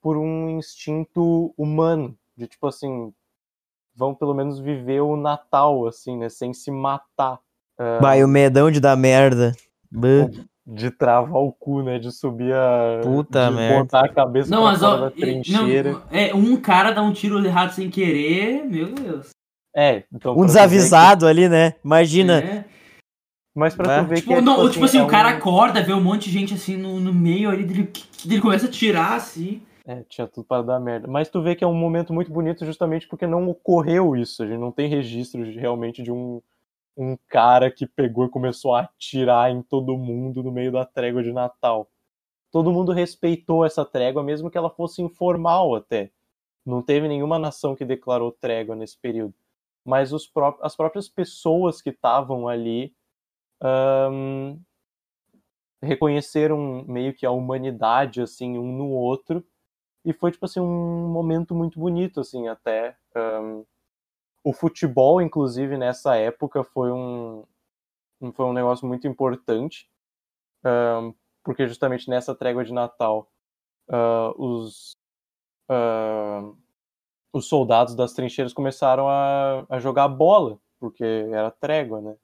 por 0.00 0.16
um 0.16 0.50
instinto 0.50 1.54
humano, 1.56 2.18
de 2.36 2.48
tipo 2.48 2.66
assim, 2.66 3.12
vão 3.94 4.14
pelo 4.14 4.34
menos 4.34 4.58
viver 4.58 5.00
o 5.00 5.16
Natal, 5.16 5.86
assim, 5.86 6.18
né, 6.18 6.28
sem 6.28 6.52
se 6.52 6.70
matar. 6.70 7.38
Vai, 8.00 8.22
o 8.24 8.28
medão 8.28 8.70
de 8.70 8.80
dar 8.80 8.96
merda. 8.96 9.52
De 10.64 10.90
travar 10.90 11.42
o 11.42 11.52
cu, 11.52 11.82
né, 11.82 11.98
de 11.98 12.12
subir 12.12 12.54
a... 12.54 13.00
Puta 13.02 13.48
de 13.48 13.56
merda. 13.56 13.78
botar 13.80 14.04
a 14.04 14.08
cabeça 14.08 14.48
não, 14.48 14.62
pra 14.62 14.70
mas, 14.70 14.80
fora 14.80 14.92
ó, 14.92 15.04
da 15.04 15.10
trincheira. 15.10 15.92
Não, 15.92 16.02
é, 16.10 16.32
um 16.34 16.56
cara 16.56 16.92
dá 16.92 17.02
um 17.02 17.12
tiro 17.12 17.44
errado 17.44 17.72
sem 17.72 17.90
querer, 17.90 18.64
meu 18.64 18.92
Deus. 18.92 19.30
É, 19.74 20.04
então... 20.14 20.38
Um 20.38 20.46
desavisado 20.46 21.26
que... 21.26 21.30
ali, 21.30 21.48
né, 21.48 21.74
imagina... 21.84 22.38
É. 22.38 22.64
Mas 23.54 23.74
pra 23.74 24.02
tu 24.02 24.08
ver 24.08 24.16
tipo, 24.16 24.28
que 24.28 24.34
é, 24.34 24.40
não, 24.40 24.54
tipo, 24.54 24.70
tipo 24.70 24.84
assim, 24.86 24.98
é 24.98 25.02
o 25.02 25.06
cara 25.06 25.28
um... 25.28 25.36
acorda, 25.36 25.82
vê 25.82 25.92
um 25.92 26.00
monte 26.00 26.30
de 26.30 26.38
gente 26.38 26.54
assim 26.54 26.76
no, 26.76 26.98
no 26.98 27.12
meio 27.12 27.50
ali, 27.50 27.64
dele, 27.64 27.92
dele 28.24 28.40
começa 28.40 28.66
a 28.66 28.70
tirar 28.70 29.14
assim. 29.14 29.60
É, 29.86 30.02
tinha 30.08 30.26
tudo 30.26 30.46
para 30.46 30.62
dar 30.62 30.80
merda. 30.80 31.06
Mas 31.06 31.28
tu 31.28 31.42
vê 31.42 31.54
que 31.54 31.62
é 31.62 31.66
um 31.66 31.74
momento 31.74 32.14
muito 32.14 32.32
bonito 32.32 32.64
justamente 32.64 33.06
porque 33.06 33.26
não 33.26 33.48
ocorreu 33.48 34.16
isso. 34.16 34.42
A 34.42 34.46
gente 34.46 34.58
não 34.58 34.72
tem 34.72 34.88
registro 34.88 35.44
de, 35.44 35.58
realmente 35.58 36.02
de 36.02 36.10
um, 36.10 36.40
um 36.96 37.16
cara 37.28 37.70
que 37.70 37.86
pegou 37.86 38.26
e 38.26 38.30
começou 38.30 38.74
a 38.74 38.80
atirar 38.80 39.50
em 39.50 39.62
todo 39.62 39.96
mundo 39.96 40.42
no 40.42 40.52
meio 40.52 40.72
da 40.72 40.84
trégua 40.84 41.22
de 41.22 41.32
Natal. 41.32 41.88
Todo 42.50 42.72
mundo 42.72 42.92
respeitou 42.92 43.64
essa 43.64 43.84
trégua, 43.84 44.22
mesmo 44.22 44.50
que 44.50 44.58
ela 44.58 44.70
fosse 44.70 45.00
informal 45.02 45.74
até. 45.74 46.10
Não 46.64 46.82
teve 46.82 47.08
nenhuma 47.08 47.38
nação 47.38 47.74
que 47.74 47.84
declarou 47.84 48.30
trégua 48.30 48.76
nesse 48.76 48.98
período. 48.98 49.34
Mas 49.84 50.12
os 50.12 50.26
pró 50.26 50.56
as 50.62 50.76
próprias 50.76 51.08
pessoas 51.08 51.82
que 51.82 51.90
estavam 51.90 52.46
ali 52.46 52.94
um, 54.10 54.60
reconheceram 55.82 56.84
meio 56.86 57.14
que 57.14 57.26
a 57.26 57.30
humanidade 57.30 58.20
assim 58.20 58.58
um 58.58 58.76
no 58.76 58.90
outro 58.90 59.44
e 60.04 60.12
foi, 60.12 60.32
tipo 60.32 60.44
assim, 60.44 60.60
um 60.60 61.08
momento 61.08 61.54
muito 61.54 61.78
bonito, 61.78 62.20
assim, 62.20 62.48
até. 62.48 62.96
Um, 63.16 63.64
o 64.44 64.52
futebol, 64.52 65.20
inclusive, 65.20 65.76
nessa 65.76 66.16
época, 66.16 66.64
foi 66.64 66.90
um, 66.90 67.44
foi 68.34 68.46
um 68.46 68.52
negócio 68.52 68.86
muito 68.86 69.06
importante, 69.06 69.88
um, 70.64 71.14
porque 71.42 71.66
justamente 71.66 72.08
nessa 72.08 72.34
trégua 72.34 72.64
de 72.64 72.72
Natal, 72.72 73.30
uh, 73.88 74.42
os, 74.42 74.96
uh, 75.70 76.56
os 77.32 77.46
soldados 77.46 77.94
das 77.94 78.12
trincheiras 78.12 78.52
começaram 78.52 79.08
a, 79.08 79.64
a 79.68 79.78
jogar 79.78 80.08
bola, 80.08 80.58
porque 80.78 81.04
era 81.04 81.50
trégua, 81.50 82.00
né? 82.00 82.16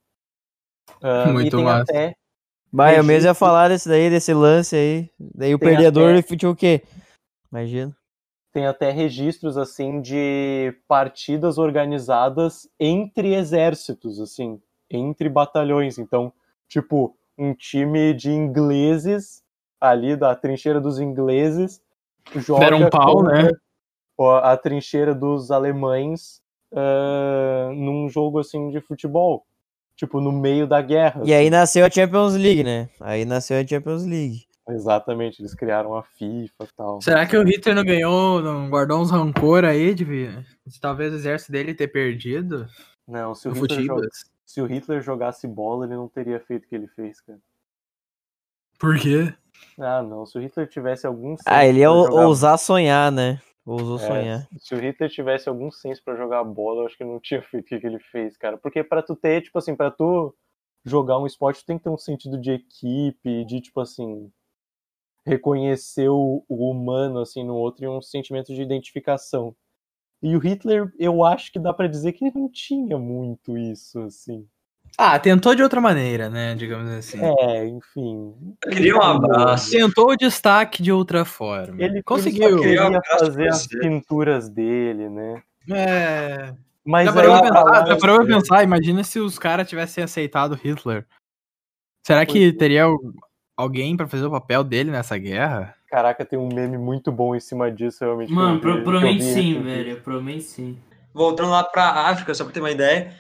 Uh, 1.02 1.32
muito 1.32 1.46
e 1.48 1.50
tem 1.50 1.64
massa. 1.64 1.82
até. 1.82 2.16
Vai, 2.70 2.98
eu 2.98 3.04
mesmo 3.04 3.28
ia 3.28 3.34
falar 3.34 3.68
desse 3.68 3.88
daí, 3.88 4.10
desse 4.10 4.34
lance 4.34 4.76
aí. 4.76 5.10
Daí 5.18 5.54
o 5.54 5.58
perdedor 5.58 6.14
até... 6.16 6.36
tinha 6.36 6.50
o 6.50 6.56
quê? 6.56 6.82
Imagina. 7.50 7.96
Tem 8.58 8.66
até 8.66 8.90
registros 8.90 9.56
assim 9.56 10.00
de 10.00 10.74
partidas 10.88 11.58
organizadas 11.58 12.68
entre 12.80 13.32
exércitos, 13.32 14.20
assim. 14.20 14.60
entre 14.90 15.28
batalhões. 15.28 15.96
Então, 15.96 16.32
tipo, 16.66 17.16
um 17.38 17.54
time 17.54 18.12
de 18.12 18.32
ingleses 18.32 19.44
ali 19.80 20.16
da 20.16 20.34
trincheira 20.34 20.80
dos 20.80 20.98
ingleses 20.98 21.80
joga 22.34 22.64
Deram 22.64 22.86
um 22.86 22.90
pau, 22.90 23.22
né? 23.22 23.48
a 24.42 24.56
trincheira 24.56 25.14
dos 25.14 25.52
alemães 25.52 26.42
uh, 26.72 27.72
num 27.72 28.08
jogo 28.08 28.40
assim 28.40 28.70
de 28.70 28.80
futebol. 28.80 29.46
Tipo, 29.94 30.20
no 30.20 30.32
meio 30.32 30.66
da 30.66 30.82
guerra. 30.82 31.20
E 31.20 31.22
assim. 31.22 31.32
aí 31.32 31.48
nasceu 31.48 31.86
a 31.86 31.90
Champions 31.90 32.34
League, 32.34 32.64
né? 32.64 32.88
Aí 33.00 33.24
nasceu 33.24 33.60
a 33.60 33.64
Champions 33.64 34.04
League. 34.04 34.47
Exatamente, 34.68 35.40
eles 35.40 35.54
criaram 35.54 35.94
a 35.94 36.02
FIFA 36.02 36.64
e 36.64 36.74
tal. 36.76 37.00
Será 37.00 37.26
que 37.26 37.36
o 37.36 37.42
Hitler 37.42 37.74
não 37.74 37.84
ganhou, 37.84 38.42
não 38.42 38.68
guardou 38.68 39.00
uns 39.00 39.10
rancor 39.10 39.64
aí 39.64 39.94
de, 39.94 40.04
de 40.04 40.80
talvez 40.80 41.12
o 41.12 41.16
exército 41.16 41.52
dele 41.52 41.74
ter 41.74 41.88
perdido? 41.88 42.66
Não, 43.06 43.34
se 43.34 43.48
o, 43.48 43.52
Hitler 43.52 43.82
joga, 43.82 44.08
se 44.44 44.60
o 44.60 44.66
Hitler 44.66 45.00
jogasse 45.00 45.46
bola, 45.46 45.86
ele 45.86 45.96
não 45.96 46.08
teria 46.08 46.38
feito 46.40 46.64
o 46.64 46.68
que 46.68 46.74
ele 46.74 46.88
fez, 46.88 47.20
cara. 47.22 47.38
Por 48.78 48.98
quê? 48.98 49.34
Ah, 49.78 50.02
não. 50.02 50.24
Se 50.24 50.38
o 50.38 50.40
Hitler 50.40 50.68
tivesse 50.68 51.06
algum. 51.06 51.34
Ah, 51.46 51.66
ele 51.66 51.80
ia 51.80 51.86
jogar... 51.86 52.26
ousar 52.26 52.58
sonhar, 52.58 53.10
né? 53.10 53.40
Ousou 53.64 53.96
é, 53.96 54.06
sonhar. 54.06 54.48
Se 54.58 54.74
o 54.74 54.78
Hitler 54.78 55.10
tivesse 55.10 55.48
algum 55.48 55.70
senso 55.70 56.02
para 56.02 56.16
jogar 56.16 56.44
bola, 56.44 56.82
eu 56.82 56.86
acho 56.86 56.96
que 56.96 57.04
não 57.04 57.20
tinha 57.20 57.42
feito 57.42 57.66
o 57.66 57.68
que, 57.68 57.80
que 57.80 57.86
ele 57.86 57.98
fez, 57.98 58.36
cara. 58.36 58.56
Porque 58.56 58.84
para 58.84 59.02
tu 59.02 59.16
ter, 59.16 59.42
tipo 59.42 59.58
assim, 59.58 59.74
para 59.74 59.90
tu 59.90 60.34
jogar 60.84 61.18
um 61.18 61.26
esporte, 61.26 61.60
tu 61.60 61.66
tem 61.66 61.76
que 61.76 61.84
ter 61.84 61.90
um 61.90 61.98
sentido 61.98 62.40
de 62.40 62.52
equipe, 62.52 63.44
de, 63.44 63.60
tipo 63.60 63.80
assim, 63.80 64.30
reconhecer 65.28 66.08
o, 66.08 66.44
o, 66.48 66.70
humano 66.70 67.20
assim 67.20 67.44
no 67.44 67.54
outro 67.54 67.84
e 67.84 67.88
um 67.88 68.00
sentimento 68.00 68.54
de 68.54 68.62
identificação. 68.62 69.54
E 70.22 70.34
o 70.34 70.38
Hitler, 70.38 70.92
eu 70.98 71.24
acho 71.24 71.52
que 71.52 71.58
dá 71.58 71.72
para 71.72 71.86
dizer 71.86 72.12
que 72.12 72.24
ele 72.24 72.32
não 72.34 72.50
tinha 72.50 72.98
muito 72.98 73.56
isso 73.56 74.00
assim. 74.00 74.46
Ah, 74.96 75.18
tentou 75.18 75.54
de 75.54 75.62
outra 75.62 75.80
maneira, 75.80 76.28
né? 76.28 76.54
Digamos 76.56 76.90
assim. 76.90 77.20
É, 77.22 77.66
enfim. 77.66 78.34
Eu 78.64 78.72
queria 78.72 78.96
um 78.96 79.02
abraço. 79.02 79.70
Tentou 79.70 80.10
o 80.10 80.16
destaque 80.16 80.82
de 80.82 80.90
outra 80.90 81.24
forma. 81.24 81.80
Ele 81.80 82.02
conseguiu. 82.02 82.58
Ele 82.58 82.76
queria 82.76 83.00
fazer 83.18 83.48
as 83.48 83.66
pinturas 83.66 84.48
dele, 84.48 85.08
né? 85.08 85.42
É. 85.70 86.54
Mas 86.84 87.04
já 87.04 87.12
parou, 87.12 87.34
aí, 87.34 87.42
pensar, 87.42 87.86
já 87.86 87.96
parou 87.98 88.16
pra 88.16 88.26
pensar, 88.26 88.64
imagina 88.64 89.04
se 89.04 89.20
os 89.20 89.38
caras 89.38 89.68
tivessem 89.68 90.02
aceitado 90.02 90.54
Hitler. 90.54 91.06
Será 92.02 92.24
que 92.24 92.50
teria 92.54 92.86
alguém 93.58 93.96
para 93.96 94.06
fazer 94.06 94.24
o 94.24 94.30
papel 94.30 94.62
dele 94.62 94.92
nessa 94.92 95.18
guerra? 95.18 95.74
Caraca, 95.88 96.24
tem 96.24 96.38
um 96.38 96.48
meme 96.48 96.78
muito 96.78 97.10
bom 97.10 97.34
em 97.34 97.40
cima 97.40 97.70
disso, 97.72 98.04
realmente. 98.04 98.32
Mano, 98.32 98.60
pro, 98.60 98.84
provavelmente 98.84 99.24
sim, 99.24 99.60
velho. 99.60 100.00
Provavelmente 100.00 100.44
sim. 100.44 100.78
Voltando 101.12 101.50
lá 101.50 101.64
pra 101.64 102.08
África, 102.08 102.32
só 102.34 102.44
pra 102.44 102.52
ter 102.52 102.60
uma 102.60 102.70
ideia. 102.70 103.12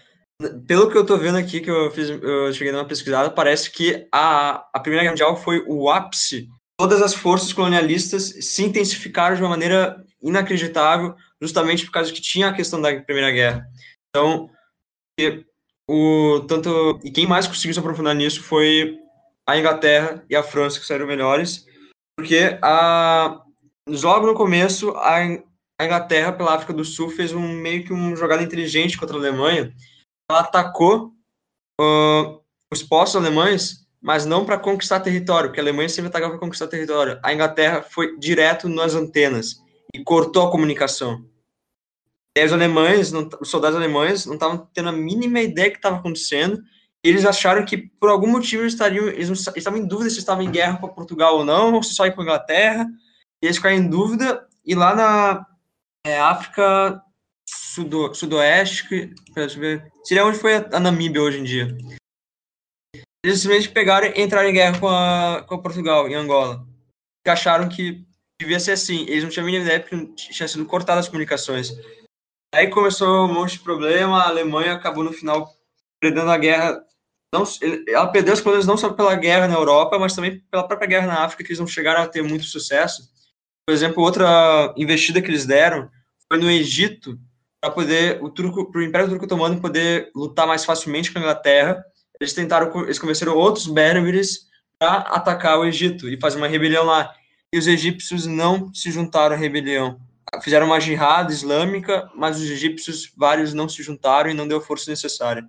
Pelo 0.68 0.88
que 0.88 0.96
eu 0.96 1.04
tô 1.04 1.16
vendo 1.16 1.36
aqui, 1.36 1.60
que 1.60 1.70
eu 1.70 1.90
fiz, 1.90 2.08
eu 2.10 2.52
cheguei 2.52 2.72
numa 2.72 2.84
pesquisada, 2.84 3.28
parece 3.28 3.72
que 3.72 4.06
a, 4.12 4.64
a 4.72 4.78
Primeira 4.78 5.02
Guerra 5.02 5.12
Mundial 5.12 5.36
foi 5.36 5.64
o 5.66 5.90
ápice. 5.90 6.48
Todas 6.78 7.02
as 7.02 7.12
forças 7.12 7.52
colonialistas 7.52 8.22
se 8.40 8.64
intensificaram 8.64 9.34
de 9.34 9.42
uma 9.42 9.48
maneira 9.48 10.04
inacreditável, 10.22 11.16
justamente 11.42 11.84
por 11.84 11.90
causa 11.90 12.12
que 12.12 12.20
tinha 12.20 12.48
a 12.48 12.52
questão 12.52 12.80
da 12.80 12.94
Primeira 13.00 13.32
Guerra. 13.32 13.66
Então, 14.08 14.48
o 15.88 16.44
tanto 16.46 17.00
e 17.02 17.10
quem 17.10 17.26
mais 17.26 17.48
conseguiu 17.48 17.74
se 17.74 17.80
aprofundar 17.80 18.14
nisso 18.14 18.40
foi 18.40 18.96
a 19.48 19.56
Inglaterra 19.56 20.22
e 20.28 20.36
a 20.36 20.42
França, 20.42 20.78
que 20.78 20.84
saíram 20.84 21.06
melhores, 21.06 21.66
porque 22.14 22.58
a, 22.60 23.40
logo 23.88 24.26
no 24.26 24.34
começo, 24.34 24.94
a, 24.98 25.24
Inglaterra, 25.80 26.32
pela 26.34 26.54
África 26.54 26.74
do 26.74 26.84
Sul, 26.84 27.08
fez 27.08 27.32
um 27.32 27.48
meio 27.48 27.82
que 27.82 27.92
uma 27.92 28.14
jogada 28.14 28.42
inteligente 28.42 28.98
contra 28.98 29.16
a 29.16 29.18
Alemanha. 29.18 29.72
Ela 30.30 30.40
atacou 30.40 31.14
uh, 31.80 32.42
os 32.70 32.82
postos 32.82 33.16
alemães, 33.16 33.86
mas 34.02 34.26
não 34.26 34.44
para 34.44 34.58
conquistar 34.58 35.00
território, 35.00 35.48
porque 35.48 35.60
a 35.60 35.62
Alemanha 35.62 35.88
sempre 35.88 36.10
atacava 36.10 36.32
para 36.32 36.40
conquistar 36.40 36.66
território. 36.66 37.18
A 37.22 37.32
Inglaterra 37.32 37.80
foi 37.80 38.18
direto 38.18 38.68
nas 38.68 38.94
antenas 38.94 39.62
e 39.94 40.04
cortou 40.04 40.46
a 40.46 40.50
comunicação. 40.50 41.24
E 42.36 42.44
os 42.44 42.52
alemães, 42.52 43.12
não, 43.12 43.26
os 43.40 43.48
soldados 43.48 43.78
alemães, 43.78 44.26
não 44.26 44.34
estavam 44.34 44.68
tendo 44.74 44.90
a 44.90 44.92
mínima 44.92 45.40
ideia 45.40 45.70
que 45.70 45.78
estava 45.78 45.96
acontecendo 45.96 46.62
eles 47.08 47.24
acharam 47.24 47.64
que 47.64 47.76
por 47.76 48.10
algum 48.10 48.28
motivo 48.28 48.62
eles 48.62 48.74
estariam 48.74 49.08
eles, 49.08 49.28
estavam 49.56 49.78
em 49.78 49.86
dúvida 49.86 50.10
se 50.10 50.18
estavam 50.18 50.42
em 50.42 50.50
guerra 50.50 50.78
com 50.78 50.88
Portugal 50.88 51.36
ou 51.36 51.44
não, 51.44 51.74
ou 51.74 51.82
se 51.82 51.94
só 51.94 52.10
com 52.10 52.20
a 52.20 52.24
Inglaterra. 52.24 52.86
Eles 53.42 53.56
ficaram 53.56 53.76
em 53.76 53.88
dúvida 53.88 54.46
e 54.64 54.74
lá 54.74 54.94
na 54.94 55.46
é, 56.06 56.18
África 56.20 57.02
sudo, 57.48 58.14
sudoeste, 58.14 59.14
ver, 59.56 59.90
seria 60.04 60.26
onde 60.26 60.38
foi 60.38 60.56
a, 60.56 60.68
a, 60.72 60.80
Namíbia 60.80 61.22
hoje 61.22 61.38
em 61.38 61.44
dia. 61.44 61.76
Eles 63.24 63.40
simplesmente 63.40 63.72
pegaram 63.72 64.08
e 64.08 64.20
entraram 64.20 64.48
em 64.48 64.52
guerra 64.52 64.78
com 64.78 64.88
a, 64.88 65.44
com 65.46 65.58
Portugal, 65.58 66.08
em 66.08 66.14
Angola. 66.14 66.66
Que 67.24 67.30
acharam 67.30 67.68
que 67.68 68.04
devia 68.40 68.60
ser 68.60 68.72
assim. 68.72 69.02
Eles 69.02 69.22
não 69.22 69.30
tinham 69.30 69.44
a 69.44 69.46
mínima 69.46 69.64
ideia 69.64 69.80
porque 69.80 70.14
tinha 70.14 70.48
sido 70.48 70.64
cortadas 70.66 71.06
as 71.06 71.08
comunicações. 71.08 71.72
Aí 72.54 72.68
começou 72.68 73.26
um 73.26 73.32
monte 73.32 73.52
de 73.52 73.60
problema, 73.60 74.22
a 74.22 74.28
Alemanha 74.28 74.74
acabou 74.74 75.04
no 75.04 75.12
final 75.12 75.52
perdendo 76.00 76.30
a 76.30 76.38
guerra 76.38 76.82
não, 77.32 77.44
ela 77.86 78.06
perdeu 78.06 78.32
as 78.32 78.40
colônias 78.40 78.66
não 78.66 78.76
só 78.76 78.90
pela 78.92 79.14
guerra 79.14 79.46
na 79.46 79.54
Europa, 79.54 79.98
mas 79.98 80.14
também 80.14 80.40
pela 80.50 80.66
própria 80.66 80.88
guerra 80.88 81.06
na 81.06 81.24
África, 81.24 81.44
que 81.44 81.50
eles 81.50 81.60
não 81.60 81.66
chegaram 81.66 82.02
a 82.02 82.06
ter 82.06 82.22
muito 82.22 82.44
sucesso. 82.44 83.02
Por 83.66 83.74
exemplo, 83.74 84.02
outra 84.02 84.72
investida 84.76 85.20
que 85.20 85.28
eles 85.28 85.44
deram 85.44 85.90
foi 86.26 86.40
no 86.40 86.50
Egito, 86.50 87.18
para 87.60 87.70
poder 87.70 88.22
o 88.22 88.30
turco, 88.30 88.70
para 88.70 88.80
o 88.80 88.84
Império 88.84 89.08
Turco 89.08 89.24
Otomano 89.24 89.60
poder 89.60 90.10
lutar 90.14 90.46
mais 90.46 90.64
facilmente 90.64 91.12
com 91.12 91.18
a 91.18 91.22
Inglaterra. 91.22 91.84
Eles 92.18 92.32
tentaram, 92.32 92.84
eles 92.84 92.98
convenceram 92.98 93.36
outros 93.36 93.66
berberes 93.66 94.46
para 94.78 94.98
atacar 95.00 95.58
o 95.58 95.66
Egito 95.66 96.08
e 96.08 96.18
fazer 96.18 96.38
uma 96.38 96.48
rebelião 96.48 96.84
lá. 96.84 97.12
E 97.52 97.58
os 97.58 97.66
egípcios 97.66 98.26
não 98.26 98.72
se 98.72 98.90
juntaram 98.90 99.34
à 99.34 99.38
rebelião. 99.38 100.00
Fizeram 100.42 100.66
uma 100.66 100.80
jihad 100.80 101.30
islâmica, 101.30 102.08
mas 102.14 102.36
os 102.36 102.48
egípcios 102.48 103.12
vários 103.16 103.52
não 103.52 103.68
se 103.68 103.82
juntaram 103.82 104.30
e 104.30 104.34
não 104.34 104.46
deu 104.46 104.58
a 104.58 104.62
força 104.62 104.90
necessária 104.90 105.46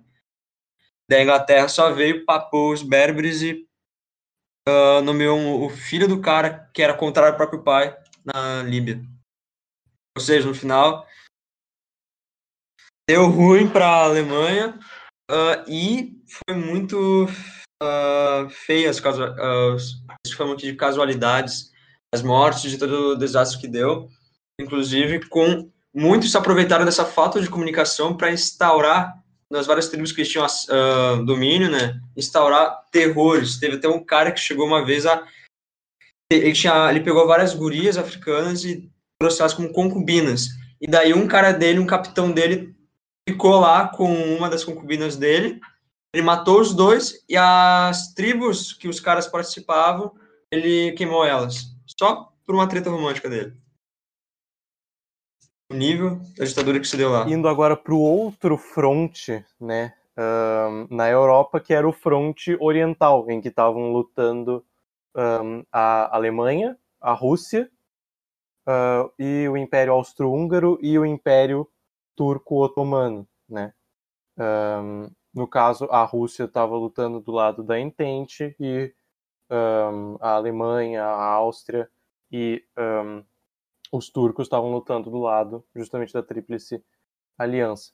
da 1.10 1.20
Inglaterra 1.20 1.66
só 1.66 1.92
veio, 1.92 2.24
papou 2.24 2.72
os 2.72 2.84
berberes 2.84 3.42
e 3.42 3.66
uh, 4.68 5.02
nomeou 5.02 5.36
um, 5.36 5.64
o 5.64 5.68
filho 5.68 6.06
do 6.06 6.20
cara, 6.20 6.70
que 6.72 6.80
era 6.80 6.94
contrário 6.94 7.32
ao 7.32 7.36
próprio 7.36 7.64
pai, 7.64 7.98
na 8.24 8.62
Líbia. 8.62 9.02
Ou 10.16 10.22
seja, 10.22 10.46
no 10.46 10.54
final, 10.54 11.04
deu 13.08 13.26
ruim 13.26 13.68
para 13.68 13.88
a 13.88 14.04
Alemanha 14.04 14.78
uh, 15.28 15.68
e 15.68 16.22
foi 16.46 16.54
muito 16.54 17.24
uh, 17.24 18.48
feio 18.48 18.88
as 18.88 19.00
uh, 19.00 20.32
falamos 20.36 20.58
aqui 20.58 20.70
de 20.70 20.76
casualidades, 20.76 21.72
as 22.14 22.22
mortes, 22.22 22.70
de 22.70 22.78
todo 22.78 22.94
o 22.94 23.16
desastre 23.16 23.60
que 23.60 23.66
deu, 23.66 24.08
inclusive 24.60 25.28
com 25.28 25.68
muitos 25.92 26.30
se 26.30 26.36
aproveitaram 26.36 26.84
dessa 26.84 27.04
falta 27.04 27.40
de 27.40 27.50
comunicação 27.50 28.16
para 28.16 28.30
instaurar 28.30 29.19
nas 29.50 29.66
várias 29.66 29.88
tribos 29.88 30.12
que 30.12 30.22
tinham 30.22 30.46
uh, 30.46 31.24
domínio, 31.24 31.70
né, 31.70 32.00
instaurar 32.16 32.86
terrores. 32.92 33.58
Teve 33.58 33.76
até 33.76 33.88
um 33.88 34.02
cara 34.02 34.30
que 34.30 34.40
chegou 34.40 34.66
uma 34.66 34.84
vez 34.84 35.04
a 35.06 35.26
ele, 36.30 36.52
tinha, 36.52 36.88
ele 36.90 37.00
pegou 37.00 37.26
várias 37.26 37.52
gurias 37.52 37.98
africanas 37.98 38.64
e 38.64 38.88
trouxe 39.18 39.40
elas 39.40 39.52
como 39.52 39.72
concubinas. 39.72 40.46
E 40.80 40.86
daí 40.86 41.12
um 41.12 41.26
cara 41.26 41.50
dele, 41.52 41.80
um 41.80 41.86
capitão 41.86 42.30
dele, 42.30 42.72
ficou 43.28 43.58
lá 43.58 43.88
com 43.88 44.14
uma 44.36 44.48
das 44.48 44.62
concubinas 44.62 45.16
dele. 45.16 45.60
Ele 46.14 46.22
matou 46.22 46.60
os 46.60 46.72
dois 46.72 47.24
e 47.28 47.36
as 47.36 48.14
tribos 48.14 48.72
que 48.72 48.88
os 48.88 49.00
caras 49.00 49.26
participavam, 49.26 50.12
ele 50.52 50.92
queimou 50.92 51.24
elas. 51.24 51.74
Só 51.98 52.32
por 52.46 52.54
uma 52.54 52.68
treta 52.68 52.90
romântica 52.90 53.28
dele 53.28 53.60
nível 55.74 56.20
da 56.36 56.44
ditadura 56.44 56.80
que 56.80 56.86
se 56.86 56.96
deu 56.96 57.10
lá. 57.10 57.28
Indo 57.28 57.48
agora 57.48 57.76
para 57.76 57.94
o 57.94 58.00
outro 58.00 58.56
fronte, 58.56 59.44
né, 59.60 59.94
um, 60.18 60.86
na 60.94 61.08
Europa, 61.08 61.60
que 61.60 61.72
era 61.72 61.88
o 61.88 61.92
fronte 61.92 62.56
oriental, 62.60 63.30
em 63.30 63.40
que 63.40 63.48
estavam 63.48 63.92
lutando 63.92 64.64
um, 65.16 65.64
a 65.72 66.14
Alemanha, 66.14 66.76
a 67.00 67.12
Rússia 67.12 67.70
uh, 68.66 69.10
e 69.18 69.48
o 69.48 69.56
Império 69.56 69.92
Austro-Húngaro 69.94 70.78
e 70.82 70.98
o 70.98 71.06
Império 71.06 71.68
Turco-Otomano, 72.16 73.26
né. 73.48 73.72
Um, 74.38 75.10
no 75.34 75.46
caso, 75.46 75.86
a 75.90 76.02
Rússia 76.02 76.44
estava 76.44 76.74
lutando 76.76 77.20
do 77.20 77.30
lado 77.30 77.62
da 77.62 77.78
Entente 77.78 78.54
e 78.58 78.92
a 80.20 80.34
Alemanha, 80.34 81.04
a 81.04 81.24
Áustria 81.24 81.88
e 82.30 82.64
os 83.90 84.08
turcos 84.08 84.46
estavam 84.46 84.72
lutando 84.72 85.10
do 85.10 85.18
lado 85.18 85.64
justamente 85.74 86.12
da 86.12 86.22
Tríplice 86.22 86.84
Aliança. 87.38 87.92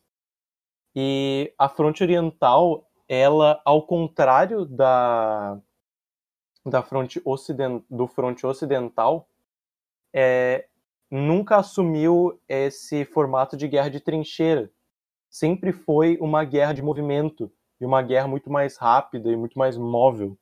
E 0.95 1.53
a 1.59 1.69
fronte 1.69 2.03
oriental, 2.03 2.89
ela, 3.09 3.61
ao 3.65 3.87
contrário 3.87 4.65
da, 4.65 5.61
da 6.65 6.83
fronte 6.83 7.21
ocident, 7.25 7.85
do 7.89 8.07
fronte 8.07 8.47
ocidental, 8.47 9.29
é, 10.15 10.69
nunca 11.11 11.57
assumiu 11.57 12.41
esse 12.49 13.05
formato 13.05 13.57
de 13.57 13.69
guerra 13.69 13.91
de 13.91 14.01
trincheira. 14.01 14.71
Sempre 15.29 15.73
foi 15.73 16.17
uma 16.21 16.45
guerra 16.45 16.73
de 16.73 16.83
movimento, 16.83 17.53
e 17.81 17.85
uma 17.85 18.03
guerra 18.03 18.27
muito 18.27 18.51
mais 18.51 18.77
rápida 18.77 19.31
e 19.31 19.37
muito 19.37 19.59
mais 19.59 19.77
móvel. 19.77 20.39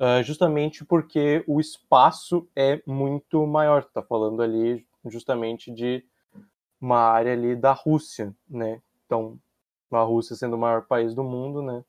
Uh, 0.00 0.22
justamente 0.24 0.84
porque 0.84 1.44
o 1.46 1.60
espaço 1.60 2.48
é 2.56 2.82
muito 2.86 3.46
maior. 3.46 3.84
Tá 3.84 4.02
falando 4.02 4.42
ali 4.42 4.84
justamente 5.04 5.70
de 5.72 6.04
uma 6.80 6.98
área 6.98 7.32
ali 7.32 7.54
da 7.54 7.72
Rússia, 7.72 8.34
né? 8.48 8.80
Então, 9.06 9.38
a 9.92 10.02
Rússia 10.02 10.34
sendo 10.34 10.56
o 10.56 10.58
maior 10.58 10.86
país 10.86 11.14
do 11.14 11.22
mundo, 11.22 11.62
né? 11.62 11.84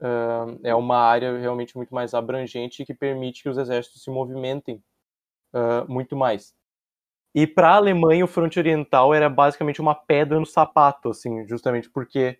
Uh, 0.00 0.58
é 0.64 0.74
uma 0.74 0.98
área 0.98 1.38
realmente 1.38 1.76
muito 1.76 1.94
mais 1.94 2.12
abrangente 2.12 2.84
que 2.84 2.92
permite 2.92 3.42
que 3.42 3.48
os 3.48 3.56
exércitos 3.56 4.02
se 4.02 4.10
movimentem 4.10 4.82
uh, 5.54 5.90
muito 5.90 6.16
mais. 6.16 6.54
E 7.34 7.46
para 7.46 7.70
a 7.70 7.76
Alemanha, 7.76 8.24
o 8.24 8.28
fronte 8.28 8.58
oriental 8.58 9.14
era 9.14 9.30
basicamente 9.30 9.80
uma 9.80 9.94
pedra 9.94 10.38
no 10.38 10.44
sapato, 10.44 11.10
assim, 11.10 11.46
justamente 11.46 11.88
porque 11.88 12.38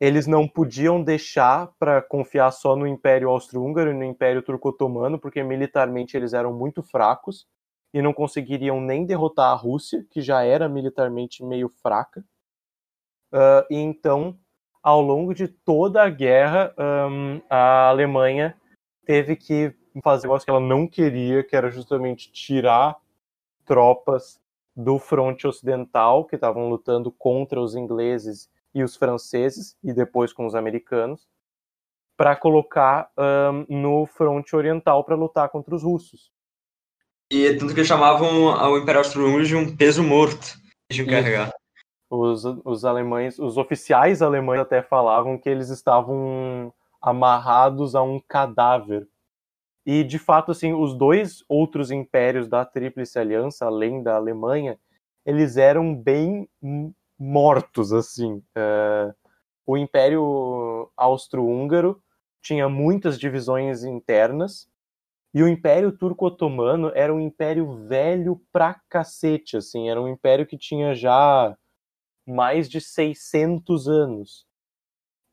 eles 0.00 0.26
não 0.26 0.46
podiam 0.46 1.02
deixar 1.02 1.72
para 1.78 2.00
confiar 2.00 2.50
só 2.52 2.76
no 2.76 2.86
Império 2.86 3.28
Austro-Húngaro 3.30 3.90
e 3.90 3.94
no 3.94 4.04
Império 4.04 4.42
Turco-Otomano, 4.42 5.18
porque 5.18 5.42
militarmente 5.42 6.16
eles 6.16 6.32
eram 6.32 6.52
muito 6.52 6.82
fracos 6.82 7.46
e 7.92 8.00
não 8.00 8.12
conseguiriam 8.12 8.80
nem 8.80 9.04
derrotar 9.04 9.50
a 9.50 9.54
Rússia, 9.54 10.06
que 10.10 10.20
já 10.20 10.42
era 10.44 10.68
militarmente 10.68 11.44
meio 11.44 11.68
fraca. 11.82 12.24
Uh, 13.32 13.66
e 13.70 13.76
então, 13.76 14.38
ao 14.82 15.02
longo 15.02 15.34
de 15.34 15.48
toda 15.48 16.02
a 16.02 16.08
guerra, 16.08 16.72
um, 16.78 17.40
a 17.50 17.88
Alemanha 17.88 18.56
teve 19.04 19.34
que 19.34 19.74
fazer 20.02 20.26
um 20.26 20.30
negócio 20.30 20.46
que 20.46 20.50
ela 20.50 20.60
não 20.60 20.86
queria, 20.86 21.42
que 21.42 21.56
era 21.56 21.70
justamente 21.70 22.30
tirar 22.30 22.96
tropas 23.64 24.40
do 24.76 24.98
fronte 24.98 25.46
ocidental, 25.46 26.24
que 26.24 26.36
estavam 26.36 26.68
lutando 26.68 27.10
contra 27.10 27.60
os 27.60 27.74
ingleses 27.74 28.48
e 28.74 28.82
os 28.82 28.96
franceses, 28.96 29.76
e 29.82 29.92
depois 29.92 30.32
com 30.32 30.46
os 30.46 30.54
americanos, 30.54 31.26
para 32.16 32.34
colocar 32.34 33.10
um, 33.16 33.80
no 33.80 34.06
fronte 34.06 34.54
oriental 34.56 35.04
para 35.04 35.14
lutar 35.14 35.48
contra 35.48 35.74
os 35.74 35.82
russos. 35.82 36.32
E 37.32 37.46
é 37.46 37.56
tanto 37.56 37.74
que 37.74 37.84
chamavam 37.84 38.46
o 38.46 38.78
Império 38.78 39.00
Austro-Húngaro 39.00 39.44
de 39.44 39.54
um 39.54 39.76
peso 39.76 40.02
morto 40.02 40.58
de 40.90 41.04
carregar. 41.04 41.52
Os, 42.10 42.42
os 42.64 42.84
alemães, 42.84 43.38
os 43.38 43.58
oficiais 43.58 44.22
alemães 44.22 44.60
até 44.60 44.82
falavam 44.82 45.38
que 45.38 45.48
eles 45.48 45.68
estavam 45.68 46.72
amarrados 47.00 47.94
a 47.94 48.02
um 48.02 48.18
cadáver 48.18 49.06
e, 49.90 50.04
de 50.04 50.18
fato, 50.18 50.50
assim, 50.50 50.74
os 50.74 50.92
dois 50.92 51.42
outros 51.48 51.90
impérios 51.90 52.46
da 52.46 52.62
Tríplice 52.62 53.18
Aliança, 53.18 53.64
além 53.64 54.02
da 54.02 54.16
Alemanha, 54.16 54.78
eles 55.24 55.56
eram 55.56 55.94
bem 55.94 56.46
mortos, 57.18 57.92
assim. 57.92 58.42
É, 58.54 59.14
o 59.66 59.76
Império 59.76 60.90
Austro-Húngaro 60.96 62.02
tinha 62.40 62.68
muitas 62.68 63.18
divisões 63.18 63.84
internas, 63.84 64.68
e 65.34 65.42
o 65.42 65.48
Império 65.48 65.92
Turco-Otomano 65.92 66.90
era 66.94 67.14
um 67.14 67.20
império 67.20 67.86
velho 67.86 68.40
pra 68.50 68.80
cacete, 68.88 69.56
assim. 69.56 69.90
Era 69.90 70.00
um 70.00 70.08
império 70.08 70.46
que 70.46 70.56
tinha 70.56 70.94
já 70.94 71.56
mais 72.26 72.68
de 72.68 72.80
600 72.80 73.88
anos. 73.88 74.46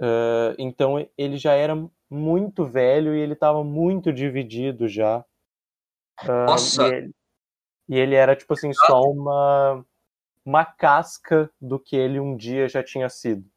Uh, 0.01 0.51
então 0.59 1.07
ele 1.17 1.38
já 1.38 1.53
era 1.53 1.75
muito 2.09 2.65
velho 2.65 3.15
e 3.15 3.19
ele 3.19 3.33
estava 3.33 3.63
muito 3.63 4.11
dividido 4.11 4.88
já. 4.88 5.23
Uh, 6.23 6.45
Nossa! 6.45 6.83
E 6.83 6.93
ele, 6.93 7.11
e 7.88 7.95
ele, 7.97 8.15
era, 8.15 8.36
tipo 8.36 8.53
assim, 8.53 8.73
só 8.73 9.01
uma, 9.01 9.86
uma 10.45 10.63
casca 10.63 11.51
do 11.59 11.79
que 11.79 11.95
ele 11.95 12.19
um 12.19 12.37
dia 12.37 12.69
já 12.69 12.83
tinha 12.83 13.09
sido. 13.09 13.49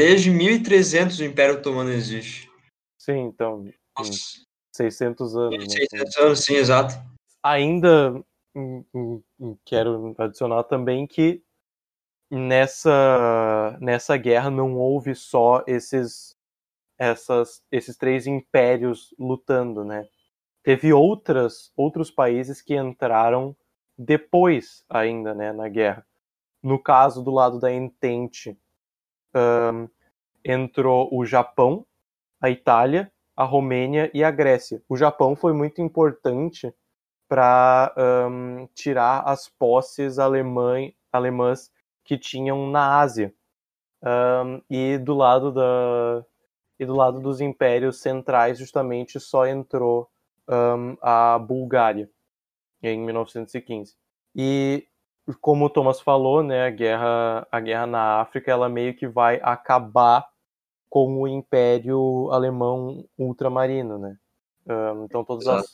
Desde 0.00 0.30
1300 0.30 1.18
o 1.18 1.24
Império 1.24 1.56
Otomano 1.56 1.90
existe. 1.90 2.50
Sim, 2.98 3.18
então. 3.26 3.68
Nossa. 3.98 4.46
600 4.74 5.36
anos. 5.36 5.72
600 5.72 6.16
né? 6.16 6.22
anos, 6.24 6.40
sim, 6.40 6.54
exato. 6.54 6.94
Ainda 7.42 8.24
quero 9.64 10.14
adicionar 10.18 10.64
também 10.64 11.06
que 11.06 11.42
nessa, 12.30 13.76
nessa 13.80 14.16
guerra 14.16 14.50
não 14.50 14.76
houve 14.76 15.14
só 15.14 15.64
esses 15.66 16.36
essas, 16.98 17.62
esses 17.72 17.96
três 17.96 18.26
impérios 18.26 19.14
lutando, 19.18 19.82
né? 19.82 20.06
Teve 20.62 20.92
outras, 20.92 21.72
outros 21.74 22.10
países 22.10 22.60
que 22.60 22.76
entraram 22.76 23.56
depois 24.02 24.82
ainda, 24.88 25.34
né, 25.34 25.52
na 25.52 25.68
guerra. 25.68 26.06
No 26.62 26.82
caso 26.82 27.22
do 27.22 27.30
lado 27.30 27.60
da 27.60 27.70
Entente, 27.70 28.58
um, 29.34 29.88
entrou 30.42 31.10
o 31.12 31.26
Japão, 31.26 31.84
a 32.40 32.48
Itália, 32.48 33.12
a 33.36 33.44
Romênia 33.44 34.10
e 34.14 34.24
a 34.24 34.30
Grécia. 34.30 34.82
O 34.88 34.96
Japão 34.96 35.36
foi 35.36 35.52
muito 35.52 35.82
importante 35.82 36.74
para 37.28 37.94
um, 38.26 38.66
tirar 38.74 39.20
as 39.20 39.48
posses 39.48 40.18
alemã, 40.18 40.90
alemãs 41.12 41.70
que 42.02 42.16
tinham 42.16 42.70
na 42.70 43.00
Ásia. 43.00 43.34
Um, 44.02 44.62
e 44.70 44.96
do 44.96 45.12
lado 45.12 45.52
da, 45.52 46.24
e 46.78 46.86
do 46.86 46.94
lado 46.96 47.20
dos 47.20 47.42
impérios 47.42 48.00
centrais 48.00 48.58
justamente 48.58 49.20
só 49.20 49.46
entrou 49.46 50.10
um, 50.48 50.96
a 51.02 51.38
Bulgária 51.38 52.08
em 52.82 53.00
1915. 53.00 53.94
E 54.34 54.86
como 55.40 55.66
o 55.66 55.70
Thomas 55.70 56.00
falou, 56.00 56.42
né, 56.42 56.66
a 56.66 56.70
guerra, 56.70 57.46
a 57.50 57.60
guerra 57.60 57.86
na 57.86 58.20
África, 58.20 58.50
ela 58.50 58.68
meio 58.68 58.94
que 58.94 59.06
vai 59.06 59.40
acabar 59.42 60.28
com 60.88 61.20
o 61.20 61.28
Império 61.28 62.30
Alemão 62.32 63.04
ultramarino, 63.16 63.98
né? 63.98 64.16
Então 65.04 65.24
todas 65.24 65.46
as, 65.46 65.66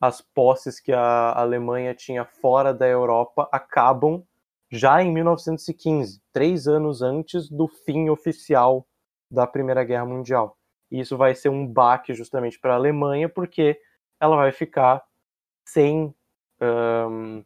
as 0.00 0.20
posses 0.20 0.80
que 0.80 0.92
a 0.92 1.32
Alemanha 1.32 1.94
tinha 1.94 2.24
fora 2.24 2.72
da 2.72 2.86
Europa 2.86 3.48
acabam 3.50 4.22
já 4.70 5.02
em 5.02 5.12
1915, 5.12 6.22
três 6.32 6.68
anos 6.68 7.02
antes 7.02 7.50
do 7.50 7.66
fim 7.66 8.08
oficial 8.08 8.86
da 9.30 9.46
Primeira 9.46 9.82
Guerra 9.82 10.06
Mundial. 10.06 10.56
E 10.90 11.00
isso 11.00 11.16
vai 11.16 11.34
ser 11.34 11.48
um 11.48 11.66
baque 11.66 12.14
justamente 12.14 12.58
para 12.58 12.74
a 12.74 12.76
Alemanha, 12.76 13.28
porque 13.28 13.78
ela 14.20 14.36
vai 14.36 14.52
ficar 14.52 15.02
sem 15.66 16.14
um, 16.62 17.44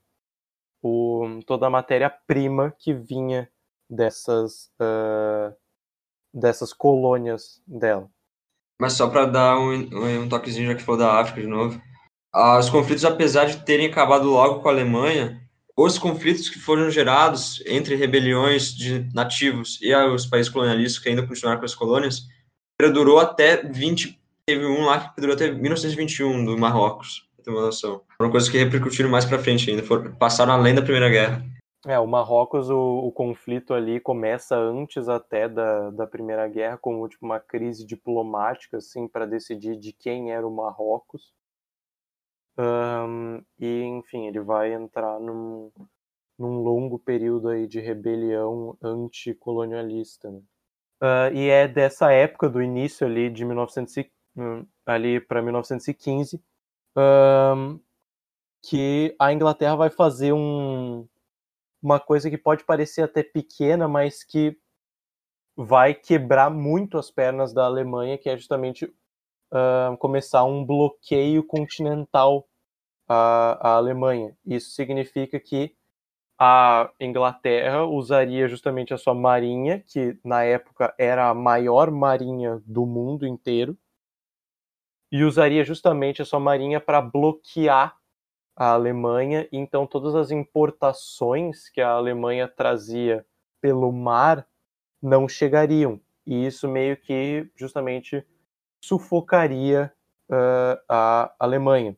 o, 0.82 1.40
toda 1.46 1.66
a 1.66 1.70
matéria-prima 1.70 2.74
que 2.78 2.92
vinha 2.92 3.48
dessas, 3.88 4.70
uh, 4.80 5.54
dessas 6.32 6.72
colônias 6.72 7.62
dela. 7.66 8.10
Mas 8.80 8.94
só 8.94 9.08
para 9.08 9.26
dar 9.26 9.58
um, 9.58 10.22
um 10.22 10.28
toquezinho, 10.28 10.68
já 10.68 10.74
que 10.74 10.82
falou 10.82 10.98
da 10.98 11.20
África 11.20 11.40
de 11.40 11.46
novo, 11.46 11.80
os 12.34 12.68
conflitos, 12.68 13.04
apesar 13.04 13.46
de 13.46 13.64
terem 13.64 13.86
acabado 13.86 14.28
logo 14.28 14.60
com 14.60 14.68
a 14.68 14.72
Alemanha, 14.72 15.40
os 15.76 15.98
conflitos 15.98 16.48
que 16.48 16.58
foram 16.58 16.90
gerados 16.90 17.62
entre 17.66 17.94
rebeliões 17.94 18.74
de 18.74 19.08
nativos 19.14 19.78
e 19.80 19.94
os 19.94 20.26
países 20.26 20.50
colonialistas 20.50 21.02
que 21.02 21.08
ainda 21.08 21.26
continuaram 21.26 21.60
com 21.60 21.64
as 21.64 21.74
colônias, 21.74 22.22
perdurou 22.76 23.18
até 23.18 23.62
20. 23.62 24.20
Teve 24.46 24.66
um 24.66 24.84
lá 24.84 25.00
que 25.00 25.14
perdurou 25.14 25.34
até 25.34 25.50
1921 25.50 26.44
do 26.44 26.58
Marrocos, 26.58 27.28
ter 27.45 27.51
uma 27.51 27.62
noção. 27.62 28.03
Foram 28.16 28.30
coisas 28.30 28.49
que 28.49 28.59
repercutiram 28.59 29.11
mais 29.11 29.24
para 29.24 29.38
frente 29.38 29.70
ainda, 29.70 29.82
foram, 29.82 30.14
passaram 30.16 30.53
além 30.53 30.74
da 30.74 30.82
Primeira 30.82 31.09
Guerra. 31.09 31.45
É, 31.86 31.99
o 31.99 32.07
Marrocos, 32.07 32.70
o, 32.70 32.78
o, 32.78 33.12
conflito 33.12 33.74
ali 33.74 34.01
começa 34.01 34.57
antes 34.57 35.07
até 35.07 35.47
da, 35.47 35.90
da 35.90 36.07
Primeira 36.07 36.49
Guerra, 36.49 36.78
como 36.78 37.07
tipo, 37.07 37.26
uma 37.26 37.38
crise 37.38 37.84
diplomática, 37.84 38.78
assim, 38.78 39.07
para 39.07 39.26
decidir 39.26 39.76
de 39.76 39.92
quem 39.92 40.32
era 40.32 40.47
o 40.47 40.55
Marrocos. 40.55 41.34
Um, 42.57 43.42
e, 43.59 43.82
enfim, 43.82 44.26
ele 44.28 44.40
vai 44.40 44.72
entrar 44.72 45.20
num, 45.20 45.70
num 46.38 46.62
longo 46.62 46.99
período 46.99 47.49
aí 47.49 47.66
de 47.66 47.80
rebelião 47.80 48.78
anticolonialista. 48.82 50.30
Né? 50.30 50.40
Uh, 51.03 51.34
e 51.34 51.51
é 51.51 51.68
dessa 51.68 52.11
época, 52.12 52.49
do 52.49 52.62
início 52.62 53.07
ali 53.07 53.28
de 53.28 53.45
1900, 53.45 54.11
hum, 54.36 54.64
ali 54.86 55.20
para 55.20 55.42
1915, 55.42 56.42
um, 56.97 57.80
que 58.62 59.14
a 59.18 59.32
Inglaterra 59.32 59.76
vai 59.76 59.90
fazer 59.90 60.32
um, 60.32 61.07
uma 61.82 62.01
coisa 62.01 62.30
que 62.30 62.38
pode 62.38 62.64
parecer 62.64 63.03
até 63.03 63.22
pequena, 63.22 63.86
mas 63.86 64.24
que 64.24 64.59
vai 65.57 65.95
quebrar 65.95 66.51
muito 66.51 66.99
as 66.99 67.11
pernas 67.11 67.53
da 67.53 67.64
Alemanha, 67.64 68.18
que 68.18 68.28
é 68.28 68.36
justamente 68.36 68.86
uh, 68.86 69.97
começar 69.99 70.45
um 70.45 70.64
bloqueio 70.64 71.45
continental 71.45 72.49
à, 73.09 73.68
à 73.68 73.76
Alemanha. 73.76 74.36
Isso 74.45 74.70
significa 74.70 75.38
que 75.38 75.76
a 76.38 76.90
Inglaterra 76.99 77.84
usaria 77.84 78.49
justamente 78.49 78.92
a 78.92 78.99
sua 78.99 79.14
marinha, 79.14 79.80
que 79.86 80.18
na 80.24 80.42
época 80.42 80.92
era 80.99 81.28
a 81.28 81.34
maior 81.34 81.90
marinha 81.90 82.61
do 82.66 82.84
mundo 82.84 83.26
inteiro, 83.26 83.78
e 85.14 85.22
usaria 85.22 85.64
justamente 85.64 86.20
a 86.20 86.24
sua 86.24 86.40
marinha 86.40 86.80
para 86.80 87.00
bloquear 87.00 87.96
a 88.56 88.72
Alemanha. 88.72 89.48
Então, 89.52 89.86
todas 89.86 90.12
as 90.16 90.32
importações 90.32 91.68
que 91.68 91.80
a 91.80 91.90
Alemanha 91.90 92.48
trazia 92.48 93.24
pelo 93.60 93.92
mar 93.92 94.44
não 95.00 95.28
chegariam. 95.28 96.00
E 96.26 96.44
isso 96.44 96.66
meio 96.66 96.96
que 96.96 97.48
justamente 97.54 98.26
sufocaria 98.84 99.94
uh, 100.28 100.82
a 100.88 101.32
Alemanha. 101.38 101.96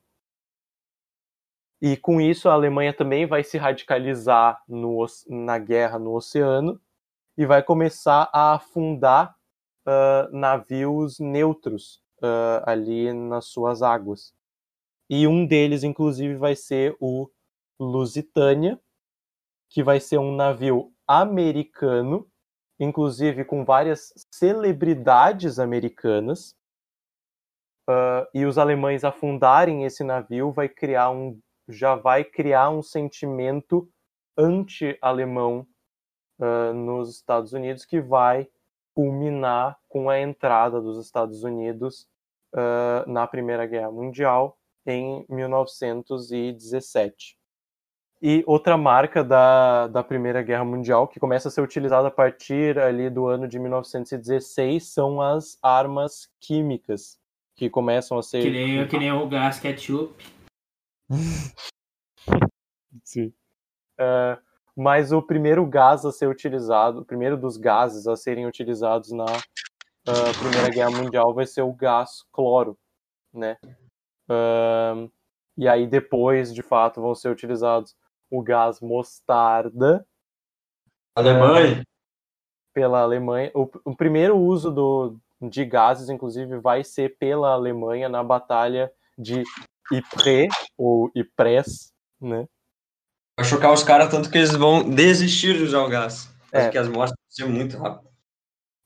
E 1.81 1.97
com 1.97 2.21
isso 2.21 2.51
a 2.51 2.53
Alemanha 2.53 2.93
também 2.93 3.25
vai 3.25 3.43
se 3.43 3.57
radicalizar 3.57 4.63
no, 4.69 5.07
na 5.27 5.59
guerra 5.59 5.99
no 5.99 6.15
oceano 6.15 6.79
e 7.35 7.47
vai 7.47 7.63
começar 7.63 8.29
a 8.31 8.57
afundar 8.57 9.35
uh, 9.87 10.37
navios 10.37 11.19
neutros 11.19 12.05
uh, 12.23 12.63
ali 12.65 13.13
nas 13.13 13.47
suas 13.47 13.83
águas. 13.83 14.35
E 15.09 15.27
um 15.27 15.47
deles, 15.47 15.85
inclusive, 15.85 16.35
vai 16.35 16.57
ser 16.57 16.97
o 17.01 17.31
Lusitânia, 17.79 18.81
que 19.71 19.83
vai 19.83 20.01
ser 20.01 20.19
um 20.19 20.35
navio 20.35 20.93
americano, 21.07 22.29
inclusive 22.79 23.45
com 23.45 23.65
várias 23.65 24.13
celebridades 24.33 25.59
americanas. 25.59 26.57
Uh, 27.89 28.27
e 28.35 28.45
os 28.45 28.59
alemães 28.59 29.05
afundarem 29.05 29.85
esse 29.85 30.03
navio 30.03 30.51
vai 30.51 30.69
criar 30.69 31.11
um 31.11 31.41
já 31.69 31.95
vai 31.95 32.25
criar 32.25 32.71
um 32.71 32.83
sentimento 32.83 33.89
anti-alemão 34.37 35.67
uh, 36.39 36.73
nos 36.73 37.11
Estados 37.11 37.53
Unidos 37.53 37.85
que 37.85 38.01
vai 38.01 38.49
culminar 38.97 39.79
com 39.87 40.09
a 40.09 40.19
entrada 40.19 40.81
dos 40.81 40.99
Estados 41.05 41.45
Unidos 41.45 42.09
uh, 42.55 43.07
na 43.07 43.27
Primeira 43.27 43.67
Guerra 43.67 43.93
Mundial 43.93 44.59
em 44.87 45.27
1917. 45.29 47.37
E 48.23 48.43
outra 48.47 48.79
marca 48.79 49.23
da, 49.23 49.89
da 49.89 50.03
Primeira 50.03 50.43
Guerra 50.43 50.65
Mundial, 50.65 51.07
que 51.07 51.21
começa 51.21 51.49
a 51.49 51.51
ser 51.51 51.61
utilizada 51.61 52.09
a 52.09 52.11
partir 52.11 52.79
ali 52.79 53.11
do 53.11 53.27
ano 53.27 53.47
de 53.47 53.59
1916, 53.59 54.87
são 54.87 55.21
as 55.21 55.59
armas 55.63 56.31
químicas, 56.41 57.19
que 57.55 57.69
começam 57.69 58.19
a 58.19 58.23
ser... 58.23 58.41
Que 58.41 58.51
nem, 58.51 58.89
que 58.89 58.99
nem 58.99 59.13
o 59.13 59.29
gás 59.29 59.61
ketchup. 59.61 60.25
Sim. 63.05 63.35
Uh, 64.01 64.41
mas 64.77 65.11
o 65.11 65.23
primeiro 65.23 65.65
gás 65.65 66.05
a 66.05 66.13
ser 66.13 66.29
utilizado, 66.29 67.01
o 67.01 67.05
primeiro 67.05 67.37
dos 67.37 67.57
gases 67.57 68.07
a 68.07 68.15
serem 68.15 68.47
utilizados 68.47 69.11
na 69.11 69.25
uh, 69.25 70.39
Primeira 70.39 70.69
Guerra 70.69 70.91
Mundial 70.91 71.33
vai 71.33 71.47
ser 71.47 71.63
o 71.63 71.73
gás 71.73 72.23
cloro, 72.31 72.79
né? 73.33 73.57
Uh, 74.29 75.11
e 75.57 75.67
aí 75.67 75.87
depois, 75.87 76.53
de 76.53 76.63
fato, 76.63 77.01
vão 77.01 77.15
ser 77.15 77.31
utilizados 77.31 77.97
o 78.31 78.43
gás 78.43 78.81
mostarda. 78.81 80.07
Alemanha? 81.15 81.83
Pela 82.75 83.01
Alemanha. 83.01 83.51
O, 83.55 83.71
o 83.85 83.97
primeiro 83.97 84.37
uso 84.37 84.71
do, 84.71 85.17
de 85.41 85.65
gases, 85.65 86.11
inclusive, 86.11 86.59
vai 86.59 86.85
ser 86.85 87.17
pela 87.17 87.53
Alemanha 87.53 88.11
na 88.11 88.23
Batalha 88.23 88.93
de 89.17 89.43
Ypres, 89.91 90.53
ou 90.77 91.11
Ypres, 91.17 91.91
né? 92.21 92.47
Vai 93.39 93.45
chocar 93.45 93.73
os 93.73 93.83
caras 93.83 94.11
tanto 94.11 94.31
que 94.31 94.39
eles 94.39 94.55
vão 94.55 94.89
desistir 94.89 95.59
de 95.59 95.65
usar 95.65 95.83
o 95.83 95.89
gás. 95.89 96.35
É. 96.51 96.63
Porque 96.63 96.79
as 96.79 96.89
mortes 96.89 97.15
vão 97.15 97.31
ser 97.31 97.53
muito 97.53 97.77
rápido. 97.77 98.09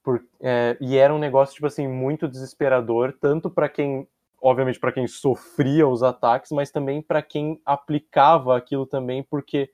Por, 0.02 0.24
é, 0.40 0.76
e 0.80 0.96
era 0.96 1.14
um 1.14 1.18
negócio, 1.18 1.54
tipo 1.54 1.66
assim, 1.66 1.86
muito 1.86 2.26
desesperador, 2.26 3.14
tanto 3.20 3.48
para 3.48 3.68
quem, 3.68 4.08
obviamente, 4.42 4.80
para 4.80 4.92
quem 4.92 5.06
sofria 5.06 5.86
os 5.86 6.02
ataques, 6.02 6.50
mas 6.50 6.70
também 6.70 7.00
para 7.00 7.22
quem 7.22 7.60
aplicava 7.64 8.56
aquilo 8.56 8.86
também, 8.86 9.22
porque 9.22 9.70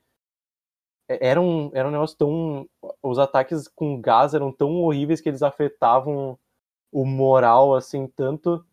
era 1.08 1.40
um, 1.40 1.70
era 1.72 1.88
um 1.88 1.92
negócio 1.92 2.18
tão. 2.18 2.68
Os 3.02 3.18
ataques 3.18 3.68
com 3.68 4.00
gás 4.00 4.34
eram 4.34 4.52
tão 4.52 4.82
horríveis 4.82 5.20
que 5.20 5.28
eles 5.28 5.42
afetavam 5.42 6.38
o 6.92 7.06
moral, 7.06 7.74
assim, 7.74 8.06
tanto 8.08 8.64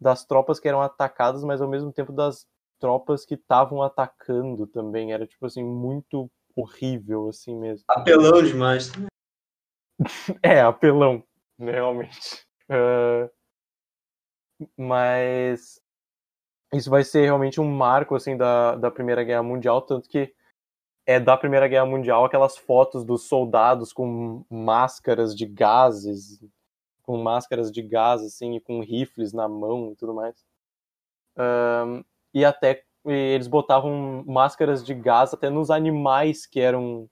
das 0.00 0.24
tropas 0.24 0.58
que 0.58 0.68
eram 0.68 0.80
atacadas, 0.80 1.44
mas 1.44 1.60
ao 1.60 1.68
mesmo 1.68 1.92
tempo 1.92 2.12
das 2.12 2.46
tropas 2.80 3.24
que 3.24 3.34
estavam 3.34 3.82
atacando 3.82 4.66
também. 4.66 5.12
Era, 5.12 5.26
tipo 5.26 5.46
assim, 5.46 5.62
muito 5.62 6.30
horrível, 6.56 7.28
assim 7.28 7.56
mesmo. 7.56 7.84
Apelão 7.88 8.42
demais. 8.42 8.90
é, 10.42 10.60
apelão, 10.60 11.22
realmente. 11.58 12.44
Uh, 12.68 13.30
mas 14.76 15.80
isso 16.72 16.90
vai 16.90 17.04
ser 17.04 17.22
realmente 17.24 17.60
um 17.60 17.70
marco, 17.70 18.14
assim, 18.14 18.36
da, 18.36 18.76
da 18.76 18.90
Primeira 18.90 19.24
Guerra 19.24 19.42
Mundial, 19.42 19.82
tanto 19.82 20.08
que 20.08 20.34
é 21.06 21.18
da 21.18 21.36
Primeira 21.36 21.66
Guerra 21.66 21.86
Mundial 21.86 22.24
aquelas 22.24 22.56
fotos 22.56 23.04
dos 23.04 23.24
soldados 23.24 23.92
com 23.92 24.44
máscaras 24.48 25.34
de 25.34 25.46
gases, 25.46 26.40
com 27.02 27.16
máscaras 27.18 27.72
de 27.72 27.82
gás, 27.82 28.22
assim, 28.22 28.56
e 28.56 28.60
com 28.60 28.80
rifles 28.80 29.32
na 29.32 29.48
mão 29.48 29.92
e 29.92 29.96
tudo 29.96 30.14
mais. 30.14 30.44
Um, 31.36 32.04
e 32.34 32.44
até 32.44 32.82
e 33.06 33.12
eles 33.12 33.46
botavam 33.46 34.22
máscaras 34.26 34.84
de 34.84 34.92
gás 34.94 35.32
até 35.32 35.48
nos 35.48 35.70
animais 35.70 36.46
que 36.46 36.60
eram 36.60 37.08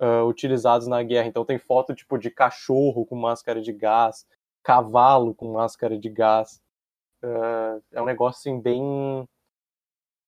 uh, 0.00 0.24
utilizados 0.26 0.86
na 0.86 1.02
guerra. 1.02 1.26
Então 1.26 1.44
tem 1.44 1.58
foto 1.58 1.94
tipo 1.94 2.18
de 2.18 2.30
cachorro 2.30 3.04
com 3.04 3.16
máscara 3.16 3.60
de 3.60 3.72
gás, 3.72 4.24
cavalo 4.62 5.34
com 5.34 5.52
máscara 5.52 5.98
de 5.98 6.08
gás. 6.08 6.60
Uh, 7.22 7.82
é 7.92 8.00
um 8.00 8.04
negócio 8.04 8.38
assim 8.38 8.60
bem 8.60 9.26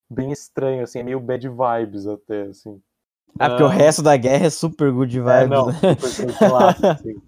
bem 0.08 0.30
estranho, 0.30 0.84
assim, 0.84 1.00
é 1.00 1.02
meio 1.02 1.20
bad 1.20 1.48
vibes 1.48 2.06
até, 2.06 2.42
assim. 2.42 2.80
Ah, 3.38 3.48
porque 3.50 3.64
uh, 3.64 3.66
o 3.66 3.68
resto 3.68 4.02
da 4.02 4.16
guerra 4.16 4.46
é 4.46 4.50
super 4.50 4.92
good 4.92 5.18
é, 5.18 5.20
vibes. 5.20 5.42
É, 5.42 5.46
não, 5.46 5.66
né? 5.66 5.72
super 5.98 6.32
tranquilaço, 6.32 6.86
assim. 6.86 7.20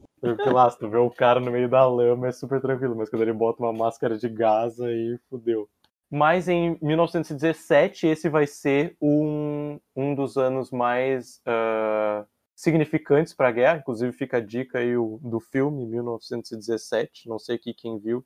Vê 0.91 0.97
o 0.97 1.11
cara 1.11 1.39
no 1.39 1.51
meio 1.51 1.69
da 1.69 1.87
lama 1.87 2.29
é 2.29 2.33
super 2.33 2.61
tranquilo, 2.61 2.97
mas 2.97 3.09
quando 3.09 3.23
ele 3.23 3.33
bota 3.33 3.63
uma 3.63 3.73
máscara 3.73 4.17
de 4.17 4.29
gás 4.29 4.81
aí 4.81 5.19
fudeu. 5.29 5.69
Mas 6.11 6.49
em 6.49 6.79
1917, 6.81 8.07
esse 8.07 8.29
vai 8.29 8.47
ser 8.47 8.97
um, 9.01 9.79
um 9.95 10.15
dos 10.15 10.39
anos 10.39 10.71
mais 10.71 11.41
uh, 11.47 12.27
significantes 12.57 13.35
para 13.35 13.49
a 13.49 13.53
guerra. 13.53 13.79
Inclusive, 13.79 14.13
fica 14.13 14.39
a 14.39 14.41
dica 14.41 14.79
aí 14.79 14.97
o, 14.97 15.21
do 15.23 15.39
filme, 15.39 15.87
1917. 15.87 17.29
Não 17.29 17.39
sei 17.39 17.57
aqui 17.57 17.75
quem 17.75 17.99
viu. 17.99 18.25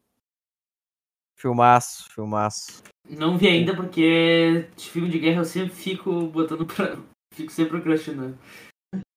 Filmaço, 1.36 2.08
filmaço. 2.12 2.84
Não 3.08 3.36
vi 3.36 3.48
ainda 3.48 3.74
porque 3.74 4.68
de 4.76 4.88
filme 4.88 5.08
de 5.08 5.18
guerra 5.18 5.40
eu 5.40 5.44
sempre 5.44 5.74
fico 5.74 6.28
botando 6.28 6.64
pra. 6.64 6.96
Fico 7.34 7.50
sempre 7.50 7.72
procrastinando. 7.72 8.38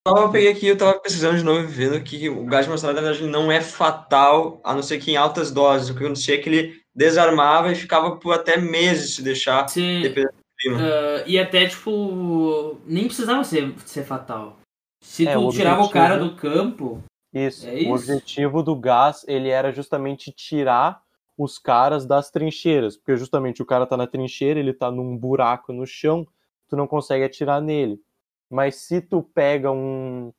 Eu 0.07 0.31
peguei 0.31 0.51
aqui, 0.51 0.67
eu 0.67 0.77
tava 0.77 0.99
pesquisando 0.99 1.37
de 1.37 1.43
novo 1.43 1.67
vendo 1.67 2.01
que 2.03 2.29
o 2.29 2.45
gás 2.45 2.65
de 2.65 2.71
mostarda, 2.71 3.01
na 3.01 3.09
verdade, 3.09 3.29
não 3.29 3.51
é 3.51 3.59
fatal, 3.59 4.61
a 4.63 4.73
não 4.73 4.83
ser 4.83 4.99
que 4.99 5.11
em 5.11 5.17
altas 5.17 5.51
doses. 5.51 5.89
O 5.89 5.97
que 5.97 6.03
acontecia 6.03 6.35
é 6.35 6.37
que 6.37 6.47
ele 6.47 6.84
desarmava 6.95 7.71
e 7.71 7.75
ficava 7.75 8.15
por 8.15 8.33
até 8.33 8.57
meses 8.57 9.15
se 9.15 9.21
deixar, 9.21 9.67
Sim. 9.67 10.01
dependendo 10.01 10.33
do 10.33 10.57
clima. 10.57 10.79
Uh, 10.79 11.23
e 11.27 11.37
até, 11.37 11.67
tipo, 11.67 12.77
nem 12.85 13.05
precisava 13.05 13.43
ser, 13.43 13.73
ser 13.85 14.03
fatal. 14.03 14.57
Se 15.01 15.27
é, 15.27 15.33
tu 15.33 15.49
tirava 15.49 15.83
o 15.83 15.89
cara 15.89 16.17
do 16.17 16.35
campo... 16.35 17.03
Isso, 17.33 17.67
é 17.67 17.75
isso, 17.75 17.89
o 17.89 17.95
objetivo 17.95 18.63
do 18.63 18.73
gás, 18.77 19.25
ele 19.27 19.49
era 19.49 19.69
justamente 19.73 20.31
tirar 20.31 21.03
os 21.37 21.59
caras 21.59 22.05
das 22.05 22.31
trincheiras, 22.31 22.95
porque 22.95 23.17
justamente 23.17 23.61
o 23.61 23.65
cara 23.65 23.85
tá 23.85 23.97
na 23.97 24.07
trincheira, 24.07 24.57
ele 24.57 24.73
tá 24.73 24.89
num 24.89 25.17
buraco 25.17 25.73
no 25.73 25.85
chão, 25.85 26.25
tu 26.69 26.77
não 26.77 26.87
consegue 26.87 27.25
atirar 27.25 27.61
nele. 27.61 27.99
Mas 28.49 28.75
se 28.75 29.01
tu 29.01 29.21
pega 29.21 29.69
um 29.69 30.31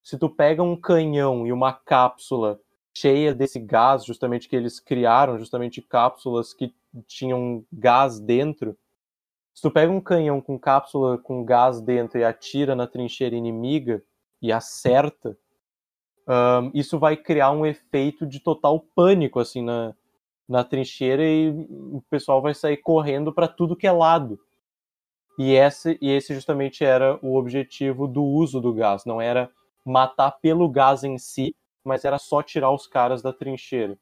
se 0.00 0.16
tu 0.16 0.30
pega 0.30 0.62
um 0.62 0.76
canhão 0.76 1.46
e 1.46 1.52
uma 1.52 1.72
cápsula 1.72 2.60
cheia 3.00 3.34
desse 3.34 3.58
gás, 3.58 4.04
justamente 4.04 4.48
que 4.48 4.56
eles 4.56 4.80
criaram, 4.80 5.38
justamente 5.38 5.82
cápsulas 5.82 6.52
que 6.52 6.74
tinham 7.06 7.64
gás 7.72 8.18
dentro. 8.18 8.76
Se 9.54 9.62
tu 9.62 9.70
pega 9.70 9.92
um 9.92 10.00
canhão 10.00 10.40
com 10.40 10.58
cápsula 10.58 11.18
com 11.18 11.44
gás 11.44 11.80
dentro 11.80 12.18
e 12.18 12.24
atira 12.24 12.74
na 12.74 12.86
trincheira 12.86 13.34
inimiga 13.34 14.02
e 14.40 14.52
acerta, 14.52 15.36
um, 16.28 16.70
isso 16.74 16.98
vai 16.98 17.16
criar 17.16 17.50
um 17.50 17.64
efeito 17.64 18.26
de 18.26 18.40
total 18.40 18.80
pânico 18.94 19.40
assim 19.40 19.62
na, 19.62 19.94
na 20.48 20.62
trincheira 20.62 21.24
e 21.24 21.50
o 21.50 22.02
pessoal 22.10 22.42
vai 22.42 22.54
sair 22.54 22.76
correndo 22.78 23.32
para 23.32 23.48
tudo 23.48 23.76
que 23.76 23.86
é 23.86 23.92
lado. 23.92 24.38
E 25.38 25.52
esse, 25.52 25.96
e 26.00 26.10
esse 26.10 26.34
justamente 26.34 26.84
era 26.84 27.18
o 27.22 27.36
objetivo 27.36 28.08
do 28.08 28.22
uso 28.22 28.60
do 28.60 28.72
gás, 28.72 29.04
não 29.04 29.20
era 29.20 29.50
matar 29.84 30.32
pelo 30.32 30.68
gás 30.68 31.04
em 31.04 31.16
si, 31.16 31.54
mas 31.88 32.04
era 32.04 32.18
só 32.18 32.42
tirar 32.42 32.70
os 32.70 32.86
caras 32.86 33.22
da 33.22 33.32
trincheira. 33.32 33.98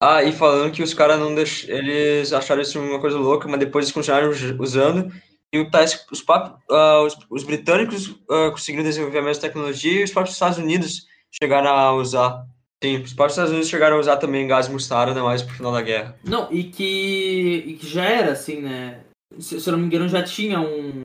Ah, 0.00 0.22
e 0.22 0.32
falando 0.32 0.72
que 0.72 0.82
os 0.82 0.94
caras 0.94 1.18
não 1.18 1.34
deix... 1.34 1.66
eles 1.68 2.32
acharam 2.32 2.62
isso 2.62 2.80
uma 2.80 3.00
coisa 3.00 3.18
louca, 3.18 3.48
mas 3.48 3.58
depois 3.58 3.84
eles 3.84 3.92
continuaram 3.92 4.30
usando. 4.60 5.12
E 5.52 5.58
o, 5.58 5.68
os, 6.12 6.20
uh, 6.20 7.06
os, 7.06 7.18
os, 7.30 7.42
britânicos 7.42 8.08
uh, 8.08 8.50
conseguiram 8.52 8.84
desenvolver 8.84 9.18
a 9.18 9.22
mesma 9.22 9.40
tecnologia 9.40 10.00
e 10.00 10.04
os 10.04 10.12
próprios 10.12 10.36
Estados 10.36 10.58
Unidos 10.58 11.06
chegaram 11.42 11.70
a 11.70 11.92
usar. 11.94 12.46
Sim, 12.82 12.98
os 12.98 13.12
próprios 13.12 13.32
Estados 13.32 13.50
Unidos 13.50 13.68
chegaram 13.68 13.96
a 13.96 14.00
usar 14.00 14.18
também 14.18 14.46
gás 14.46 14.68
mostarda 14.68 15.20
mais 15.22 15.42
pro 15.42 15.54
final 15.54 15.72
da 15.72 15.82
guerra. 15.82 16.16
Não, 16.22 16.52
e 16.52 16.64
que, 16.64 17.64
e 17.66 17.74
que 17.74 17.86
já 17.88 18.04
era 18.04 18.32
assim, 18.32 18.60
né? 18.60 19.00
Se, 19.38 19.60
se 19.60 19.68
eu 19.68 19.72
não 19.72 19.80
me 19.80 19.86
engano, 19.86 20.08
já 20.08 20.22
tinha 20.22 20.60
um. 20.60 21.00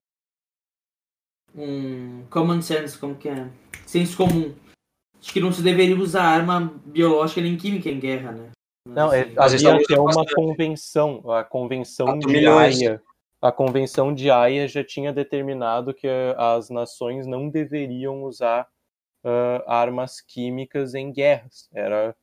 Um 1.55 2.26
common 2.30 2.61
sense, 2.61 2.97
como 2.97 3.16
que 3.16 3.30
é? 3.30 3.47
Senso 3.86 4.18
comum 4.18 4.53
Acho 5.24 5.32
que 5.32 5.39
não 5.39 5.53
se 5.53 5.61
deveria 5.61 5.97
usar 5.97 6.24
arma 6.24 6.74
biológica 6.86 7.39
nem 7.39 7.55
química 7.55 7.89
em 7.89 7.97
guerra, 7.97 8.34
né? 8.34 8.51
Não, 8.86 9.13
é, 9.13 9.32
havia 9.38 9.76
até 9.76 9.97
uma 9.97 10.26
convenção, 10.36 11.32
a 11.32 11.45
convenção 11.45 12.19
de 12.19 12.45
Haia. 12.45 13.01
A 13.41 13.49
convenção 13.49 14.13
de 14.13 14.30
Haia 14.30 14.67
já 14.67 14.84
tinha 14.84 15.13
determinado 15.13 15.93
que 15.93 16.07
as 16.38 16.69
nações 16.69 17.26
não 17.26 17.47
deveriam 17.47 18.24
usar 18.24 18.67
uh, 19.24 19.63
armas 19.65 20.19
químicas 20.19 20.93
em 20.93 21.09
guerras. 21.09 21.69
Era 21.74 22.13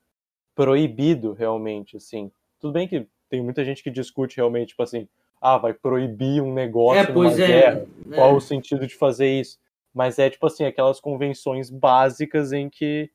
proibido 0.55 1.33
realmente, 1.33 1.97
assim. 1.97 2.31
Tudo 2.61 2.75
bem 2.75 2.87
que 2.87 3.07
tem 3.31 3.43
muita 3.43 3.65
gente 3.65 3.83
que 3.83 3.91
discute 3.91 4.37
realmente, 4.37 4.71
tipo 4.71 4.83
assim, 4.83 5.09
ah, 5.41 5.57
vai 5.57 5.73
proibir 5.73 6.43
um 6.43 6.53
negócio 6.53 7.01
é, 7.01 7.11
numa 7.11 7.33
é, 7.33 7.35
guerra. 7.35 7.87
É. 8.11 8.15
Qual 8.15 8.37
o 8.37 8.41
sentido 8.43 8.87
de 8.87 8.95
fazer 8.95 9.41
isso? 9.41 9.59
Mas 9.95 10.19
é 10.19 10.31
tipo 10.31 10.47
assim, 10.47 10.65
aquelas 10.65 11.01
convenções 11.01 11.69
básicas 11.71 12.53
em 12.53 12.69
que 12.69 13.11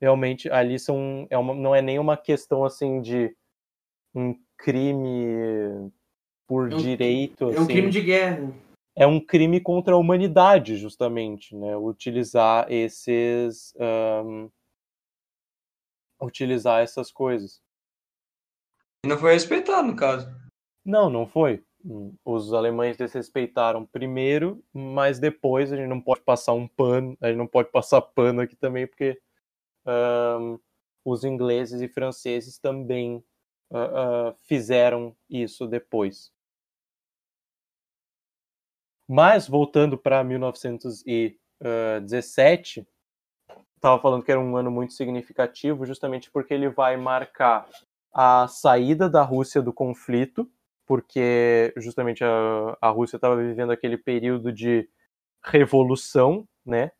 realmente 0.00 0.50
ali 0.50 0.78
são 0.78 1.26
é 1.30 1.38
uma, 1.38 1.54
não 1.54 1.74
é 1.74 1.80
nem 1.80 1.98
uma 1.98 2.16
questão 2.16 2.64
assim 2.64 3.00
de 3.00 3.34
um 4.14 4.34
crime 4.58 5.90
por 6.46 6.70
é 6.70 6.74
um, 6.74 6.78
direito. 6.78 7.44
É 7.44 7.58
um 7.58 7.62
assim. 7.62 7.66
crime 7.66 7.90
de 7.90 8.00
guerra. 8.00 8.52
É 8.96 9.06
um 9.06 9.18
crime 9.18 9.60
contra 9.60 9.94
a 9.94 9.98
humanidade, 9.98 10.76
justamente, 10.76 11.54
né? 11.56 11.76
Utilizar 11.76 12.70
esses. 12.70 13.74
Um, 13.76 14.48
utilizar 16.22 16.82
essas 16.82 17.10
coisas. 17.10 17.60
E 19.04 19.08
não 19.08 19.18
foi 19.18 19.32
respeitado, 19.32 19.88
no 19.88 19.96
caso. 19.96 20.28
Não, 20.84 21.10
não 21.10 21.26
foi. 21.26 21.64
Os 22.24 22.54
alemães 22.54 22.96
desrespeitaram 22.96 23.84
primeiro, 23.84 24.64
mas 24.72 25.18
depois 25.18 25.70
a 25.70 25.76
gente 25.76 25.88
não 25.88 26.00
pode 26.00 26.22
passar 26.22 26.54
um 26.54 26.66
pano, 26.66 27.14
a 27.20 27.28
gente 27.28 27.36
não 27.36 27.46
pode 27.46 27.70
passar 27.70 28.00
pano 28.00 28.40
aqui 28.40 28.56
também, 28.56 28.86
porque 28.86 29.20
um, 29.86 30.58
os 31.04 31.24
ingleses 31.24 31.82
e 31.82 31.88
franceses 31.88 32.58
também 32.58 33.22
uh, 33.70 34.30
uh, 34.30 34.34
fizeram 34.46 35.14
isso 35.28 35.66
depois. 35.66 36.32
Mas, 39.06 39.46
voltando 39.46 39.98
para 39.98 40.24
1917, 40.24 42.88
estava 43.76 44.00
falando 44.00 44.24
que 44.24 44.30
era 44.30 44.40
um 44.40 44.56
ano 44.56 44.70
muito 44.70 44.94
significativo, 44.94 45.84
justamente 45.84 46.30
porque 46.30 46.54
ele 46.54 46.70
vai 46.70 46.96
marcar 46.96 47.68
a 48.10 48.48
saída 48.48 49.10
da 49.10 49.22
Rússia 49.22 49.60
do 49.60 49.74
conflito, 49.74 50.50
porque 50.86 51.72
justamente 51.76 52.22
a, 52.24 52.76
a 52.80 52.88
Rússia 52.90 53.16
estava 53.16 53.36
vivendo 53.36 53.72
aquele 53.72 53.96
período 53.96 54.52
de 54.52 54.88
revolução, 55.42 56.46
né? 56.64 56.90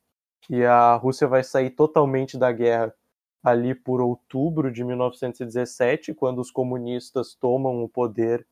E 0.49 0.65
a 0.65 0.95
Rússia 0.97 1.27
vai 1.27 1.43
sair 1.43 1.71
totalmente 1.71 2.37
da 2.37 2.53
guerra 2.53 2.95
ali 3.43 3.75
por 3.75 4.01
outubro 4.01 4.73
de 4.73 4.83
1917, 4.83 6.15
quando 6.15 6.41
os 6.41 6.51
comunistas 6.51 7.35
tomam 7.35 7.83
o 7.83 7.89
poder 7.89 8.47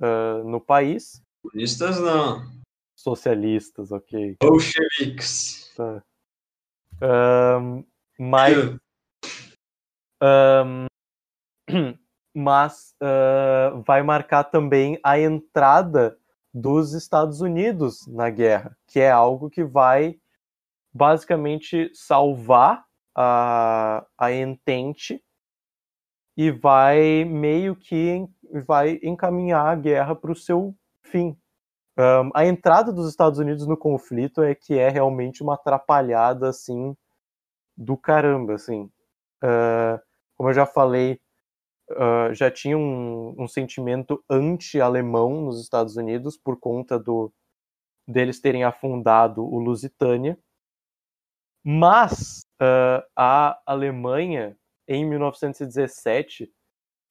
uh, 0.00 0.48
no 0.48 0.60
país. 0.60 1.22
Comunistas 1.42 2.00
não. 2.00 2.46
Socialistas, 2.94 3.90
ok. 3.90 4.36
Bolcheviques. 4.40 5.72
Tá. 5.76 6.02
Um, 7.02 7.84
mas. 8.18 8.56
Um, 10.22 10.86
mas 12.38 12.94
uh, 13.02 13.82
vai 13.82 14.00
marcar 14.00 14.44
também 14.44 14.98
a 15.02 15.18
entrada 15.18 16.16
dos 16.54 16.92
Estados 16.92 17.40
Unidos 17.40 18.06
na 18.06 18.30
guerra, 18.30 18.76
que 18.86 19.00
é 19.00 19.10
algo 19.10 19.50
que 19.50 19.64
vai 19.64 20.20
basicamente 20.92 21.90
salvar 21.94 22.84
a, 23.14 24.06
a 24.16 24.32
Entente 24.32 25.20
e 26.36 26.52
vai 26.52 27.24
meio 27.24 27.74
que 27.74 28.24
vai 28.64 29.00
encaminhar 29.02 29.66
a 29.66 29.74
guerra 29.74 30.14
para 30.14 30.30
o 30.30 30.36
seu 30.36 30.72
fim. 31.02 31.36
Um, 31.98 32.30
a 32.32 32.46
entrada 32.46 32.92
dos 32.92 33.08
Estados 33.08 33.40
Unidos 33.40 33.66
no 33.66 33.76
conflito 33.76 34.44
é 34.44 34.54
que 34.54 34.78
é 34.78 34.88
realmente 34.88 35.42
uma 35.42 35.54
atrapalhada 35.54 36.48
assim 36.48 36.96
do 37.76 37.96
caramba, 37.96 38.54
assim. 38.54 38.88
Uh, 39.42 40.00
como 40.36 40.50
eu 40.50 40.54
já 40.54 40.64
falei, 40.64 41.20
uh, 41.90 42.34
já 42.34 42.50
tinha 42.50 42.76
um, 42.76 43.34
um 43.38 43.48
sentimento 43.48 44.22
anti-alemão 44.28 45.42
nos 45.42 45.60
Estados 45.60 45.96
Unidos 45.96 46.36
por 46.36 46.58
conta 46.58 46.98
do 46.98 47.32
deles 48.06 48.40
terem 48.40 48.64
afundado 48.64 49.44
o 49.44 49.58
Lusitânia, 49.58 50.38
mas 51.62 52.40
uh, 52.60 53.04
a 53.14 53.60
Alemanha 53.66 54.56
em 54.86 55.04
1917 55.04 56.50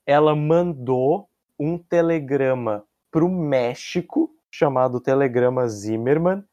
ela 0.05 0.35
mandou 0.35 1.29
um 1.59 1.77
telegrama 1.77 2.83
para 3.11 3.23
o 3.23 3.29
México 3.29 4.33
chamado 4.49 4.99
Telegrama 4.99 5.67
Zimmermann, 5.67 6.43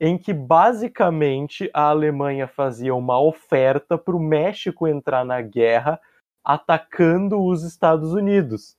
em 0.00 0.16
que 0.16 0.32
basicamente 0.32 1.70
a 1.74 1.88
Alemanha 1.88 2.48
fazia 2.48 2.94
uma 2.94 3.20
oferta 3.20 3.98
para 3.98 4.16
o 4.16 4.20
México 4.20 4.88
entrar 4.88 5.24
na 5.24 5.42
guerra 5.42 6.00
atacando 6.44 7.42
os 7.42 7.62
Estados 7.62 8.12
Unidos. 8.12 8.76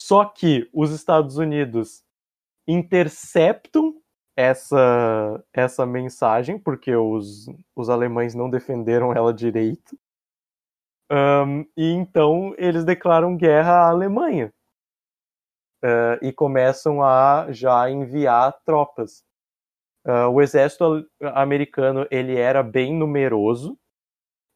Só 0.00 0.24
que 0.24 0.68
os 0.72 0.90
Estados 0.90 1.38
Unidos 1.38 2.04
interceptam 2.66 3.94
essa, 4.36 5.44
essa 5.52 5.86
mensagem, 5.86 6.58
porque 6.58 6.94
os, 6.94 7.46
os 7.74 7.88
alemães 7.88 8.34
não 8.34 8.50
defenderam 8.50 9.12
ela 9.12 9.32
direito. 9.32 9.98
Um, 11.10 11.62
e 11.76 11.92
então 11.92 12.54
eles 12.56 12.84
declaram 12.84 13.36
guerra 13.36 13.72
à 13.72 13.88
Alemanha 13.90 14.52
uh, 15.84 16.18
e 16.22 16.32
começam 16.32 17.02
a 17.02 17.52
já 17.52 17.88
enviar 17.90 18.58
tropas. 18.64 19.22
Uh, 20.06 20.28
o 20.30 20.42
exército 20.42 21.06
americano 21.34 22.06
ele 22.10 22.36
era 22.36 22.62
bem 22.62 22.94
numeroso, 22.94 23.78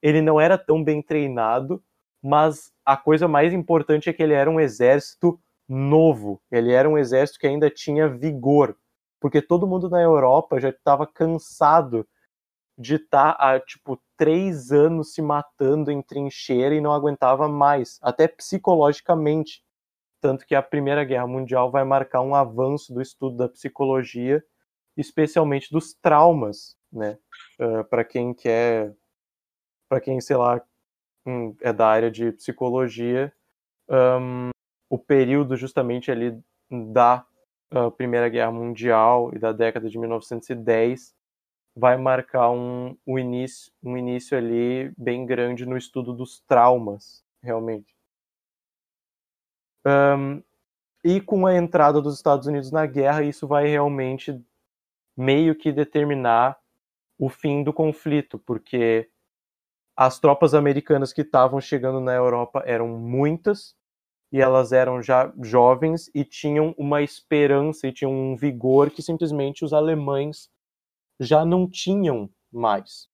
ele 0.02 0.20
não 0.22 0.40
era 0.40 0.56
tão 0.56 0.82
bem 0.82 1.02
treinado, 1.02 1.82
mas 2.22 2.72
a 2.84 2.96
coisa 2.96 3.28
mais 3.28 3.52
importante 3.52 4.08
é 4.08 4.12
que 4.12 4.22
ele 4.22 4.34
era 4.34 4.50
um 4.50 4.60
exército 4.60 5.40
novo, 5.68 6.40
ele 6.50 6.72
era 6.72 6.88
um 6.88 6.96
exército 6.96 7.38
que 7.38 7.46
ainda 7.46 7.70
tinha 7.70 8.08
vigor, 8.08 8.76
porque 9.20 9.42
todo 9.42 9.66
mundo 9.66 9.88
na 9.90 10.00
Europa 10.00 10.60
já 10.60 10.70
estava 10.70 11.06
cansado 11.06 12.06
de 12.76 12.94
estar 12.94 13.34
tá 13.34 13.54
há 13.54 13.60
tipo 13.60 14.00
três 14.16 14.72
anos 14.72 15.12
se 15.12 15.20
matando 15.20 15.90
em 15.90 16.00
trincheira 16.00 16.74
e 16.74 16.80
não 16.80 16.92
aguentava 16.92 17.48
mais, 17.48 17.98
até 18.02 18.26
psicologicamente 18.26 19.62
tanto 20.20 20.46
que 20.46 20.54
a 20.54 20.62
Primeira 20.62 21.04
Guerra 21.04 21.26
Mundial 21.26 21.70
vai 21.70 21.84
marcar 21.84 22.22
um 22.22 22.34
avanço 22.34 22.92
do 22.92 23.00
estudo 23.00 23.36
da 23.36 23.48
psicologia, 23.48 24.44
especialmente 24.96 25.70
dos 25.70 25.94
traumas, 25.94 26.76
né? 26.92 27.18
Uh, 27.60 27.84
para 27.84 28.04
quem 28.04 28.34
quer, 28.34 28.94
para 29.88 30.00
quem 30.00 30.20
sei 30.20 30.36
lá 30.36 30.60
hum, 31.26 31.54
é 31.60 31.72
da 31.72 31.86
área 31.86 32.10
de 32.10 32.32
psicologia, 32.32 33.32
um, 33.88 34.50
o 34.90 34.98
período 34.98 35.56
justamente 35.56 36.10
ali 36.10 36.38
da 36.70 37.24
uh, 37.72 37.90
Primeira 37.90 38.28
Guerra 38.28 38.52
Mundial 38.52 39.30
e 39.34 39.38
da 39.38 39.52
década 39.52 39.88
de 39.88 39.98
1910 39.98 41.14
vai 41.74 41.96
marcar 41.96 42.50
um, 42.50 42.96
um 43.06 43.18
início, 43.18 43.72
um 43.82 43.96
início 43.96 44.36
ali 44.36 44.92
bem 44.98 45.24
grande 45.24 45.64
no 45.64 45.76
estudo 45.76 46.12
dos 46.12 46.40
traumas, 46.40 47.24
realmente. 47.40 47.96
Um, 49.86 50.42
e 51.04 51.20
com 51.20 51.46
a 51.46 51.54
entrada 51.54 52.02
dos 52.02 52.16
Estados 52.16 52.46
Unidos 52.48 52.72
na 52.72 52.84
guerra, 52.84 53.22
isso 53.22 53.46
vai 53.46 53.68
realmente 53.68 54.38
meio 55.16 55.54
que 55.54 55.70
determinar 55.70 56.58
o 57.16 57.28
fim 57.28 57.62
do 57.62 57.72
conflito, 57.72 58.38
porque 58.40 59.08
as 60.00 60.20
tropas 60.20 60.54
americanas 60.54 61.12
que 61.12 61.22
estavam 61.22 61.60
chegando 61.60 61.98
na 61.98 62.14
Europa 62.14 62.62
eram 62.64 62.86
muitas 62.86 63.74
e 64.30 64.40
elas 64.40 64.70
eram 64.70 65.02
já 65.02 65.32
jovens 65.42 66.08
e 66.14 66.24
tinham 66.24 66.72
uma 66.78 67.02
esperança 67.02 67.88
e 67.88 67.92
tinham 67.92 68.12
um 68.12 68.36
vigor 68.36 68.92
que 68.92 69.02
simplesmente 69.02 69.64
os 69.64 69.72
alemães 69.72 70.48
já 71.18 71.44
não 71.44 71.68
tinham 71.68 72.30
mais. 72.52 73.08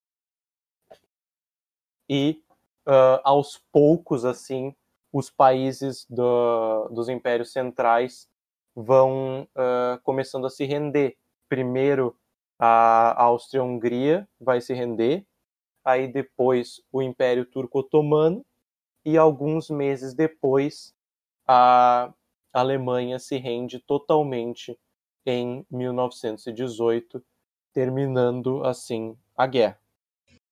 E 2.07 2.43
uh, 2.87 3.19
aos 3.25 3.57
poucos, 3.73 4.27
assim, 4.27 4.75
os 5.11 5.31
países 5.31 6.05
do, 6.11 6.91
dos 6.91 7.09
impérios 7.09 7.51
centrais 7.51 8.29
vão 8.77 9.49
uh, 9.57 9.99
começando 10.03 10.47
a 10.47 10.51
se 10.51 10.67
render. 10.67 11.17
Primeiro, 11.49 12.15
a 12.59 13.23
Áustria-Hungria 13.23 14.29
vai 14.39 14.61
se 14.61 14.75
render, 14.75 15.27
aí 15.85 16.09
depois 16.09 16.81
o 16.91 17.03
Império 17.03 17.45
Turco-Otomano, 17.45 18.45
e 19.05 19.19
alguns 19.19 19.69
meses 19.69 20.15
depois 20.15 20.95
a 21.47 22.13
Alemanha 22.53 23.19
se 23.19 23.37
rende 23.37 23.79
totalmente 23.79 24.79
em 25.27 25.67
1918, 25.71 27.23
terminando 27.73 28.65
assim 28.65 29.17
a 29.37 29.47
guerra. 29.47 29.79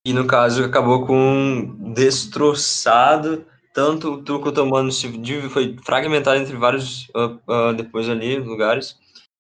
E 0.05 0.13
no 0.13 0.27
caso 0.27 0.65
acabou 0.65 1.07
com 1.07 1.77
destroçado, 1.95 3.47
tanto 3.73 4.15
o 4.15 4.23
Turco 4.23 4.49
Otomano 4.49 4.91
se 4.91 5.09
foi 5.49 5.77
fragmentado 5.85 6.41
entre 6.41 6.57
vários 6.57 7.09
uh, 7.11 7.39
uh, 7.49 7.73
depois 7.75 8.09
ali 8.09 8.37
lugares. 8.39 8.99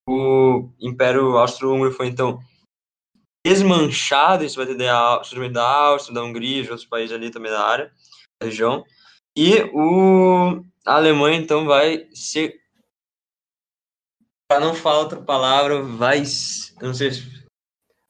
O 0.08 0.68
Império 0.80 1.36
Austro-Húngaro 1.36 1.92
foi 1.92 2.06
então 2.06 2.40
desmanchado, 3.44 4.44
isso 4.44 4.56
vai 4.56 4.66
ter 4.66 4.76
da, 4.76 5.18
da 5.50 5.68
Áustria, 5.68 6.14
da 6.14 6.22
Hungria, 6.22 6.62
de 6.62 6.70
outros 6.70 6.88
países 6.88 7.14
ali 7.14 7.30
também 7.30 7.50
da 7.50 7.66
área, 7.66 7.92
da 8.40 8.46
região. 8.46 8.84
E 9.36 9.62
o, 9.72 10.64
a 10.86 10.94
Alemanha 10.96 11.38
então 11.38 11.64
vai 11.64 12.08
ser 12.14 12.60
para 14.48 14.60
não 14.60 14.74
falar 14.74 15.00
outra 15.00 15.20
palavra, 15.20 15.82
vai, 15.82 16.22
não 16.80 16.92
sei 16.92 17.12
se 17.12 17.42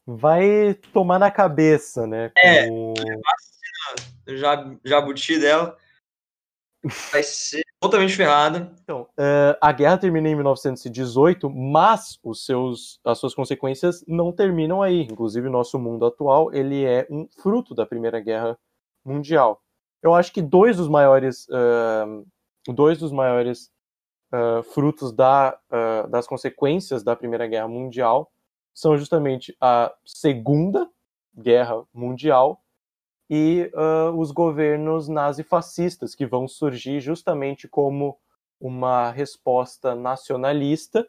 vai 0.05 0.73
tomar 0.91 1.17
na 1.17 1.31
cabeça, 1.31 2.05
né? 2.05 2.31
É, 2.37 2.67
já 4.35 4.77
jabuti 4.83 5.39
dela 5.39 5.77
vai 7.11 7.23
ser 7.23 7.62
totalmente 7.83 8.15
ferrada. 8.15 8.71
Então, 8.83 9.01
uh, 9.01 9.57
a 9.61 9.71
guerra 9.71 9.97
termina 9.97 10.29
em 10.29 10.35
1918, 10.35 11.49
mas 11.49 12.17
os 12.23 12.45
seus, 12.45 12.99
as 13.03 13.19
suas 13.19 13.35
consequências 13.35 14.03
não 14.07 14.31
terminam 14.31 14.81
aí. 14.81 15.01
Inclusive, 15.03 15.47
o 15.47 15.51
nosso 15.51 15.77
mundo 15.77 16.05
atual 16.05 16.53
ele 16.53 16.85
é 16.85 17.05
um 17.09 17.27
fruto 17.41 17.75
da 17.75 17.85
Primeira 17.85 18.19
Guerra 18.19 18.57
Mundial. 19.05 19.61
Eu 20.01 20.13
acho 20.13 20.31
que 20.31 20.41
dois 20.41 20.77
dos 20.77 20.87
maiores, 20.87 21.45
uh, 21.49 22.25
dois 22.73 22.97
dos 22.97 23.11
maiores 23.11 23.69
uh, 24.33 24.63
frutos 24.63 25.11
da, 25.11 25.57
das 26.09 26.25
consequências 26.25 27.03
da 27.03 27.15
Primeira 27.15 27.47
Guerra 27.47 27.67
Mundial 27.67 28.31
são 28.73 28.97
justamente 28.97 29.55
a 29.61 29.93
Segunda 30.05 30.89
Guerra 31.37 31.83
Mundial 31.93 32.62
e 33.35 33.71
uh, 33.73 34.15
os 34.15 34.29
governos 34.29 35.07
nazifascistas, 35.07 36.13
que 36.13 36.23
vão 36.23 36.47
surgir 36.47 36.99
justamente 36.99 37.67
como 37.67 38.15
uma 38.61 39.09
resposta 39.09 39.95
nacionalista 39.95 41.03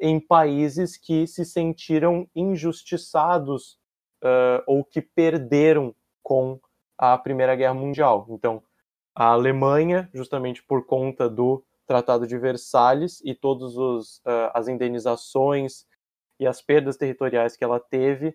em 0.00 0.18
países 0.18 0.96
que 0.96 1.26
se 1.26 1.44
sentiram 1.44 2.26
injustiçados 2.34 3.78
uh, 4.24 4.64
ou 4.66 4.82
que 4.82 5.02
perderam 5.02 5.94
com 6.22 6.58
a 6.96 7.18
Primeira 7.18 7.54
Guerra 7.54 7.74
Mundial. 7.74 8.26
Então, 8.30 8.62
a 9.14 9.26
Alemanha, 9.26 10.08
justamente 10.14 10.62
por 10.62 10.86
conta 10.86 11.28
do 11.28 11.62
Tratado 11.86 12.26
de 12.26 12.38
Versalhes 12.38 13.20
e 13.22 13.34
todas 13.34 13.76
uh, 13.76 14.50
as 14.54 14.68
indenizações 14.68 15.84
e 16.40 16.46
as 16.46 16.62
perdas 16.62 16.96
territoriais 16.96 17.58
que 17.58 17.62
ela 17.62 17.78
teve, 17.78 18.34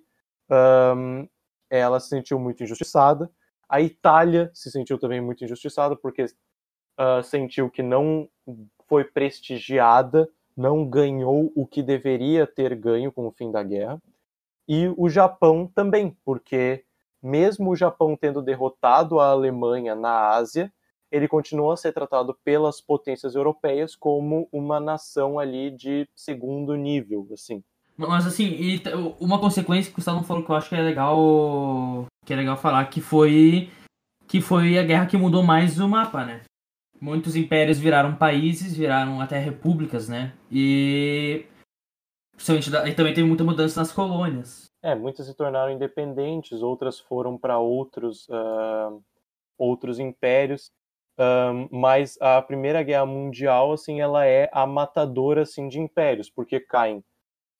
um, 0.96 1.28
ela 1.70 2.00
se 2.00 2.10
sentiu 2.10 2.40
muito 2.40 2.64
injustiçada. 2.64 3.30
A 3.68 3.82
Itália 3.82 4.50
se 4.54 4.72
sentiu 4.72 4.98
também 4.98 5.22
muito 5.22 5.44
injustiçada 5.44 5.96
porque 5.96 6.24
uh, 6.24 7.24
sentiu 7.24 7.70
que 7.70 7.84
não 7.84 8.30
foi 8.88 9.04
prestigiada, 9.04 10.30
não 10.56 10.88
ganhou 10.88 11.52
o 11.56 11.66
que 11.66 11.84
deveria 11.84 12.48
ter 12.48 12.76
ganho 12.76 13.12
com 13.12 13.28
o 13.28 13.32
fim 13.32 13.52
da 13.52 13.62
guerra. 13.62 14.02
E 14.68 14.94
o 14.98 15.10
Japão 15.10 15.70
também, 15.74 16.18
porque 16.26 16.84
mesmo 17.22 17.72
o 17.72 17.76
Japão 17.76 18.16
tendo 18.16 18.42
derrotado 18.42 19.20
a 19.20 19.30
Alemanha 19.30 19.96
na 19.96 20.30
Ásia, 20.30 20.72
ele 21.12 21.28
continua 21.28 21.74
a 21.74 21.78
ser 21.78 21.94
tratado 21.94 22.38
pelas 22.44 22.82
potências 22.82 23.36
europeias 23.36 23.96
como 23.96 24.48
uma 24.52 24.80
nação 24.80 25.40
ali 25.40 25.72
de 25.72 26.08
segundo 26.16 26.76
nível, 26.76 27.28
assim. 27.32 27.64
Mas 27.98 28.28
assim, 28.28 28.46
e 28.46 28.82
uma 29.20 29.40
consequência 29.40 29.90
que 29.90 29.96
o 29.96 29.96
Gustavo 29.96 30.24
falou 30.24 30.44
que 30.44 30.52
eu 30.52 30.56
acho 30.56 30.70
que 30.70 30.76
é 30.76 30.82
legal. 30.82 32.06
Que 32.26 32.34
é 32.34 32.36
legal 32.36 32.56
falar, 32.56 32.86
que 32.86 33.02
foi. 33.02 33.72
Que 34.28 34.40
foi 34.40 34.78
a 34.78 34.84
guerra 34.84 35.08
que 35.08 35.18
mudou 35.18 35.42
mais 35.42 35.80
o 35.80 35.88
mapa, 35.88 36.24
né? 36.24 36.42
Muitos 37.02 37.36
impérios 37.36 37.80
viraram 37.80 38.16
países, 38.16 38.76
viraram 38.76 39.20
até 39.20 39.40
repúblicas, 39.40 40.08
né? 40.08 40.34
E. 40.52 41.46
E 42.86 42.94
também 42.94 43.16
teve 43.16 43.28
muita 43.28 43.44
mudança 43.44 43.80
nas 43.80 43.92
colônias. 43.92 44.68
É, 44.84 44.94
muitas 44.94 45.26
se 45.26 45.34
tornaram 45.34 45.72
independentes, 45.72 46.62
outras 46.62 47.00
foram 47.00 47.36
para 47.36 47.58
outros, 47.58 48.28
uh, 48.30 49.04
outros 49.58 49.98
impérios. 49.98 50.72
Uh, 51.20 51.68
mas 51.76 52.16
a 52.22 52.40
Primeira 52.44 52.84
Guerra 52.84 53.08
Mundial, 53.08 53.74
assim, 53.74 54.00
ela 54.00 54.24
é 54.24 54.48
a 54.54 54.68
matadora, 54.68 55.42
assim, 55.42 55.68
de 55.68 55.80
impérios, 55.80 56.30
porque 56.30 56.60
caem 56.60 57.04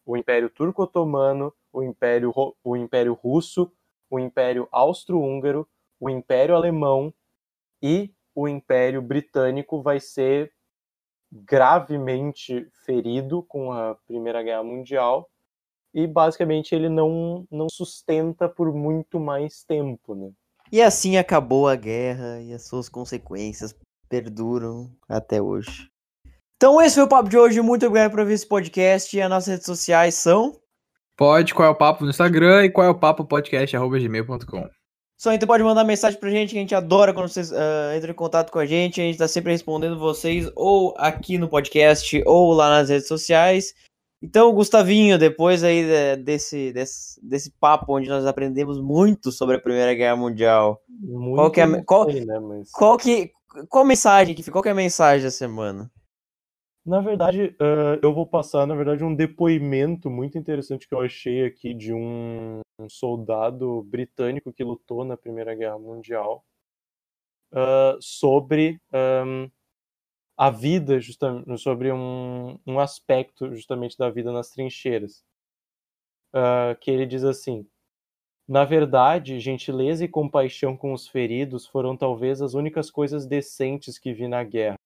o 0.08 0.16
Império 0.16 0.50
Turco-Otomano, 0.50 1.54
o 1.72 1.84
Império, 1.84 2.34
o 2.64 2.78
Império 2.78 3.14
Russo, 3.14 3.70
o 4.10 4.18
Império 4.18 4.66
Austro-Húngaro, 4.72 5.68
o 6.00 6.10
Império 6.10 6.56
Alemão 6.56 7.14
e 7.82 8.14
o 8.34 8.48
Império 8.48 9.02
Britânico 9.02 9.82
vai 9.82 10.00
ser 10.00 10.54
gravemente 11.30 12.66
ferido 12.86 13.44
com 13.44 13.74
a 13.74 13.96
Primeira 14.08 14.42
Guerra 14.42 14.64
Mundial 14.64 15.30
e 15.94 16.08
basicamente 16.08 16.74
ele 16.74 16.88
não, 16.88 17.46
não 17.52 17.68
sustenta 17.70 18.48
por 18.48 18.74
muito 18.74 19.20
mais 19.20 19.66
tempo, 19.66 20.16
né? 20.16 20.32
E 20.72 20.82
assim 20.82 21.18
acabou 21.18 21.68
a 21.68 21.76
guerra 21.76 22.40
e 22.40 22.54
as 22.54 22.66
suas 22.66 22.88
consequências 22.88 23.76
perduram 24.08 24.90
até 25.10 25.42
hoje. 25.42 25.90
Então 26.58 26.82
esse 26.82 26.96
foi 26.96 27.04
o 27.04 27.08
papo 27.08 27.30
de 27.30 27.38
hoje. 27.38 27.62
Muito 27.62 27.86
obrigado 27.86 28.12
por 28.12 28.26
ver 28.26 28.34
esse 28.34 28.48
podcast. 28.48 29.16
E 29.16 29.22
as 29.22 29.30
nossas 29.30 29.48
redes 29.48 29.66
sociais 29.66 30.16
são. 30.16 30.60
Pode, 31.16 31.54
qual 31.54 31.68
é 31.68 31.72
o 31.72 31.76
papo 31.76 32.04
no 32.04 32.10
Instagram 32.10 32.66
e 32.66 32.70
qual 32.70 32.86
é 32.86 32.90
o 32.90 33.00
papo 33.00 33.24
podcast.gmail.com. 33.24 34.68
Só 35.18 35.34
então 35.34 35.48
pode 35.48 35.64
mandar 35.64 35.84
mensagem 35.84 36.20
pra 36.20 36.30
gente, 36.30 36.52
que 36.52 36.58
a 36.58 36.62
gente 36.62 36.76
adora 36.76 37.12
quando 37.12 37.28
vocês 37.28 37.52
uh, 37.52 37.96
entram 37.96 38.12
em 38.12 38.16
contato 38.16 38.52
com 38.52 38.60
a 38.60 38.66
gente. 38.66 39.02
A 39.02 39.04
gente 39.04 39.18
tá 39.18 39.28
sempre 39.28 39.52
respondendo 39.52 39.98
vocês, 39.98 40.50
ou 40.56 40.94
aqui 40.98 41.40
no 41.40 41.50
podcast, 41.50 42.22
ou 42.26 42.54
lá 42.54 42.70
nas 42.70 42.90
redes 42.90 43.08
sociais. 43.08 43.74
Então, 44.22 44.54
Gustavinho, 44.54 45.18
depois 45.18 45.64
aí 45.64 46.18
desse, 46.18 46.72
desse, 46.72 47.20
desse 47.24 47.52
papo 47.60 47.96
onde 47.96 48.10
nós 48.10 48.26
aprendemos 48.26 48.80
muito 48.80 49.32
sobre 49.32 49.56
a 49.56 49.60
Primeira 49.60 49.94
Guerra 49.94 50.16
Mundial. 50.16 50.82
Muito 50.88 51.36
qual 51.36 51.52
que 51.52 51.62
é, 51.62 51.82
qual, 51.84 52.12
sei, 52.12 52.26
né, 52.26 52.40
mas... 52.40 52.72
qual 52.72 52.98
que 52.98 53.32
qual 53.70 53.86
mensagem 53.86 54.36
que 54.36 54.52
qual 54.52 54.62
que 54.62 54.70
é 54.70 54.72
a 54.72 54.76
mensagem 54.76 55.24
da 55.24 55.32
semana? 55.32 55.90
Na 56.88 57.02
verdade, 57.02 57.54
uh, 57.62 58.00
eu 58.02 58.14
vou 58.14 58.26
passar, 58.26 58.66
na 58.66 58.74
verdade, 58.74 59.04
um 59.04 59.14
depoimento 59.14 60.10
muito 60.10 60.38
interessante 60.38 60.88
que 60.88 60.96
eu 60.96 61.02
achei 61.02 61.46
aqui 61.46 61.74
de 61.74 61.94
um, 61.94 62.62
um 62.80 62.90
soldado 62.90 63.84
britânico 63.84 64.54
que 64.54 64.64
lutou 64.64 65.04
na 65.04 65.18
Primeira 65.18 65.54
Guerra 65.54 65.78
Mundial 65.78 66.46
uh, 67.52 67.98
sobre 68.02 68.80
um, 68.94 69.50
a 70.38 70.50
vida, 70.52 71.00
justamente, 71.00 71.58
sobre 71.60 71.92
um, 71.92 72.60
um 72.68 72.80
aspecto 72.80 73.54
justamente 73.56 73.98
da 73.98 74.10
vida 74.10 74.32
nas 74.32 74.50
trincheiras. 74.50 75.24
Uh, 76.34 76.78
que 76.80 76.92
ele 76.92 77.06
diz 77.06 77.24
assim: 77.24 77.68
Na 78.48 78.66
verdade, 78.66 79.40
gentileza 79.40 80.06
e 80.06 80.10
compaixão 80.10 80.78
com 80.78 80.94
os 80.94 81.08
feridos 81.08 81.68
foram 81.68 81.98
talvez 81.98 82.42
as 82.42 82.56
únicas 82.56 82.92
coisas 82.92 83.26
decentes 83.28 84.00
que 84.00 84.14
vi 84.14 84.28
na 84.28 84.44
guerra. 84.44 84.77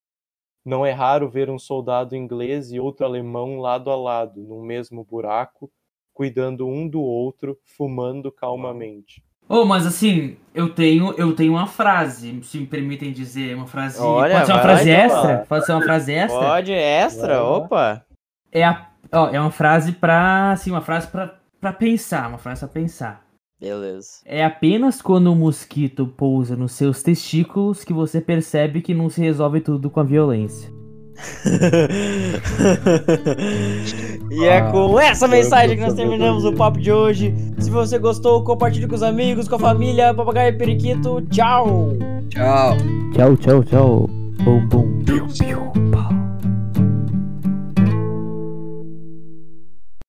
Não 0.63 0.85
é 0.85 0.91
raro 0.91 1.29
ver 1.29 1.49
um 1.49 1.57
soldado 1.57 2.15
inglês 2.15 2.71
e 2.71 2.79
outro 2.79 3.05
alemão 3.05 3.59
lado 3.59 3.89
a 3.89 3.95
lado, 3.95 4.41
no 4.41 4.61
mesmo 4.61 5.03
buraco, 5.03 5.71
cuidando 6.13 6.67
um 6.67 6.87
do 6.87 7.01
outro, 7.01 7.57
fumando 7.65 8.31
calmamente. 8.31 9.23
Oh, 9.49 9.65
mas 9.65 9.85
assim, 9.85 10.37
eu 10.53 10.73
tenho, 10.73 11.13
eu 11.17 11.35
tenho 11.35 11.53
uma 11.53 11.67
frase, 11.67 12.41
se 12.43 12.57
me 12.59 12.65
permitem 12.65 13.11
dizer, 13.11 13.55
uma 13.55 13.67
frase. 13.67 13.99
Olha, 13.99 14.35
pode 14.35 14.45
ser 14.45 14.53
uma 14.53 14.61
frase 14.61 14.89
extra? 14.89 15.45
Pode 15.49 15.65
ser 15.65 15.71
uma 15.73 15.81
frase 15.81 16.13
extra? 16.13 16.39
Pode, 16.39 16.71
extra, 16.71 17.43
opa. 17.43 18.05
É, 18.51 18.63
a, 18.63 18.87
ó, 19.11 19.27
é 19.29 19.39
uma 19.41 19.51
frase 19.51 19.91
pra. 19.91 20.51
Assim, 20.51 20.71
uma 20.71 20.81
frase 20.81 21.07
pra, 21.07 21.39
pra 21.59 21.73
pensar, 21.73 22.29
uma 22.29 22.37
frase 22.37 22.61
pra 22.61 22.69
pensar. 22.69 23.25
Beleza. 23.61 24.21
É 24.25 24.43
apenas 24.43 25.03
quando 25.03 25.31
o 25.31 25.35
mosquito 25.35 26.07
pousa 26.07 26.55
nos 26.55 26.71
seus 26.71 27.03
testículos 27.03 27.83
que 27.83 27.93
você 27.93 28.19
percebe 28.19 28.81
que 28.81 28.95
não 28.95 29.07
se 29.07 29.21
resolve 29.21 29.61
tudo 29.61 29.87
com 29.87 29.99
a 29.99 30.03
violência. 30.03 30.67
e 34.31 34.45
é 34.45 34.61
com 34.71 34.99
essa 34.99 35.27
mensagem 35.27 35.77
que 35.77 35.83
nós 35.83 35.93
terminamos 35.93 36.43
o 36.43 36.53
papo 36.53 36.79
de 36.79 36.91
hoje. 36.91 37.35
Se 37.59 37.69
você 37.69 37.99
gostou, 37.99 38.43
compartilhe 38.43 38.87
com 38.87 38.95
os 38.95 39.03
amigos, 39.03 39.47
com 39.47 39.57
a 39.57 39.59
família, 39.59 40.11
papagaio 40.11 40.55
e 40.55 40.57
periquito. 40.57 41.21
Tchau! 41.29 41.89
Tchau! 42.29 42.77
Tchau, 43.13 43.37
tchau, 43.37 43.63
tchau. 43.63 44.09
Bum, 44.43 44.67
bum. 44.67 45.03
Piu, 45.05 45.27
piu. 45.27 45.90